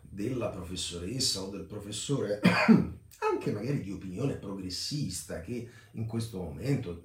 della 0.00 0.48
professoressa 0.48 1.42
o 1.42 1.48
del 1.48 1.64
professore, 1.64 2.40
anche 3.30 3.52
magari 3.52 3.80
di 3.80 3.92
opinione 3.92 4.34
progressista 4.34 5.40
che 5.40 5.68
in 5.92 6.06
questo 6.06 6.38
momento 6.38 7.02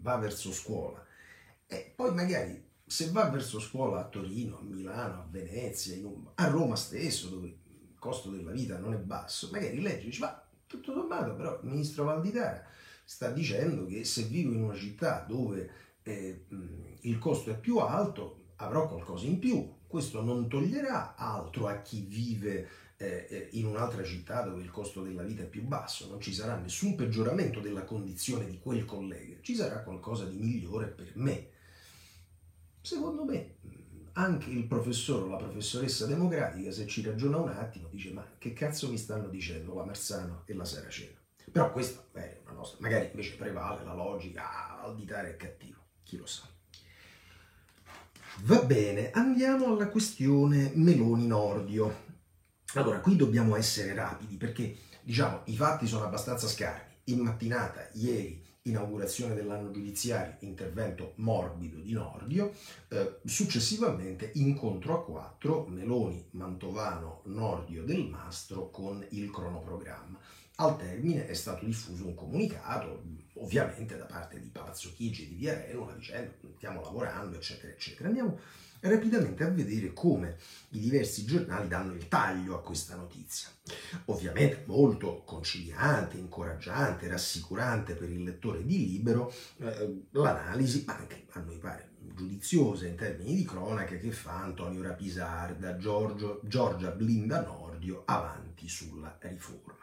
va 0.00 0.16
verso 0.16 0.50
scuola, 0.50 1.04
e 1.66 1.92
poi 1.94 2.14
magari 2.14 2.66
se 2.86 3.10
va 3.10 3.28
verso 3.28 3.60
scuola 3.60 4.00
a 4.00 4.08
Torino, 4.08 4.58
a 4.58 4.62
Milano, 4.62 5.20
a 5.20 5.28
Venezia, 5.30 5.94
a 6.36 6.48
Roma 6.48 6.74
stesso, 6.74 7.28
dove 7.28 7.46
il 7.48 7.96
costo 7.98 8.30
della 8.30 8.50
vita 8.50 8.78
non 8.78 8.94
è 8.94 8.98
basso, 8.98 9.50
magari 9.52 9.82
legge 9.82 10.00
e 10.00 10.04
dice, 10.06 10.20
ma 10.20 10.42
tutto 10.66 10.94
sommato 10.94 11.34
però 11.34 11.60
il 11.62 11.68
ministro 11.68 12.04
Valditara 12.04 12.64
sta 13.04 13.30
dicendo 13.30 13.84
che 13.84 14.04
se 14.04 14.22
vivo 14.22 14.52
in 14.52 14.62
una 14.62 14.74
città 14.74 15.24
dove 15.28 15.70
eh, 16.02 16.46
il 17.00 17.18
costo 17.18 17.50
è 17.50 17.58
più 17.58 17.76
alto, 17.76 18.52
avrò 18.56 18.88
qualcosa 18.88 19.26
in 19.26 19.38
più, 19.38 19.76
questo 19.88 20.22
non 20.22 20.48
toglierà 20.48 21.16
altro 21.16 21.66
a 21.66 21.80
chi 21.80 22.02
vive 22.02 22.68
eh, 22.98 23.26
eh, 23.28 23.48
in 23.52 23.66
un'altra 23.66 24.04
città 24.04 24.42
dove 24.42 24.62
il 24.62 24.70
costo 24.70 25.02
della 25.02 25.22
vita 25.22 25.42
è 25.42 25.46
più 25.46 25.62
basso, 25.62 26.08
non 26.08 26.20
ci 26.20 26.34
sarà 26.34 26.56
nessun 26.56 26.94
peggioramento 26.94 27.60
della 27.60 27.84
condizione 27.84 28.46
di 28.46 28.58
quel 28.58 28.84
collega, 28.84 29.36
ci 29.40 29.54
sarà 29.54 29.82
qualcosa 29.82 30.24
di 30.24 30.36
migliore 30.36 30.86
per 30.86 31.12
me. 31.14 31.48
Secondo 32.80 33.24
me 33.24 33.56
anche 34.12 34.50
il 34.50 34.66
professore 34.66 35.24
o 35.24 35.28
la 35.28 35.36
professoressa 35.36 36.06
democratica, 36.06 36.70
se 36.70 36.86
ci 36.86 37.02
ragiona 37.02 37.38
un 37.38 37.48
attimo, 37.48 37.88
dice 37.88 38.12
ma 38.12 38.26
che 38.36 38.52
cazzo 38.52 38.90
mi 38.90 38.98
stanno 38.98 39.28
dicendo 39.28 39.74
la 39.74 39.84
Marsano 39.84 40.42
e 40.44 40.54
la 40.54 40.64
Saraceno? 40.64 41.16
Però 41.50 41.72
questa 41.72 42.04
è 42.12 42.40
una 42.42 42.52
nostra, 42.52 42.78
magari 42.80 43.06
invece 43.06 43.36
prevale 43.36 43.84
la 43.84 43.94
logica, 43.94 44.50
ah, 44.50 44.82
auditare 44.82 45.30
è 45.30 45.36
cattivo, 45.36 45.78
chi 46.02 46.16
lo 46.16 46.26
sa. 46.26 46.46
Va 48.42 48.62
bene, 48.62 49.10
andiamo 49.10 49.66
alla 49.66 49.88
questione 49.88 50.70
Meloni 50.74 51.26
Nordio. 51.26 52.06
Allora, 52.74 53.00
qui 53.00 53.16
dobbiamo 53.16 53.56
essere 53.56 53.94
rapidi 53.94 54.36
perché, 54.36 54.76
diciamo, 55.02 55.42
i 55.46 55.56
fatti 55.56 55.86
sono 55.86 56.04
abbastanza 56.04 56.46
scarni. 56.46 56.94
In 57.04 57.18
mattinata, 57.18 57.88
ieri, 57.94 58.42
inaugurazione 58.62 59.34
dell'anno 59.34 59.70
giudiziario, 59.72 60.36
intervento 60.40 61.14
morbido 61.16 61.80
di 61.80 61.92
Nordio, 61.92 62.52
eh, 62.88 63.18
successivamente 63.24 64.30
incontro 64.34 64.94
a 64.94 65.04
quattro, 65.04 65.66
Meloni, 65.66 66.28
Mantovano, 66.32 67.22
Nordio 67.24 67.82
del 67.82 68.06
Mastro 68.06 68.70
con 68.70 69.04
il 69.10 69.30
cronoprogramma. 69.30 70.18
Al 70.56 70.76
termine 70.76 71.26
è 71.26 71.34
stato 71.34 71.64
diffuso 71.64 72.06
un 72.06 72.14
comunicato, 72.14 73.02
ovviamente 73.40 73.96
da 73.96 74.04
parte 74.04 74.40
di 74.40 74.48
Palazzo 74.48 74.92
Chigi 74.94 75.24
e 75.24 75.28
di 75.28 75.34
Viarello, 75.34 75.92
dicendo 75.96 76.32
stiamo 76.56 76.80
lavorando, 76.80 77.36
eccetera, 77.36 77.72
eccetera. 77.72 78.08
Andiamo 78.08 78.38
rapidamente 78.80 79.42
a 79.42 79.48
vedere 79.48 79.92
come 79.92 80.36
i 80.70 80.80
diversi 80.80 81.24
giornali 81.24 81.68
danno 81.68 81.94
il 81.94 82.08
taglio 82.08 82.54
a 82.54 82.62
questa 82.62 82.94
notizia. 82.94 83.48
Ovviamente 84.06 84.62
molto 84.66 85.22
conciliante, 85.24 86.16
incoraggiante, 86.16 87.08
rassicurante 87.08 87.94
per 87.94 88.10
il 88.10 88.22
lettore 88.22 88.64
di 88.64 88.86
Libero 88.86 89.32
eh, 89.58 90.06
l'analisi, 90.10 90.84
anche 90.86 91.26
a 91.30 91.40
noi 91.40 91.58
pare 91.58 91.96
giudiziosa 92.14 92.86
in 92.86 92.96
termini 92.96 93.34
di 93.34 93.44
cronaca, 93.44 93.96
che 93.96 94.10
fa 94.10 94.42
Antonio 94.42 94.82
Rapisarda, 94.82 95.76
Giorgio, 95.76 96.40
Giorgia 96.42 96.90
Blinda 96.90 97.42
Nordio 97.42 98.02
avanti 98.04 98.68
sulla 98.68 99.16
riforma. 99.20 99.77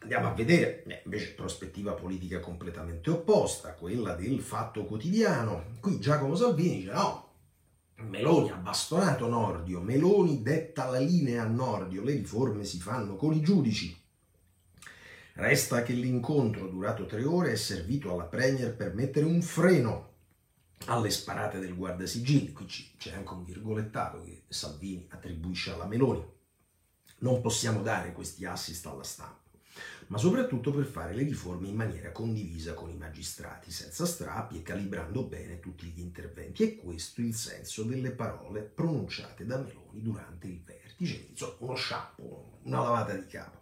Andiamo 0.00 0.28
a 0.28 0.34
vedere 0.34 0.84
eh, 0.84 1.02
invece 1.04 1.34
prospettiva 1.34 1.92
politica 1.92 2.38
completamente 2.38 3.10
opposta, 3.10 3.74
quella 3.74 4.14
del 4.14 4.40
fatto 4.40 4.84
quotidiano. 4.84 5.76
Qui 5.80 5.98
Giacomo 5.98 6.36
Salvini 6.36 6.76
dice 6.76 6.92
no, 6.92 7.28
Meloni 7.96 8.50
ha 8.50 8.56
bastonato 8.56 9.28
Nordio, 9.28 9.80
Meloni 9.80 10.40
detta 10.40 10.88
la 10.88 11.00
linea 11.00 11.42
a 11.42 11.48
Nordio, 11.48 12.04
le 12.04 12.12
riforme 12.12 12.64
si 12.64 12.78
fanno 12.78 13.16
con 13.16 13.32
i 13.34 13.40
giudici. 13.40 14.00
Resta 15.34 15.82
che 15.82 15.92
l'incontro 15.92 16.68
durato 16.68 17.06
tre 17.06 17.24
ore 17.24 17.52
è 17.52 17.56
servito 17.56 18.12
alla 18.12 18.24
Premier 18.24 18.74
per 18.74 18.94
mettere 18.94 19.26
un 19.26 19.42
freno 19.42 20.06
alle 20.86 21.10
sparate 21.10 21.58
del 21.58 21.74
guardasigilli. 21.74 22.52
Qui 22.52 22.66
c'è 22.66 23.14
anche 23.14 23.32
un 23.32 23.44
virgolettato 23.44 24.22
che 24.22 24.44
Salvini 24.48 25.06
attribuisce 25.10 25.72
alla 25.72 25.86
Meloni. 25.86 26.24
Non 27.18 27.40
possiamo 27.40 27.82
dare 27.82 28.12
questi 28.12 28.44
assist 28.44 28.86
alla 28.86 29.02
stampa 29.02 29.47
ma 30.08 30.18
soprattutto 30.18 30.72
per 30.72 30.84
fare 30.84 31.14
le 31.14 31.22
riforme 31.22 31.68
in 31.68 31.76
maniera 31.76 32.12
condivisa 32.12 32.74
con 32.74 32.90
i 32.90 32.96
magistrati, 32.96 33.70
senza 33.70 34.06
strappi 34.06 34.58
e 34.58 34.62
calibrando 34.62 35.22
bene 35.22 35.60
tutti 35.60 35.86
gli 35.86 36.00
interventi. 36.00 36.62
E 36.62 36.76
questo 36.76 37.20
è 37.20 37.24
il 37.24 37.34
senso 37.34 37.82
delle 37.82 38.10
parole 38.10 38.62
pronunciate 38.62 39.44
da 39.44 39.58
Meloni 39.58 40.02
durante 40.02 40.46
il 40.46 40.60
vertice, 40.64 41.26
insomma 41.30 41.54
uno 41.58 41.74
sciappo, 41.74 42.58
una 42.62 42.80
lavata 42.80 43.14
di 43.14 43.26
capo. 43.26 43.57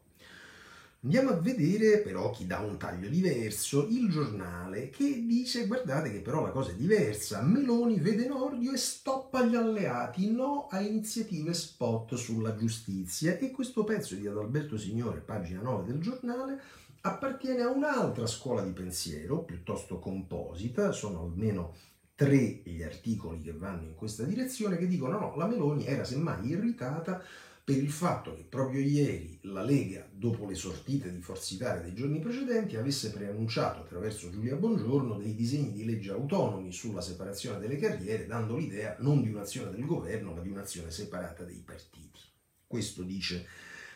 Andiamo 1.06 1.30
a 1.30 1.34
vedere 1.34 2.00
però 2.00 2.30
chi 2.30 2.48
dà 2.48 2.58
un 2.58 2.78
taglio 2.78 3.08
diverso, 3.08 3.86
il 3.88 4.10
giornale 4.10 4.90
che 4.90 5.24
dice 5.24 5.68
guardate 5.68 6.10
che 6.10 6.18
però 6.18 6.42
la 6.42 6.50
cosa 6.50 6.72
è 6.72 6.74
diversa, 6.74 7.42
Meloni 7.42 8.00
vede 8.00 8.26
Nordio 8.26 8.72
e 8.72 8.76
stoppa 8.76 9.44
gli 9.44 9.54
alleati, 9.54 10.28
no 10.32 10.66
a 10.68 10.80
iniziative 10.80 11.54
spot 11.54 12.16
sulla 12.16 12.56
giustizia. 12.56 13.38
E 13.38 13.52
questo 13.52 13.84
pezzo 13.84 14.16
di 14.16 14.26
Adalberto 14.26 14.76
Signore, 14.76 15.20
pagina 15.20 15.60
9 15.60 15.84
del 15.92 16.00
giornale, 16.00 16.60
appartiene 17.02 17.62
a 17.62 17.70
un'altra 17.70 18.26
scuola 18.26 18.62
di 18.62 18.72
pensiero 18.72 19.44
piuttosto 19.44 20.00
composita, 20.00 20.90
sono 20.90 21.20
almeno 21.20 21.74
tre 22.16 22.62
gli 22.64 22.82
articoli 22.82 23.42
che 23.42 23.52
vanno 23.52 23.84
in 23.84 23.94
questa 23.94 24.24
direzione 24.24 24.76
che 24.76 24.88
dicono 24.88 25.20
no, 25.20 25.36
la 25.36 25.46
Meloni 25.46 25.86
era 25.86 26.02
semmai 26.02 26.48
irritata 26.48 27.22
per 27.66 27.78
il 27.78 27.90
fatto 27.90 28.32
che 28.32 28.44
proprio 28.44 28.80
ieri 28.80 29.40
la 29.42 29.64
Lega, 29.64 30.06
dopo 30.12 30.46
le 30.46 30.54
sortite 30.54 31.10
di 31.10 31.20
Forza 31.20 31.52
Italia 31.52 31.82
dei 31.82 31.94
giorni 31.94 32.20
precedenti, 32.20 32.76
avesse 32.76 33.10
preannunciato 33.10 33.80
attraverso 33.80 34.30
Giulia 34.30 34.54
Bongiorno 34.54 35.18
dei 35.18 35.34
disegni 35.34 35.72
di 35.72 35.84
legge 35.84 36.12
autonomi 36.12 36.70
sulla 36.70 37.00
separazione 37.00 37.58
delle 37.58 37.76
carriere, 37.76 38.28
dando 38.28 38.56
l'idea 38.56 38.94
non 39.00 39.20
di 39.20 39.30
un'azione 39.30 39.72
del 39.72 39.84
governo, 39.84 40.32
ma 40.32 40.42
di 40.42 40.48
un'azione 40.48 40.92
separata 40.92 41.42
dei 41.42 41.60
partiti. 41.66 42.20
Questo 42.64 43.02
dice 43.02 43.48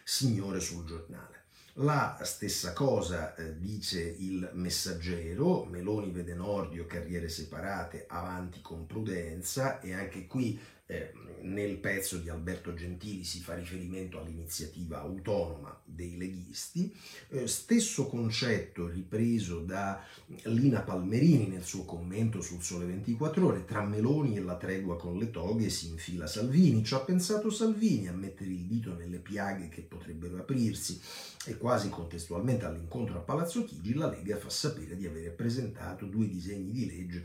Signore 0.02 0.58
sul 0.58 0.84
giornale. 0.84 1.44
La 1.74 2.18
stessa 2.24 2.72
cosa 2.72 3.36
eh, 3.36 3.56
dice 3.56 4.00
il 4.00 4.50
messaggero, 4.54 5.64
Meloni 5.64 6.10
vede 6.10 6.34
Nordio, 6.34 6.86
carriere 6.86 7.28
separate, 7.28 8.06
avanti 8.08 8.60
con 8.60 8.86
prudenza 8.86 9.78
e 9.78 9.92
anche 9.92 10.26
qui 10.26 10.60
eh, 10.90 11.12
nel 11.42 11.76
pezzo 11.76 12.18
di 12.18 12.28
Alberto 12.28 12.74
Gentili 12.74 13.24
si 13.24 13.40
fa 13.40 13.54
riferimento 13.54 14.20
all'iniziativa 14.20 15.00
autonoma 15.00 15.80
dei 15.84 16.18
leghisti, 16.18 16.94
eh, 17.28 17.46
stesso 17.46 18.08
concetto 18.08 18.88
ripreso 18.88 19.60
da 19.60 20.04
Lina 20.44 20.80
Palmerini 20.80 21.46
nel 21.46 21.64
suo 21.64 21.84
commento 21.84 22.42
sul 22.42 22.62
Sole 22.62 22.84
24 22.86 23.46
ore, 23.46 23.64
tra 23.64 23.84
Meloni 23.84 24.36
e 24.36 24.42
la 24.42 24.56
tregua 24.56 24.98
con 24.98 25.16
le 25.16 25.30
toghe 25.30 25.70
si 25.70 25.88
infila 25.88 26.26
Salvini, 26.26 26.84
ci 26.84 26.94
ha 26.94 27.00
pensato 27.00 27.50
Salvini 27.50 28.08
a 28.08 28.12
mettere 28.12 28.50
il 28.50 28.64
dito 28.64 28.94
nelle 28.94 29.18
piaghe 29.18 29.68
che 29.68 29.80
potrebbero 29.80 30.38
aprirsi 30.38 31.00
e 31.46 31.56
quasi 31.56 31.88
contestualmente 31.88 32.66
all'incontro 32.66 33.16
a 33.16 33.22
Palazzo 33.22 33.64
Chigi 33.64 33.94
la 33.94 34.10
Lega 34.10 34.36
fa 34.36 34.50
sapere 34.50 34.96
di 34.96 35.06
aver 35.06 35.34
presentato 35.34 36.04
due 36.04 36.28
disegni 36.28 36.70
di 36.70 36.86
legge 36.86 37.24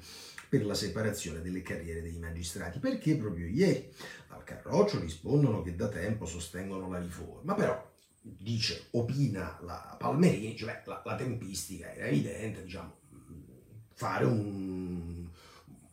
per 0.50 0.66
la 0.66 0.74
separazione 0.74 1.42
delle 1.42 1.62
carriere 1.62 2.02
dei 2.02 2.18
magistrati, 2.18 2.80
perché 2.80 3.16
proprio 3.16 3.48
ieri 3.48 3.92
al 4.30 4.44
Carroccio 4.44 5.00
rispondono 5.00 5.62
che 5.62 5.76
da 5.76 5.88
tempo 5.90 6.26
sostengono 6.26 6.90
la 6.90 7.00
riforma, 7.00 7.54
però 7.54 7.94
dice, 8.22 8.88
opina 8.92 9.60
la 9.62 9.96
Palmerini, 10.00 10.56
cioè 10.56 10.82
la, 10.86 11.02
la 11.06 11.16
tempistica 11.16 11.94
era 11.94 12.08
evidente, 12.08 12.64
diciamo, 12.64 12.98
fare 13.94 14.26
un, 14.26 15.28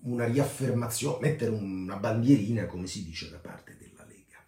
una 0.00 0.24
riaffermazione, 0.24 1.28
mettere 1.28 1.50
una 1.50 1.96
bandierina, 1.96 2.66
come 2.66 2.86
si 2.86 3.04
dice 3.04 3.28
da 3.30 3.38
parte 3.38 3.76
della 3.76 4.04
Lega. 4.04 4.42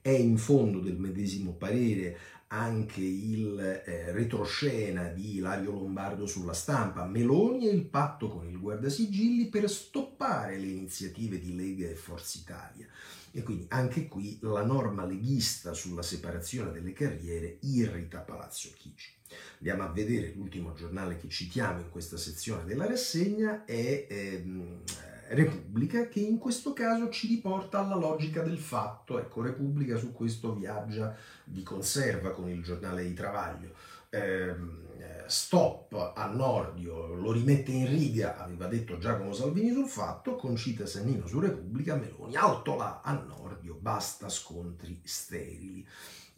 È 0.00 0.10
in 0.10 0.38
fondo 0.38 0.80
del 0.80 0.98
medesimo 0.98 1.52
parere 1.52 2.18
anche 2.48 3.00
il 3.00 3.58
eh, 3.58 4.10
retroscena 4.12 5.08
di 5.08 5.36
Ilario 5.36 5.72
Lombardo 5.72 6.26
sulla 6.26 6.54
stampa, 6.54 7.04
Meloni 7.04 7.68
e 7.68 7.72
il 7.72 7.84
patto 7.84 8.28
con 8.28 8.48
il 8.48 8.58
guardasigilli 8.58 9.48
per 9.48 9.68
stoppare 9.68 10.56
le 10.58 10.66
iniziative 10.66 11.38
di 11.38 11.54
Lega 11.54 11.88
e 11.88 11.94
Forza 11.94 12.38
Italia. 12.38 12.86
E 13.30 13.42
quindi 13.42 13.66
anche 13.68 14.08
qui 14.08 14.38
la 14.40 14.64
norma 14.64 15.04
leghista 15.04 15.74
sulla 15.74 16.02
separazione 16.02 16.72
delle 16.72 16.94
carriere 16.94 17.58
irrita 17.60 18.20
Palazzo 18.20 18.70
Chigi. 18.74 19.16
Andiamo 19.58 19.82
a 19.82 19.92
vedere 19.92 20.32
l'ultimo 20.34 20.72
giornale 20.72 21.18
che 21.18 21.28
citiamo 21.28 21.80
in 21.80 21.90
questa 21.90 22.16
sezione 22.16 22.64
della 22.64 22.86
rassegna, 22.86 23.66
è 23.66 24.06
ehm, 24.08 24.82
Repubblica 25.30 26.08
che 26.08 26.20
in 26.20 26.38
questo 26.38 26.72
caso 26.72 27.10
ci 27.10 27.26
riporta 27.26 27.80
alla 27.80 27.96
logica 27.96 28.42
del 28.42 28.58
fatto. 28.58 29.18
Ecco, 29.18 29.42
Repubblica 29.42 29.96
su 29.96 30.12
questo 30.12 30.54
viaggia 30.54 31.14
di 31.44 31.62
conserva 31.62 32.30
con 32.30 32.48
il 32.48 32.62
giornale 32.62 33.04
di 33.04 33.14
Travaglio. 33.14 33.74
Ehm, 34.10 34.86
stop 35.28 36.12
a 36.14 36.26
Nordio, 36.26 37.14
lo 37.14 37.32
rimette 37.32 37.70
in 37.70 37.86
riga, 37.86 38.38
aveva 38.38 38.66
detto 38.66 38.98
Giacomo 38.98 39.32
Salvini 39.32 39.70
sul 39.72 39.86
fatto, 39.86 40.36
concita 40.36 40.86
Sannino 40.86 41.26
su 41.26 41.38
Repubblica, 41.38 41.94
Meloni, 41.96 42.34
alto 42.34 42.76
là 42.76 43.02
a 43.04 43.12
Nordio, 43.12 43.74
basta 43.74 44.28
scontri 44.28 45.00
sterili. 45.04 45.86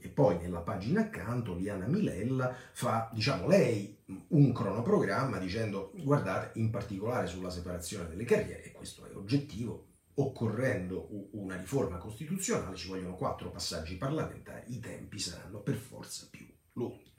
E 0.02 0.08
poi 0.08 0.38
nella 0.38 0.60
pagina 0.60 1.02
accanto 1.02 1.54
Liana 1.54 1.86
Milella 1.86 2.54
fa, 2.72 3.10
diciamo, 3.12 3.46
lei 3.46 3.98
un 4.28 4.52
cronoprogramma 4.52 5.38
dicendo 5.38 5.92
guardate 6.02 6.58
in 6.58 6.70
particolare 6.70 7.26
sulla 7.26 7.50
separazione 7.50 8.08
delle 8.08 8.24
carriere, 8.24 8.64
e 8.64 8.72
questo 8.72 9.06
è 9.06 9.14
oggettivo, 9.14 9.86
occorrendo 10.14 11.28
una 11.32 11.56
riforma 11.56 11.98
costituzionale 11.98 12.76
ci 12.76 12.88
vogliono 12.88 13.14
quattro 13.14 13.50
passaggi 13.50 13.96
parlamentari, 13.96 14.74
i 14.74 14.80
tempi 14.80 15.18
saranno 15.18 15.60
per 15.60 15.76
forza 15.76 16.26
più 16.30 16.46
lunghi. 16.72 17.12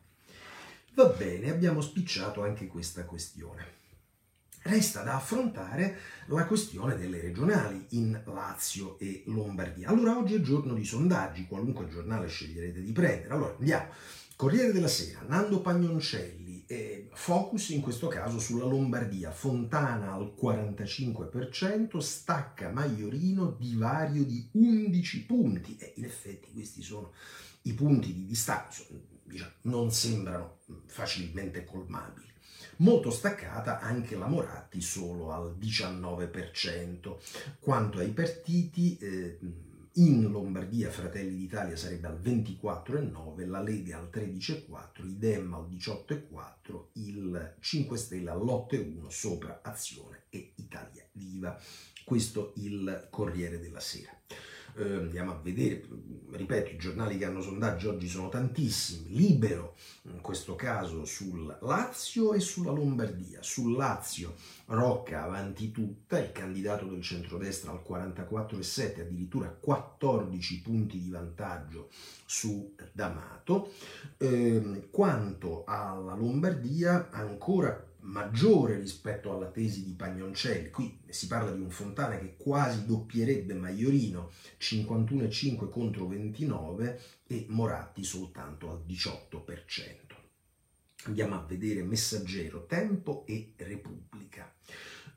Va 0.94 1.06
bene, 1.06 1.50
abbiamo 1.50 1.82
spicciato 1.82 2.44
anche 2.44 2.68
questa 2.68 3.06
questione. 3.06 3.80
Resta 4.64 5.02
da 5.02 5.16
affrontare 5.16 5.98
la 6.28 6.46
questione 6.46 6.96
delle 6.96 7.20
regionali 7.20 7.84
in 7.90 8.22
Lazio 8.26 9.00
e 9.00 9.24
Lombardia. 9.26 9.90
Allora 9.90 10.16
oggi 10.16 10.36
è 10.36 10.42
giorno 10.42 10.76
di 10.76 10.86
sondaggi, 10.86 11.48
qualunque 11.48 11.88
giornale 11.88 12.28
sceglierete 12.28 12.80
di 12.80 12.92
prendere. 12.92 13.34
Allora 13.34 13.56
andiamo. 13.58 13.90
Corriere 14.36 14.72
della 14.72 14.88
Sera, 14.88 15.24
Nando 15.28 15.62
Pagnoncelli, 15.62 16.64
eh, 16.68 17.10
focus 17.14 17.70
in 17.70 17.82
questo 17.82 18.08
caso 18.08 18.40
sulla 18.40 18.66
Lombardia, 18.66 19.32
Fontana 19.32 20.14
al 20.14 20.34
45%, 20.40 22.00
stacca 22.00 22.70
Maiorino, 22.70 23.56
divario 23.60 24.24
di 24.24 24.48
11 24.54 25.26
punti 25.26 25.76
e 25.78 25.94
in 25.98 26.06
effetti 26.06 26.52
questi 26.54 26.82
sono 26.82 27.14
i 27.64 27.74
punti 27.74 28.14
di 28.14 28.26
distacco, 28.26 28.84
diciamo, 29.24 29.52
non 29.64 29.92
sembrano 29.92 30.60
facilmente 30.86 31.64
colmabili. 31.64 32.31
Molto 32.82 33.12
staccata 33.12 33.80
anche 33.80 34.16
la 34.16 34.26
Moratti, 34.26 34.82
solo 34.82 35.32
al 35.32 35.56
19%. 35.56 37.18
Quanto 37.60 38.00
ai 38.00 38.10
partiti, 38.10 38.98
eh, 38.98 39.38
in 39.96 40.32
Lombardia 40.32 40.90
Fratelli 40.90 41.36
d'Italia 41.36 41.76
sarebbe 41.76 42.08
al 42.08 42.20
24,9, 42.20 43.46
la 43.46 43.62
Lega 43.62 44.00
al 44.00 44.10
13,4, 44.12 45.06
i 45.06 45.18
Dem 45.20 45.54
al 45.54 45.68
18,4, 45.70 46.88
il 46.94 47.56
5 47.60 47.98
Stelle 47.98 48.32
all'8,1 48.32 49.10
sopra 49.10 49.60
Azione 49.62 50.24
e 50.30 50.54
Italia 50.56 51.06
Viva. 51.12 51.56
Questo 52.04 52.54
il 52.56 53.10
Corriere 53.12 53.60
della 53.60 53.80
Sera 53.80 54.12
eh, 54.76 54.96
andiamo 54.96 55.32
a 55.32 55.40
vedere, 55.42 55.84
ripeto, 56.32 56.72
i 56.72 56.78
giornali 56.78 57.18
che 57.18 57.26
hanno 57.26 57.42
sondaggi 57.42 57.88
oggi 57.88 58.08
sono 58.08 58.30
tantissimi, 58.30 59.16
libero 59.16 59.76
in 60.04 60.22
questo 60.22 60.56
caso 60.56 61.06
sul 61.06 61.58
Lazio 61.62 62.34
e 62.34 62.40
sulla 62.40 62.72
Lombardia. 62.72 63.42
Sul 63.42 63.76
Lazio 63.76 64.36
Rocca 64.66 65.24
avanti 65.24 65.72
tutta, 65.72 66.20
il 66.20 66.32
candidato 66.32 66.86
del 66.86 67.02
centrodestra 67.02 67.72
al 67.72 67.84
44,7, 67.88 69.02
addirittura 69.02 69.50
14 69.50 70.62
punti 70.62 71.00
di 71.00 71.10
vantaggio 71.10 71.90
su 72.26 72.74
D'Amato. 72.92 73.74
Eh, 74.18 74.88
quanto 74.90 75.64
alla 75.66 76.16
Lombardia, 76.16 77.10
ancora 77.12 77.91
maggiore 78.02 78.78
rispetto 78.78 79.34
alla 79.34 79.50
tesi 79.50 79.84
di 79.84 79.94
Pagnoncelli. 79.94 80.70
Qui 80.70 81.00
si 81.10 81.28
parla 81.28 81.52
di 81.52 81.62
un 81.62 81.70
Fontana 81.70 82.18
che 82.18 82.36
quasi 82.38 82.86
doppierebbe 82.86 83.54
Maiorino 83.54 84.32
51,5 84.60 85.70
contro 85.70 86.08
29 86.08 87.02
e 87.28 87.46
Moratti 87.50 88.04
soltanto 88.04 88.70
al 88.70 88.84
18%. 88.88 90.20
Andiamo 91.06 91.36
a 91.36 91.44
vedere 91.48 91.82
Messaggero, 91.82 92.66
Tempo 92.66 93.26
e 93.26 93.54
Repubblica. 93.58 94.54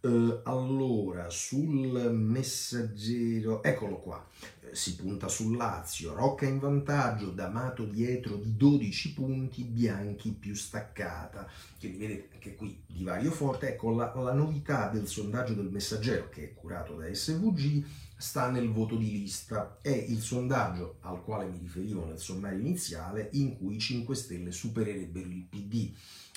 Uh, 0.04 0.40
allora, 0.42 1.30
sul 1.30 2.12
messaggero, 2.12 3.62
eccolo 3.62 3.96
qua, 3.96 4.22
uh, 4.42 4.66
si 4.70 4.96
punta 4.96 5.28
sul 5.28 5.56
Lazio, 5.56 6.12
Rocca 6.12 6.44
in 6.44 6.58
vantaggio, 6.58 7.30
D'Amato 7.30 7.86
dietro 7.86 8.36
di 8.36 8.54
12 8.54 9.14
punti, 9.14 9.64
Bianchi 9.64 10.32
più 10.32 10.54
staccata. 10.54 11.48
Quindi 11.78 11.96
vedete 11.96 12.28
anche 12.34 12.54
qui 12.54 12.82
divario 12.86 13.30
forte. 13.30 13.68
Ecco, 13.68 13.92
la, 13.92 14.12
la 14.14 14.34
novità 14.34 14.90
del 14.90 15.06
sondaggio 15.06 15.54
del 15.54 15.70
messaggero, 15.70 16.28
che 16.28 16.50
è 16.50 16.54
curato 16.54 16.96
da 16.96 17.06
SVG, 17.10 17.86
sta 18.18 18.50
nel 18.50 18.70
voto 18.70 18.96
di 18.96 19.10
lista. 19.10 19.78
È 19.80 19.88
il 19.88 20.20
sondaggio 20.20 20.98
al 21.00 21.22
quale 21.24 21.46
mi 21.46 21.56
riferivo 21.56 22.04
nel 22.04 22.18
sommario 22.18 22.58
iniziale, 22.58 23.30
in 23.32 23.56
cui 23.56 23.76
i 23.76 23.80
5 23.80 24.14
Stelle 24.14 24.52
supererebbero 24.52 25.30
il 25.30 25.46
PD 25.48 25.90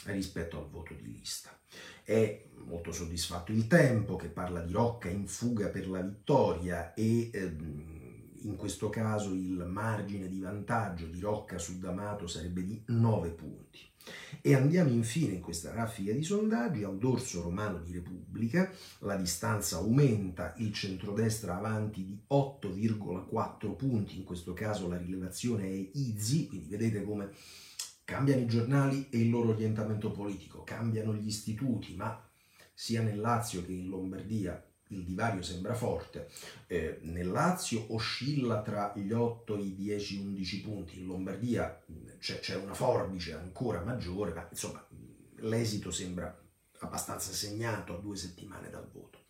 rispetto 0.06 0.58
al 0.58 0.70
voto 0.70 0.94
di 0.94 1.12
lista. 1.12 1.57
È 2.08 2.42
molto 2.68 2.94
soddisfatto 2.94 3.52
il 3.52 3.68
tempo 3.68 4.16
che 4.16 4.30
parla 4.30 4.62
di 4.62 4.72
Rocca 4.72 5.10
in 5.10 5.28
fuga 5.28 5.68
per 5.68 5.90
la 5.90 6.00
vittoria 6.00 6.94
e 6.94 7.30
ehm, 7.34 8.30
in 8.44 8.56
questo 8.56 8.88
caso 8.88 9.34
il 9.34 9.66
margine 9.68 10.30
di 10.30 10.40
vantaggio 10.40 11.08
di 11.08 11.20
Rocca 11.20 11.58
su 11.58 11.78
D'Amato 11.80 12.26
sarebbe 12.26 12.64
di 12.64 12.82
9 12.86 13.32
punti. 13.32 13.80
E 14.40 14.56
andiamo 14.56 14.90
infine 14.90 15.34
in 15.34 15.42
questa 15.42 15.74
raffica 15.74 16.14
di 16.14 16.24
sondaggi 16.24 16.86
al 16.86 16.98
dorso 16.98 17.42
romano 17.42 17.80
di 17.80 17.92
Repubblica, 17.92 18.72
la 19.00 19.18
distanza 19.18 19.76
aumenta, 19.76 20.54
il 20.60 20.72
centrodestra 20.72 21.58
avanti 21.58 22.06
di 22.06 22.18
8,4 22.32 23.76
punti, 23.76 24.16
in 24.16 24.24
questo 24.24 24.54
caso 24.54 24.88
la 24.88 24.96
rilevazione 24.96 25.66
è 25.66 25.90
easy, 25.98 26.48
quindi 26.48 26.70
vedete 26.70 27.04
come 27.04 27.32
cambiano 28.08 28.42
i 28.42 28.48
giornali 28.48 29.10
e 29.10 29.20
il 29.20 29.30
loro 29.30 29.50
orientamento 29.50 30.12
politico, 30.12 30.64
cambiano 30.64 31.14
gli 31.14 31.28
istituti, 31.28 31.94
ma 31.94 32.26
sia 32.74 33.02
nel 33.02 33.20
Lazio 33.20 33.66
che 33.66 33.74
in 33.74 33.90
Lombardia 33.90 34.66
il 34.88 35.04
divario 35.04 35.42
sembra 35.42 35.74
forte. 35.74 36.30
Eh, 36.68 37.00
nel 37.02 37.28
Lazio 37.28 37.94
oscilla 37.94 38.62
tra 38.62 38.94
gli 38.96 39.12
8 39.12 39.58
e 39.58 39.62
i 39.62 39.76
10-11 39.78 40.62
punti, 40.64 41.00
in 41.00 41.06
Lombardia 41.06 41.84
c'è, 42.18 42.40
c'è, 42.40 42.56
una 42.56 42.74
forbice 42.74 43.34
ancora 43.34 43.84
maggiore, 43.84 44.32
ma 44.32 44.48
insomma 44.50 44.88
l'esito 45.40 45.92
sembra 45.92 46.34
abbastanza 46.80 47.34
segnato 47.34 47.94
a 47.94 48.00
due 48.00 48.16
settimane 48.16 48.70
dal 48.70 48.90
voto. 48.90 49.26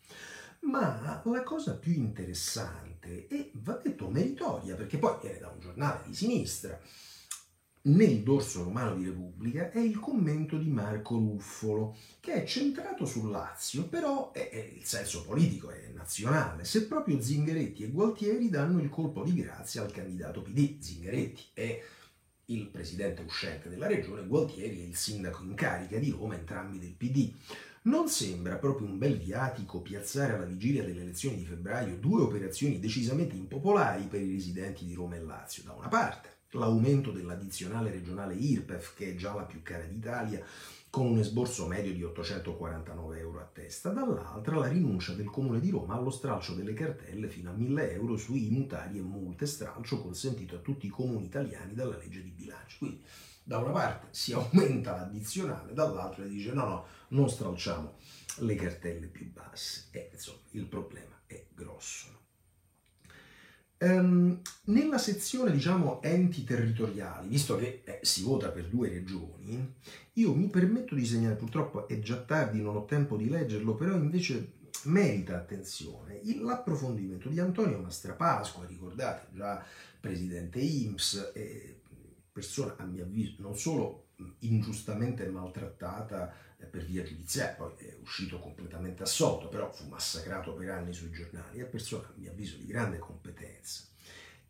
Ma 0.60 1.20
la 1.24 1.42
cosa 1.42 1.76
più 1.76 1.94
interessante 1.94 3.26
e 3.26 3.50
va 3.54 3.72
detto 3.82 4.08
meritoria, 4.08 4.76
perché 4.76 4.98
poi 4.98 5.18
viene 5.20 5.40
da 5.40 5.48
un 5.48 5.58
giornale 5.58 6.04
di 6.06 6.14
sinistra, 6.14 6.80
nel 7.88 8.22
dorso 8.22 8.64
romano 8.64 8.96
di 8.96 9.06
Repubblica 9.06 9.70
è 9.70 9.78
il 9.78 9.98
commento 9.98 10.58
di 10.58 10.68
Marco 10.68 11.14
Ruffolo, 11.16 11.96
che 12.20 12.34
è 12.34 12.44
centrato 12.44 13.06
sul 13.06 13.30
Lazio, 13.30 13.88
però 13.88 14.32
è, 14.32 14.50
è, 14.50 14.72
il 14.76 14.84
senso 14.84 15.24
politico 15.24 15.70
è 15.70 15.90
nazionale. 15.94 16.64
Se 16.64 16.86
proprio 16.86 17.20
Zingaretti 17.20 17.84
e 17.84 17.90
Gualtieri 17.90 18.50
danno 18.50 18.80
il 18.80 18.90
colpo 18.90 19.24
di 19.24 19.34
grazia 19.34 19.82
al 19.82 19.90
candidato 19.90 20.42
PD, 20.42 20.78
Zingaretti 20.80 21.44
è 21.54 21.82
il 22.46 22.68
presidente 22.68 23.22
uscente 23.22 23.68
della 23.68 23.86
regione, 23.86 24.26
Gualtieri 24.26 24.80
è 24.80 24.84
il 24.84 24.96
sindaco 24.96 25.42
in 25.42 25.54
carica 25.54 25.98
di 25.98 26.10
Roma, 26.10 26.34
entrambi 26.34 26.78
del 26.78 26.94
PD. 26.94 27.32
Non 27.82 28.08
sembra 28.08 28.56
proprio 28.56 28.86
un 28.86 28.98
bel 28.98 29.16
viatico 29.16 29.80
piazzare 29.80 30.34
alla 30.34 30.44
vigilia 30.44 30.84
delle 30.84 31.00
elezioni 31.00 31.36
di 31.36 31.46
febbraio 31.46 31.96
due 31.96 32.22
operazioni 32.22 32.78
decisamente 32.78 33.34
impopolari 33.34 34.04
per 34.04 34.20
i 34.20 34.30
residenti 34.30 34.84
di 34.84 34.92
Roma 34.92 35.16
e 35.16 35.20
Lazio. 35.20 35.62
Da 35.64 35.72
una 35.72 35.88
parte, 35.88 36.37
l'aumento 36.52 37.10
dell'addizionale 37.10 37.90
regionale 37.90 38.34
IRPEF, 38.34 38.94
che 38.94 39.10
è 39.10 39.14
già 39.14 39.34
la 39.34 39.42
più 39.42 39.62
cara 39.62 39.84
d'Italia, 39.84 40.44
con 40.90 41.06
un 41.06 41.18
esborso 41.18 41.66
medio 41.66 41.92
di 41.92 42.02
849 42.02 43.18
euro 43.18 43.40
a 43.40 43.50
testa, 43.52 43.90
dall'altra 43.90 44.56
la 44.56 44.68
rinuncia 44.68 45.12
del 45.12 45.28
Comune 45.28 45.60
di 45.60 45.70
Roma 45.70 45.94
allo 45.94 46.10
stralcio 46.10 46.54
delle 46.54 46.72
cartelle 46.72 47.28
fino 47.28 47.50
a 47.50 47.52
1000 47.52 47.92
euro 47.92 48.16
sui 48.16 48.48
mutari 48.48 48.98
e 48.98 49.02
multe, 49.02 49.44
stralcio 49.44 50.00
consentito 50.00 50.56
a 50.56 50.60
tutti 50.60 50.86
i 50.86 50.90
comuni 50.90 51.26
italiani 51.26 51.74
dalla 51.74 51.98
legge 51.98 52.22
di 52.22 52.30
bilancio. 52.30 52.78
Quindi 52.78 53.02
da 53.44 53.58
una 53.58 53.72
parte 53.72 54.08
si 54.10 54.32
aumenta 54.32 54.92
l'addizionale, 54.92 55.74
dall'altra 55.74 56.24
dice 56.24 56.52
no, 56.52 56.64
no, 56.64 56.86
non 57.08 57.28
stralciamo 57.28 57.96
le 58.38 58.54
cartelle 58.54 59.06
più 59.06 59.30
basse. 59.30 59.88
E 59.90 60.10
insomma 60.12 60.40
il 60.52 60.66
problema 60.66 61.20
è 61.26 61.46
grosso. 61.54 62.27
Um, 63.80 64.40
nella 64.64 64.98
sezione, 64.98 65.52
diciamo, 65.52 66.02
enti 66.02 66.42
territoriali, 66.42 67.28
visto 67.28 67.56
che 67.56 67.82
eh, 67.84 68.00
si 68.02 68.24
vota 68.24 68.50
per 68.50 68.66
due 68.66 68.88
regioni, 68.88 69.74
io 70.14 70.34
mi 70.34 70.48
permetto 70.48 70.96
di 70.96 71.06
segnare, 71.06 71.36
purtroppo 71.36 71.86
è 71.86 72.00
già 72.00 72.16
tardi, 72.16 72.60
non 72.60 72.74
ho 72.74 72.84
tempo 72.84 73.16
di 73.16 73.28
leggerlo, 73.28 73.74
però 73.74 73.94
invece 73.94 74.56
merita 74.84 75.36
attenzione 75.36 76.20
l'approfondimento 76.40 77.28
di 77.28 77.38
Antonio 77.38 77.78
Mastrapasqua, 77.78 78.66
ricordate, 78.66 79.28
già 79.34 79.64
presidente 80.00 80.58
IMSS, 80.58 81.32
eh, 81.34 81.80
persona 82.32 82.74
a 82.78 82.84
mio 82.84 83.04
avviso 83.04 83.34
non 83.38 83.56
solo 83.56 84.06
ingiustamente 84.40 85.26
maltrattata 85.28 86.32
per 86.66 86.84
via 86.84 87.02
giudiziaria, 87.02 87.54
poi 87.54 87.72
è 87.78 87.96
uscito 88.00 88.38
completamente 88.38 89.02
assolto, 89.02 89.48
però 89.48 89.70
fu 89.72 89.86
massacrato 89.86 90.54
per 90.54 90.70
anni 90.70 90.92
sui 90.92 91.10
giornali, 91.10 91.60
è 91.60 91.64
persona, 91.64 92.06
a 92.06 92.12
mio 92.16 92.30
avviso, 92.30 92.56
di 92.56 92.66
grande 92.66 92.98
competenza, 92.98 93.84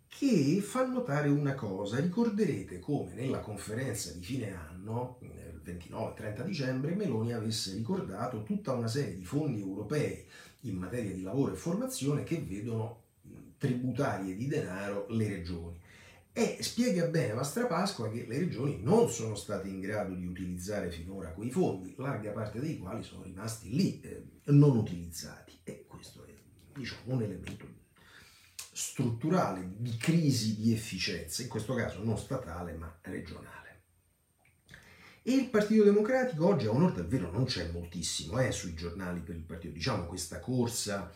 che 0.09 0.61
fa 0.63 0.87
notare 0.87 1.29
una 1.29 1.55
cosa, 1.55 2.01
ricorderete 2.01 2.79
come 2.79 3.15
nella 3.15 3.41
conferenza 3.41 4.13
di 4.13 4.23
fine 4.23 4.55
anno, 4.55 5.19
il 5.21 5.61
29-30 5.65 6.43
dicembre, 6.45 6.95
Meloni 6.95 7.33
avesse 7.33 7.75
ricordato 7.75 8.43
tutta 8.43 8.73
una 8.73 8.89
serie 8.89 9.17
di 9.17 9.25
fondi 9.25 9.61
europei 9.61 10.27
in 10.63 10.77
materia 10.77 11.13
di 11.13 11.23
lavoro 11.23 11.53
e 11.53 11.57
formazione 11.57 12.25
che 12.25 12.41
vedono 12.41 13.03
tributarie 13.59 14.35
di 14.35 14.47
denaro 14.47 15.07
le 15.11 15.29
regioni 15.29 15.78
e 16.39 16.63
spiega 16.63 17.07
bene 17.07 17.33
Mastra 17.33 17.67
Pasqua 17.67 18.09
che 18.09 18.25
le 18.25 18.39
regioni 18.39 18.79
non 18.81 19.11
sono 19.11 19.35
state 19.35 19.67
in 19.67 19.81
grado 19.81 20.15
di 20.15 20.25
utilizzare 20.25 20.89
finora 20.89 21.33
quei 21.33 21.51
fondi, 21.51 21.97
larga 21.99 22.31
parte 22.31 22.61
dei 22.61 22.79
quali 22.79 23.03
sono 23.03 23.25
rimasti 23.25 23.75
lì 23.75 24.01
eh, 24.03 24.23
non 24.45 24.77
utilizzati 24.77 25.59
e 25.65 25.85
questo 25.89 26.25
è 26.25 26.33
diciamo, 26.75 27.01
un 27.07 27.23
elemento 27.23 27.67
strutturale 28.71 29.69
di 29.79 29.97
crisi 29.97 30.55
di 30.55 30.73
efficienza, 30.73 31.43
in 31.43 31.49
questo 31.49 31.75
caso 31.75 32.05
non 32.05 32.17
statale 32.17 32.75
ma 32.75 32.97
regionale. 33.03 33.57
E 35.25 35.33
il 35.33 35.51
Partito 35.51 35.83
Democratico 35.83 36.47
oggi 36.47 36.67
a 36.67 36.71
onore 36.71 36.95
del 36.95 37.09
vero 37.09 37.33
non 37.33 37.47
c'è 37.47 37.69
moltissimo 37.73 38.39
eh, 38.39 38.53
sui 38.53 38.75
giornali 38.75 39.19
per 39.19 39.35
il 39.35 39.43
partito, 39.43 39.75
diciamo 39.75 40.05
questa 40.05 40.39
corsa 40.39 41.13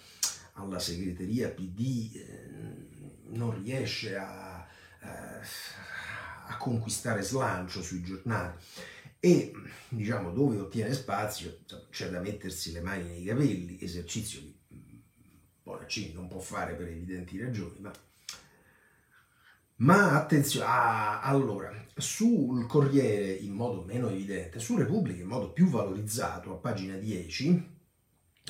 alla 0.54 0.80
segreteria 0.80 1.48
PD 1.48 2.10
eh, 2.16 2.88
non 3.28 3.62
riesce 3.62 4.16
a 4.16 4.51
a 5.02 6.56
conquistare 6.56 7.22
slancio 7.22 7.82
sui 7.82 8.02
giornali. 8.02 8.54
E 9.18 9.52
diciamo 9.88 10.32
dove 10.32 10.58
ottiene 10.58 10.92
spazio 10.92 11.60
c'è 11.90 12.08
da 12.10 12.20
mettersi 12.20 12.72
le 12.72 12.80
mani 12.80 13.08
nei 13.08 13.24
capelli, 13.24 13.78
esercizio 13.80 14.40
che 14.40 14.52
Bonaccini 15.62 16.12
non 16.12 16.26
può 16.26 16.40
fare 16.40 16.74
per 16.74 16.88
evidenti 16.88 17.40
ragioni, 17.40 17.78
ma, 17.78 17.92
ma 19.76 20.16
attenzione, 20.16 20.66
ah, 20.66 21.20
allora, 21.20 21.72
sul 21.94 22.66
Corriere 22.66 23.32
in 23.32 23.52
modo 23.52 23.84
meno 23.84 24.08
evidente, 24.08 24.58
su 24.58 24.76
Repubblica 24.76 25.22
in 25.22 25.28
modo 25.28 25.52
più 25.52 25.68
valorizzato, 25.68 26.52
a 26.52 26.56
pagina 26.56 26.96
10, 26.96 27.71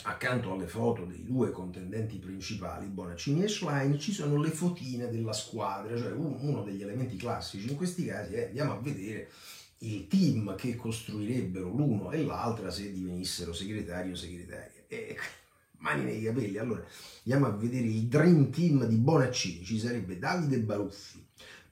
accanto 0.05 0.53
alle 0.53 0.67
foto 0.67 1.05
dei 1.05 1.23
due 1.23 1.51
contendenti 1.51 2.19
principali, 2.19 2.87
Bonaccini 2.87 3.45
e 3.45 3.49
Schlein, 3.49 3.99
ci 3.99 4.13
sono 4.13 4.41
le 4.41 4.51
fotine 4.51 5.11
della 5.11 5.33
squadra, 5.33 5.97
cioè 5.97 6.13
uno 6.13 6.63
degli 6.63 6.83
elementi 6.83 7.17
classici 7.17 7.71
in 7.71 7.77
questi 7.77 8.07
casi 8.07 8.35
è 8.35 8.47
andiamo 8.47 8.73
a 8.73 8.81
vedere 8.81 9.31
il 9.79 10.07
team 10.07 10.55
che 10.57 10.77
costruirebbero 10.77 11.69
l'uno 11.69 12.11
e 12.13 12.23
l'altra 12.23 12.71
se 12.71 12.93
divenissero 12.93 13.53
segretario 13.53 14.13
o 14.13 14.17
segretaria. 14.17 14.85
E 14.89 15.17
mani 15.79 16.05
nei 16.05 16.23
capelli. 16.23 16.57
Allora, 16.59 16.85
andiamo 17.25 17.47
a 17.47 17.57
vedere 17.57 17.87
il 17.87 18.07
dream 18.07 18.51
team 18.51 18.85
di 18.87 18.97
Bonaccini. 18.97 19.65
Ci 19.65 19.79
sarebbe 19.79 20.19
Davide 20.19 20.59
Baruffi, 20.59 21.25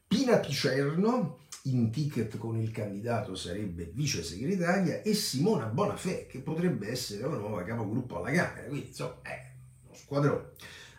Pina 0.06 0.38
Picerno, 0.38 1.39
in 1.64 1.90
ticket 1.90 2.38
con 2.38 2.58
il 2.58 2.70
candidato 2.70 3.34
sarebbe 3.34 3.90
vice 3.92 4.22
segretaria, 4.22 5.02
e 5.02 5.14
Simona 5.14 5.66
Bonafè, 5.66 6.26
che 6.26 6.40
potrebbe 6.40 6.88
essere 6.88 7.22
la 7.22 7.36
nuova 7.36 7.62
capogruppo 7.64 8.18
alla 8.18 8.30
Camera. 8.30 8.66
Quindi, 8.66 8.88
insomma, 8.88 9.20
è 9.22 9.52
uno 9.84 9.94
squadrone. 9.94 10.48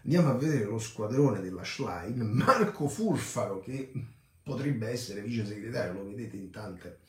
Andiamo 0.04 0.30
a 0.30 0.34
vedere 0.34 0.66
lo 0.66 0.80
squadrone 0.80 1.42
della 1.42 1.64
Schlein, 1.64 2.20
Marco 2.20 2.88
Furfaro, 2.88 3.60
che 3.60 3.92
potrebbe 4.44 4.88
essere 4.88 5.22
vice 5.22 5.46
segretario, 5.46 5.94
lo 5.94 6.10
vedete 6.10 6.38
in 6.38 6.50
tante 6.50 7.00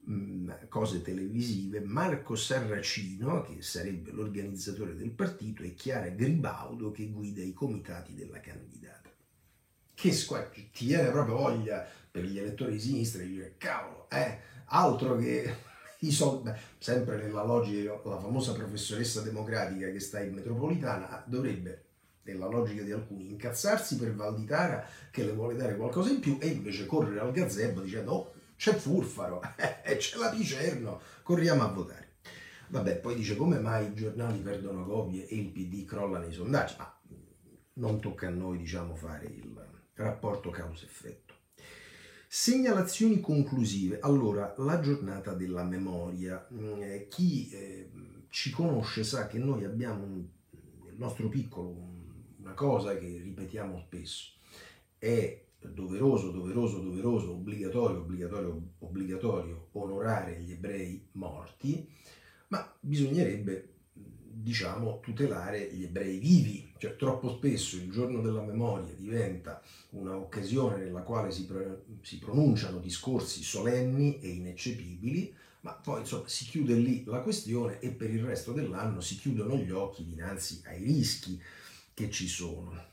mh, 0.00 0.68
cose 0.68 1.02
televisive, 1.02 1.80
Marco 1.80 2.34
Sarracino, 2.34 3.42
che 3.42 3.62
sarebbe 3.62 4.10
l'organizzatore 4.10 4.94
del 4.94 5.10
partito, 5.10 5.62
e 5.62 5.74
Chiara 5.74 6.08
Gribaudo, 6.08 6.90
che 6.90 7.08
guida 7.08 7.42
i 7.42 7.52
comitati 7.52 8.14
della 8.14 8.40
candidata. 8.40 9.10
Che 9.94 10.12
squadra, 10.12 10.50
ti 10.50 10.86
viene 10.86 11.10
proprio 11.10 11.36
voglia 11.36 11.86
per 12.14 12.22
gli 12.22 12.38
elettori 12.38 12.74
di 12.74 12.78
sinistra 12.78 13.22
di 13.22 13.30
dire, 13.30 13.54
cavolo, 13.58 14.08
eh, 14.08 14.38
altro 14.66 15.16
che 15.16 15.52
i 15.98 16.12
soldi, 16.12 16.48
sempre 16.78 17.16
nella 17.16 17.42
logica, 17.42 18.00
la 18.04 18.20
famosa 18.20 18.52
professoressa 18.52 19.20
democratica 19.20 19.90
che 19.90 19.98
sta 19.98 20.20
in 20.20 20.32
metropolitana, 20.32 21.24
dovrebbe 21.26 21.86
nella 22.22 22.46
logica 22.46 22.84
di 22.84 22.92
alcuni, 22.92 23.30
incazzarsi 23.30 23.96
per 23.96 24.14
Valditara 24.14 24.86
che 25.10 25.24
le 25.24 25.32
vuole 25.32 25.56
dare 25.56 25.74
qualcosa 25.74 26.10
in 26.10 26.20
più 26.20 26.38
e 26.40 26.46
invece 26.46 26.86
correre 26.86 27.18
al 27.18 27.32
gazebo 27.32 27.80
dicendo 27.80 28.12
oh, 28.12 28.34
c'è 28.56 28.74
Furfaro, 28.74 29.42
e 29.82 29.96
c'è 29.96 30.16
la 30.16 30.28
Picerno, 30.28 31.00
corriamo 31.24 31.64
a 31.64 31.72
votare. 31.72 32.12
Vabbè, 32.68 32.98
poi 32.98 33.16
dice 33.16 33.34
come 33.34 33.58
mai 33.58 33.88
i 33.88 33.94
giornali 33.94 34.38
perdono 34.38 34.84
copie 34.84 35.26
e 35.26 35.34
il 35.34 35.50
PD 35.50 35.84
crolla 35.84 36.20
nei 36.20 36.32
sondaggi, 36.32 36.76
ma 36.78 36.96
non 37.72 38.00
tocca 38.00 38.28
a 38.28 38.30
noi 38.30 38.58
diciamo 38.58 38.94
fare 38.94 39.26
il 39.26 39.52
rapporto 39.94 40.50
causa-effetto. 40.50 41.23
Segnalazioni 42.36 43.20
conclusive. 43.20 44.00
Allora, 44.00 44.54
la 44.58 44.80
giornata 44.80 45.34
della 45.34 45.62
memoria. 45.62 46.44
Mm, 46.52 46.82
eh, 46.82 47.06
chi 47.08 47.48
eh, 47.50 47.90
ci 48.28 48.50
conosce 48.50 49.04
sa 49.04 49.28
che 49.28 49.38
noi 49.38 49.64
abbiamo 49.64 50.04
nel 50.04 50.96
nostro 50.96 51.28
piccolo 51.28 51.76
una 52.38 52.54
cosa 52.54 52.98
che 52.98 53.20
ripetiamo 53.22 53.78
spesso, 53.78 54.32
è 54.98 55.44
doveroso, 55.60 56.32
doveroso, 56.32 56.80
doveroso, 56.80 57.30
obbligatorio, 57.30 58.00
obbligatorio, 58.00 58.62
obbligatorio 58.80 59.68
onorare 59.70 60.40
gli 60.40 60.50
ebrei 60.50 61.06
morti, 61.12 61.88
ma 62.48 62.68
bisognerebbe, 62.80 63.73
diciamo, 64.34 65.00
tutelare 65.00 65.70
gli 65.72 65.84
ebrei 65.84 66.18
vivi. 66.18 66.72
Cioè, 66.78 66.96
troppo 66.96 67.30
spesso 67.30 67.76
il 67.76 67.90
giorno 67.90 68.20
della 68.20 68.42
memoria 68.42 68.92
diventa 68.94 69.62
un'occasione 69.90 70.76
nella 70.76 71.02
quale 71.02 71.30
si, 71.30 71.46
pro- 71.46 71.84
si 72.02 72.18
pronunciano 72.18 72.78
discorsi 72.78 73.42
solenni 73.42 74.20
e 74.20 74.28
ineccepibili, 74.28 75.34
ma 75.60 75.72
poi 75.72 76.00
insomma 76.00 76.28
si 76.28 76.44
chiude 76.44 76.74
lì 76.74 77.04
la 77.06 77.20
questione 77.20 77.78
e 77.80 77.90
per 77.90 78.10
il 78.10 78.22
resto 78.22 78.52
dell'anno 78.52 79.00
si 79.00 79.16
chiudono 79.16 79.56
gli 79.56 79.70
occhi 79.70 80.04
dinanzi 80.04 80.62
ai 80.66 80.82
rischi 80.82 81.40
che 81.94 82.10
ci 82.10 82.28
sono. 82.28 82.92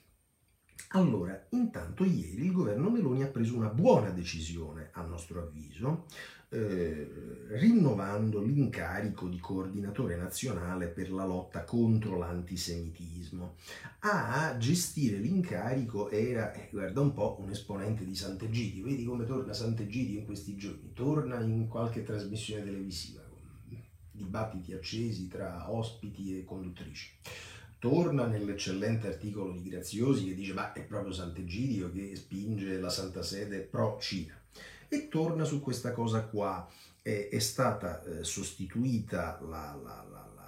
Allora, 0.94 1.48
intanto 1.52 2.04
ieri 2.04 2.46
il 2.46 2.52
governo 2.52 2.89
Meloni 2.89 3.24
ha 3.24 3.28
preso 3.28 3.56
una 3.56 3.70
buona 3.70 4.10
decisione, 4.10 4.89
a 4.92 5.02
nostro 5.04 5.42
avviso, 5.42 6.06
eh, 6.54 7.47
rinnovando 7.52 8.41
l'incarico 8.41 9.28
di 9.30 9.39
coordinatore 9.39 10.18
nazionale 10.18 10.88
per 10.88 11.10
la 11.10 11.26
lotta 11.26 11.64
contro 11.64 12.18
l'antisemitismo. 12.18 13.56
A 13.99 14.56
gestire 14.58 15.18
l'incarico 15.18 16.10
era, 16.10 16.52
eh, 16.54 16.68
guarda 16.70 16.99
un 16.99 17.14
po', 17.14 17.38
un 17.39 17.49
esponente 17.49 18.04
di 18.04 18.16
Sant'Egidio. 18.16 18.84
Vedi 18.84 19.06
come 19.06 19.26
torna 19.26 19.54
Sant'Egidio 19.54 20.20
in 20.20 20.26
questi 20.26 20.58
giorni? 20.58 20.91
Torna 20.93 21.39
in 21.39 21.68
qualche 21.70 22.04
trasmissione 22.04 22.66
televisiva, 22.66 23.22
dibattiti 24.12 24.74
accesi 24.74 25.28
tra 25.30 25.72
ospiti 25.72 26.38
e 26.38 26.43
conduttrici 26.43 27.10
torna 27.80 28.28
nell'eccellente 28.28 29.08
articolo 29.08 29.54
di 29.54 29.68
Graziosi 29.68 30.26
che 30.26 30.36
dice 30.36 30.54
ma 30.54 30.72
è 30.72 30.84
proprio 30.84 31.12
Sant'Egidio 31.12 31.91
che 31.91 32.16
spinge 32.16 32.80
la 32.80 32.89
Santa 32.89 33.24
Sede 33.24 33.62
pro 33.62 33.97
Cina 33.99 34.39
e 34.94 35.08
torna 35.08 35.46
su 35.46 35.62
questa 35.62 35.94
cosa 35.94 36.24
qua. 36.24 36.68
È, 37.02 37.30
è 37.32 37.39
stata 37.39 38.04
eh, 38.04 38.24
sostituita 38.26 39.39
la, 39.42 39.80
la, 39.82 40.06
la, 40.10 40.30
la, 40.36 40.42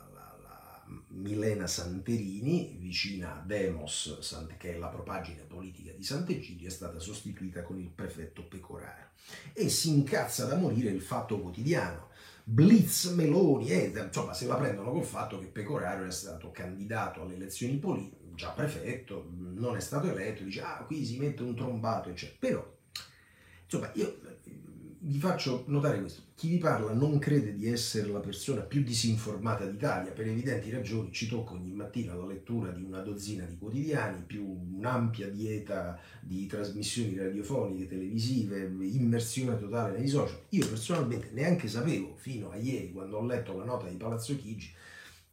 Milena 1.15 1.65
Santerini 1.65 2.75
vicina 2.77 3.35
a 3.35 3.43
Demos 3.43 4.19
che 4.57 4.75
è 4.75 4.77
la 4.77 4.87
propagine 4.87 5.43
politica 5.43 5.91
di 5.91 6.03
Sant'Egidio 6.03 6.67
è 6.67 6.71
stata 6.71 6.99
sostituita 6.99 7.63
con 7.63 7.79
il 7.79 7.89
prefetto 7.89 8.43
Pecoraro. 8.43 9.11
E 9.53 9.69
si 9.69 9.89
incazza 9.89 10.45
da 10.45 10.57
morire 10.57 10.89
il 10.89 11.01
fatto 11.01 11.39
quotidiano. 11.39 12.09
Blitz 12.43 13.05
Meloni, 13.05 13.69
eh, 13.69 13.93
insomma 13.95 14.33
se 14.33 14.45
la 14.45 14.55
prendono 14.55 14.91
col 14.91 15.05
fatto 15.05 15.39
che 15.39 15.45
Pecoraro 15.45 16.05
è 16.05 16.11
stato 16.11 16.51
candidato 16.51 17.21
alle 17.21 17.35
elezioni 17.35 17.77
politiche, 17.77 18.35
già 18.35 18.49
prefetto, 18.49 19.29
non 19.31 19.77
è 19.77 19.79
stato 19.79 20.09
eletto, 20.09 20.43
dice 20.43 20.61
ah 20.61 20.83
qui 20.85 21.05
si 21.05 21.17
mette 21.17 21.41
un 21.41 21.55
trombato, 21.55 22.09
eccetera. 22.09 22.37
Però, 22.39 22.77
insomma, 23.73 23.91
io 23.95 24.19
vi 25.05 25.19
faccio 25.19 25.63
notare 25.67 25.99
questo, 25.99 26.21
chi 26.35 26.47
vi 26.47 26.57
parla 26.59 26.93
non 26.93 27.19
crede 27.19 27.53
di 27.53 27.67
essere 27.67 28.07
la 28.07 28.19
persona 28.19 28.61
più 28.61 28.83
disinformata 28.83 29.65
d'Italia, 29.65 30.11
per 30.11 30.27
evidenti 30.27 30.69
ragioni 30.69 31.11
ci 31.11 31.27
tocca 31.27 31.53
ogni 31.53 31.73
mattina 31.73 32.13
la 32.13 32.25
lettura 32.25 32.71
di 32.71 32.83
una 32.83 33.01
dozzina 33.01 33.43
di 33.45 33.57
quotidiani, 33.57 34.23
più 34.25 34.47
un'ampia 34.77 35.27
dieta 35.27 35.99
di 36.21 36.45
trasmissioni 36.45 37.17
radiofoniche, 37.17 37.87
televisive, 37.87 38.61
immersione 38.61 39.57
totale 39.57 39.97
nei 39.97 40.07
social. 40.07 40.39
Io 40.49 40.67
personalmente 40.67 41.31
neanche 41.33 41.67
sapevo 41.67 42.15
fino 42.15 42.51
a 42.51 42.55
ieri, 42.55 42.91
quando 42.93 43.17
ho 43.17 43.25
letto 43.25 43.57
la 43.57 43.65
nota 43.65 43.87
di 43.87 43.97
Palazzo 43.97 44.37
Chigi, 44.37 44.71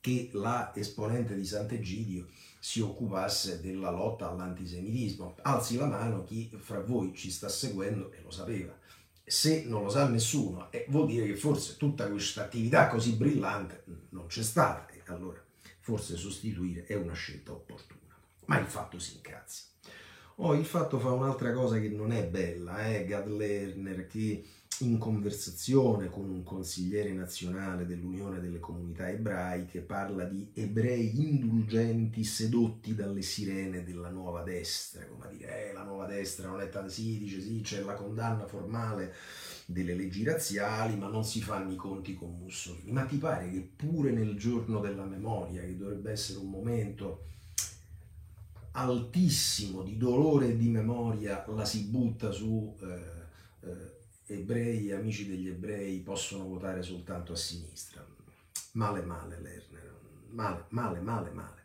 che 0.01 0.31
la 0.33 0.73
esponente 0.75 1.37
di 1.37 1.45
Sant'Egidio 1.45 2.27
si 2.61 2.81
occupasse 2.81 3.61
della 3.61 3.91
lotta 3.91 4.31
all'antisemitismo. 4.31 5.35
Alzi 5.43 5.77
la 5.77 5.87
mano 5.87 6.23
chi 6.23 6.49
fra 6.61 6.81
voi 6.81 7.13
ci 7.15 7.33
sta 7.33 7.49
seguendo 7.49 8.13
e 8.13 8.21
lo 8.23 8.31
sapeva 8.31 8.79
se 9.31 9.63
non 9.65 9.85
lo 9.85 9.91
sa 9.91 10.09
nessuno, 10.09 10.73
eh, 10.73 10.87
vuol 10.89 11.07
dire 11.07 11.25
che 11.25 11.37
forse 11.37 11.77
tutta 11.77 12.09
questa 12.09 12.43
attività 12.43 12.89
così 12.89 13.13
brillante 13.13 13.85
non 14.09 14.27
c'è 14.27 14.43
stata 14.43 14.89
e 14.89 15.03
allora 15.07 15.41
forse 15.79 16.17
sostituire 16.17 16.85
è 16.85 16.97
una 16.97 17.13
scelta 17.13 17.53
opportuna. 17.53 18.17
Ma 18.47 18.59
il 18.59 18.67
fatto 18.67 18.99
si 18.99 19.15
incazza. 19.15 19.63
Oh, 20.37 20.55
il 20.55 20.65
fatto 20.65 20.99
fa 20.99 21.13
un'altra 21.13 21.53
cosa 21.53 21.79
che 21.79 21.89
non 21.89 22.11
è 22.11 22.27
bella, 22.27 22.89
eh? 22.89 23.05
Gad 23.05 23.29
Lerner 23.29 24.09
che 24.09 24.45
in 24.85 24.99
conversazione 24.99 26.09
con 26.09 26.29
un 26.29 26.43
consigliere 26.43 27.13
nazionale 27.13 27.87
dell'Unione 27.87 28.41
delle 28.41 28.61
Comunità 28.61 29.11
Ebraiche 29.11 29.81
parla 29.81 30.25
di 30.25 30.51
ebrei 30.55 31.21
indulgenti 31.21 32.25
sedotti 32.25 32.95
dalle 32.95 33.23
sirene 33.23 33.85
della 33.85 34.09
nuova 34.09 34.43
destra, 34.43 35.05
come 35.07 35.27
a 35.27 35.29
dire, 35.29 35.71
eh, 35.71 35.73
la 35.73 35.83
nuova 35.83 36.07
destra 36.07 36.49
non 36.49 36.61
è 36.61 36.69
tanto, 36.69 36.91
sì, 36.91 37.19
dice 37.19 37.41
sì, 37.41 37.61
c'è 37.63 37.83
la 37.83 37.95
condanna 37.95 38.47
formale 38.47 39.15
delle 39.67 39.95
leggi 39.95 40.25
razziali, 40.25 40.97
ma 40.97 41.09
non 41.09 41.25
si 41.25 41.41
fanno 41.41 41.73
i 41.73 41.77
conti 41.77 42.15
con 42.15 42.37
Mussolini. 42.39 42.91
Ma 42.91 43.05
ti 43.05 43.17
pare 43.17 43.51
che 43.51 43.61
pure 43.61 44.11
nel 44.11 44.37
giorno 44.37 44.81
della 44.81 45.05
memoria, 45.05 45.63
che 45.63 45.77
dovrebbe 45.77 46.11
essere 46.11 46.39
un 46.39 46.51
momento 46.51 47.27
altissimo 48.73 49.83
di 49.83 49.97
dolore 49.97 50.49
e 50.49 50.57
di 50.57 50.69
memoria, 50.69 51.45
la 51.49 51.65
si 51.65 51.85
butta 51.85 52.31
su... 52.31 52.77
Eh, 52.81 53.69
eh, 53.69 53.99
ebrei, 54.35 54.93
amici 54.93 55.27
degli 55.29 55.49
ebrei 55.49 56.01
possono 56.01 56.47
votare 56.47 56.83
soltanto 56.83 57.33
a 57.33 57.37
sinistra. 57.37 58.07
Male, 58.73 59.03
male 59.03 59.41
Lerner, 59.41 59.95
male, 60.31 60.65
male, 60.71 61.01
male, 61.01 61.31
male. 61.31 61.59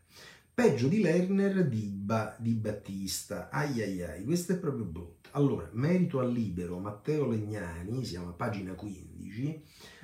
Peggio 0.53 0.87
di 0.87 1.01
Lerner, 1.01 1.67
Dibba, 1.67 2.35
Di 2.39 2.53
Battista, 2.53 3.49
ai 3.49 3.81
ai 3.81 4.01
ai, 4.01 4.23
questo 4.23 4.53
è 4.53 4.57
proprio 4.57 4.85
brutto. 4.85 5.29
Allora, 5.31 5.69
merito 5.73 6.19
al 6.21 6.31
libero, 6.31 6.79
Matteo 6.79 7.27
Legnani, 7.27 8.05
siamo 8.05 8.29
a 8.29 8.33
pagina 8.33 8.73
15, 8.73 9.63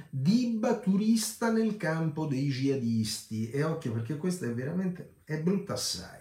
Dibba 0.09 0.77
turista 0.77 1.51
nel 1.51 1.77
campo 1.77 2.25
dei 2.25 2.49
jihadisti, 2.49 3.49
e 3.49 3.63
occhio 3.63 3.93
perché 3.93 4.17
questa 4.17 4.45
è 4.45 4.53
veramente, 4.53 5.21
è 5.23 5.41
brutta 5.41 5.73
assai. 5.73 6.20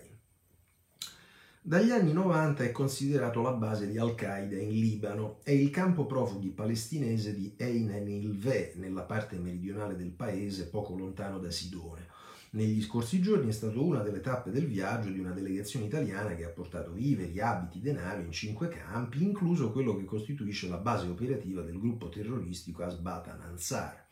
Dagli 1.62 1.90
anni 1.90 2.14
90 2.14 2.64
è 2.64 2.72
considerato 2.72 3.42
la 3.42 3.52
base 3.52 3.86
di 3.86 3.98
Al-Qaeda 3.98 4.56
in 4.56 4.70
Libano 4.70 5.40
e 5.44 5.56
il 5.56 5.68
campo 5.68 6.06
profughi 6.06 6.48
palestinese 6.48 7.34
di 7.34 7.52
Ein 7.58 7.90
el-Ve, 7.90 8.72
nella 8.76 9.02
parte 9.02 9.36
meridionale 9.36 9.94
del 9.94 10.08
paese, 10.08 10.68
poco 10.68 10.96
lontano 10.96 11.38
da 11.38 11.50
Sidone. 11.50 12.08
negli 12.52 12.82
scorsi 12.82 13.20
giorni 13.20 13.50
è 13.50 13.52
stata 13.52 13.78
una 13.78 14.00
delle 14.00 14.22
tappe 14.22 14.50
del 14.50 14.66
viaggio 14.66 15.10
di 15.10 15.18
una 15.18 15.32
delegazione 15.32 15.84
italiana 15.84 16.34
che 16.34 16.46
ha 16.46 16.48
portato 16.48 16.92
viveri, 16.92 17.38
abiti, 17.40 17.78
denaro 17.78 18.22
in 18.22 18.32
cinque 18.32 18.68
campi, 18.68 19.22
incluso 19.22 19.70
quello 19.70 19.94
che 19.96 20.06
costituisce 20.06 20.66
la 20.66 20.78
base 20.78 21.08
operativa 21.08 21.60
del 21.60 21.78
gruppo 21.78 22.08
terroristico 22.08 22.84
Asbata 22.84 23.38
Ansar. 23.38 24.06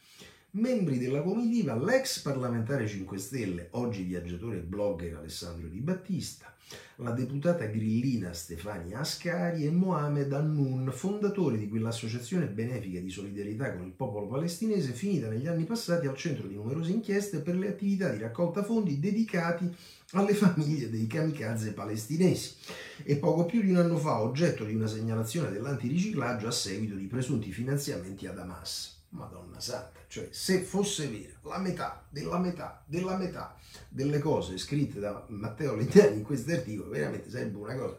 Membri 0.50 0.98
della 0.98 1.22
comitiva 1.22 1.74
l'ex 1.74 2.20
parlamentare 2.20 2.86
5 2.86 3.18
Stelle, 3.18 3.68
oggi 3.72 4.02
viaggiatore 4.02 4.58
e 4.58 4.62
blogger 4.62 5.16
Alessandro 5.16 5.68
Di 5.68 5.80
Battista, 5.80 6.54
la 6.96 7.12
deputata 7.12 7.66
grillina 7.66 8.32
Stefania 8.32 9.00
Ascari 9.00 9.64
e 9.64 9.70
Mohamed 9.70 10.32
Annun, 10.32 10.90
fondatore 10.92 11.56
di 11.56 11.68
quell'associazione 11.68 12.46
benefica 12.46 12.98
di 12.98 13.10
solidarietà 13.10 13.72
con 13.72 13.84
il 13.84 13.92
popolo 13.92 14.26
palestinese 14.26 14.92
finita 14.92 15.28
negli 15.28 15.46
anni 15.46 15.64
passati 15.64 16.06
al 16.06 16.16
centro 16.16 16.48
di 16.48 16.56
numerose 16.56 16.90
inchieste 16.90 17.40
per 17.40 17.56
le 17.56 17.68
attività 17.68 18.08
di 18.10 18.18
raccolta 18.18 18.64
fondi 18.64 18.98
dedicati 18.98 19.72
alle 20.12 20.34
famiglie 20.34 20.90
dei 20.90 21.06
kamikaze 21.06 21.72
palestinesi 21.72 22.54
e 23.04 23.16
poco 23.16 23.46
più 23.46 23.62
di 23.62 23.70
un 23.70 23.76
anno 23.76 23.96
fa 23.96 24.20
oggetto 24.20 24.64
di 24.64 24.74
una 24.74 24.86
segnalazione 24.86 25.50
dell'antiriciclaggio 25.50 26.48
a 26.48 26.52
seguito 26.52 26.96
di 26.96 27.06
presunti 27.06 27.52
finanziamenti 27.52 28.26
ad 28.26 28.38
Hamas. 28.38 28.97
Madonna 29.10 29.58
santa, 29.58 30.00
cioè 30.06 30.28
se 30.30 30.60
fosse 30.60 31.08
vera 31.08 31.38
la 31.42 31.58
metà 31.58 32.06
della 32.10 32.38
metà 32.38 32.84
della 32.86 33.16
metà 33.16 33.56
delle 33.88 34.18
cose 34.18 34.58
scritte 34.58 35.00
da 35.00 35.24
Matteo 35.28 35.74
Lettiani 35.74 36.18
in 36.18 36.22
questo 36.24 36.52
articolo, 36.52 36.90
veramente 36.90 37.30
sarebbe 37.30 37.56
una 37.56 37.74
cosa 37.74 37.98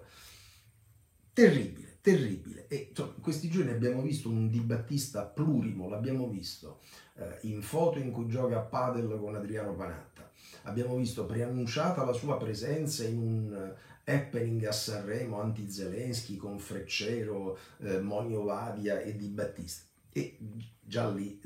terribile, 1.33 1.97
terribile. 2.01 2.67
E 2.67 2.87
insomma, 2.89 3.13
in 3.15 3.21
questi 3.21 3.49
giorni 3.49 3.71
abbiamo 3.71 4.01
visto 4.01 4.29
un 4.29 4.49
dibattista 4.49 5.23
plurimo, 5.23 5.89
l'abbiamo 5.89 6.27
visto 6.27 6.81
eh, 7.15 7.37
in 7.41 7.61
foto 7.61 7.97
in 7.97 8.11
cui 8.11 8.27
gioca 8.27 8.57
a 8.57 8.61
padel 8.61 9.17
con 9.19 9.35
Adriano 9.35 9.73
Panatta, 9.73 10.29
abbiamo 10.63 10.95
visto 10.95 11.25
preannunciata 11.25 12.03
la 12.03 12.13
sua 12.13 12.37
presenza 12.37 13.03
in 13.03 13.17
un 13.17 13.73
happening 14.03 14.63
a 14.65 14.71
Sanremo 14.71 15.41
anti-Zelensky 15.41 16.35
con 16.35 16.59
Freccero, 16.59 17.57
eh, 17.79 17.99
Monio 17.99 18.43
Vadia 18.43 19.01
e 19.01 19.15
Di 19.15 19.27
Battista 19.27 19.88
e 20.19 20.37
già 20.79 21.09
lì 21.09 21.39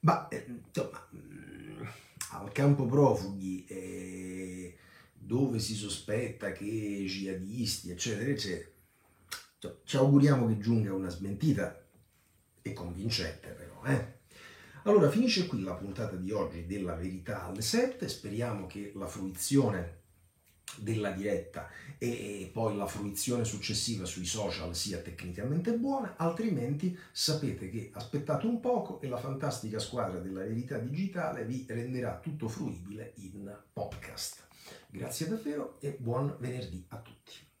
ma 0.00 0.28
eh, 0.28 0.44
insomma 0.48 1.08
mm, 1.14 1.82
al 2.32 2.52
campo 2.52 2.86
profughi 2.86 3.64
eh, 3.66 4.76
dove 5.12 5.58
si 5.58 5.74
sospetta 5.74 6.52
che 6.52 7.04
jihadisti 7.06 7.90
eccetera 7.90 8.30
eccetera 8.30 8.70
insomma, 9.54 9.80
ci 9.84 9.96
auguriamo 9.96 10.46
che 10.48 10.58
giunga 10.58 10.92
una 10.92 11.08
smentita 11.08 11.80
e 12.60 12.72
convincente 12.72 13.48
però 13.48 13.82
eh. 13.84 14.20
allora 14.84 15.08
finisce 15.10 15.46
qui 15.46 15.62
la 15.62 15.74
puntata 15.74 16.16
di 16.16 16.30
oggi 16.32 16.66
della 16.66 16.94
verità 16.94 17.44
alle 17.44 17.62
7 17.62 18.08
speriamo 18.08 18.66
che 18.66 18.92
la 18.94 19.06
fruizione 19.06 20.00
della 20.76 21.10
diretta 21.10 21.68
e 22.02 22.50
poi 22.52 22.76
la 22.76 22.86
fruizione 22.88 23.44
successiva 23.44 24.04
sui 24.04 24.24
social 24.24 24.74
sia 24.74 24.98
tecnicamente 24.98 25.72
buona, 25.74 26.14
altrimenti 26.16 26.98
sapete 27.12 27.70
che 27.70 27.90
aspettate 27.92 28.44
un 28.44 28.58
poco 28.58 29.00
e 29.00 29.06
la 29.06 29.18
fantastica 29.18 29.78
squadra 29.78 30.18
della 30.18 30.40
verità 30.40 30.78
digitale 30.78 31.44
vi 31.44 31.64
renderà 31.68 32.18
tutto 32.18 32.48
fruibile 32.48 33.12
in 33.18 33.56
podcast. 33.72 34.48
Grazie 34.90 35.28
davvero 35.28 35.76
e 35.78 35.96
buon 35.96 36.34
venerdì 36.40 36.84
a 36.88 36.96
tutti. 36.96 37.51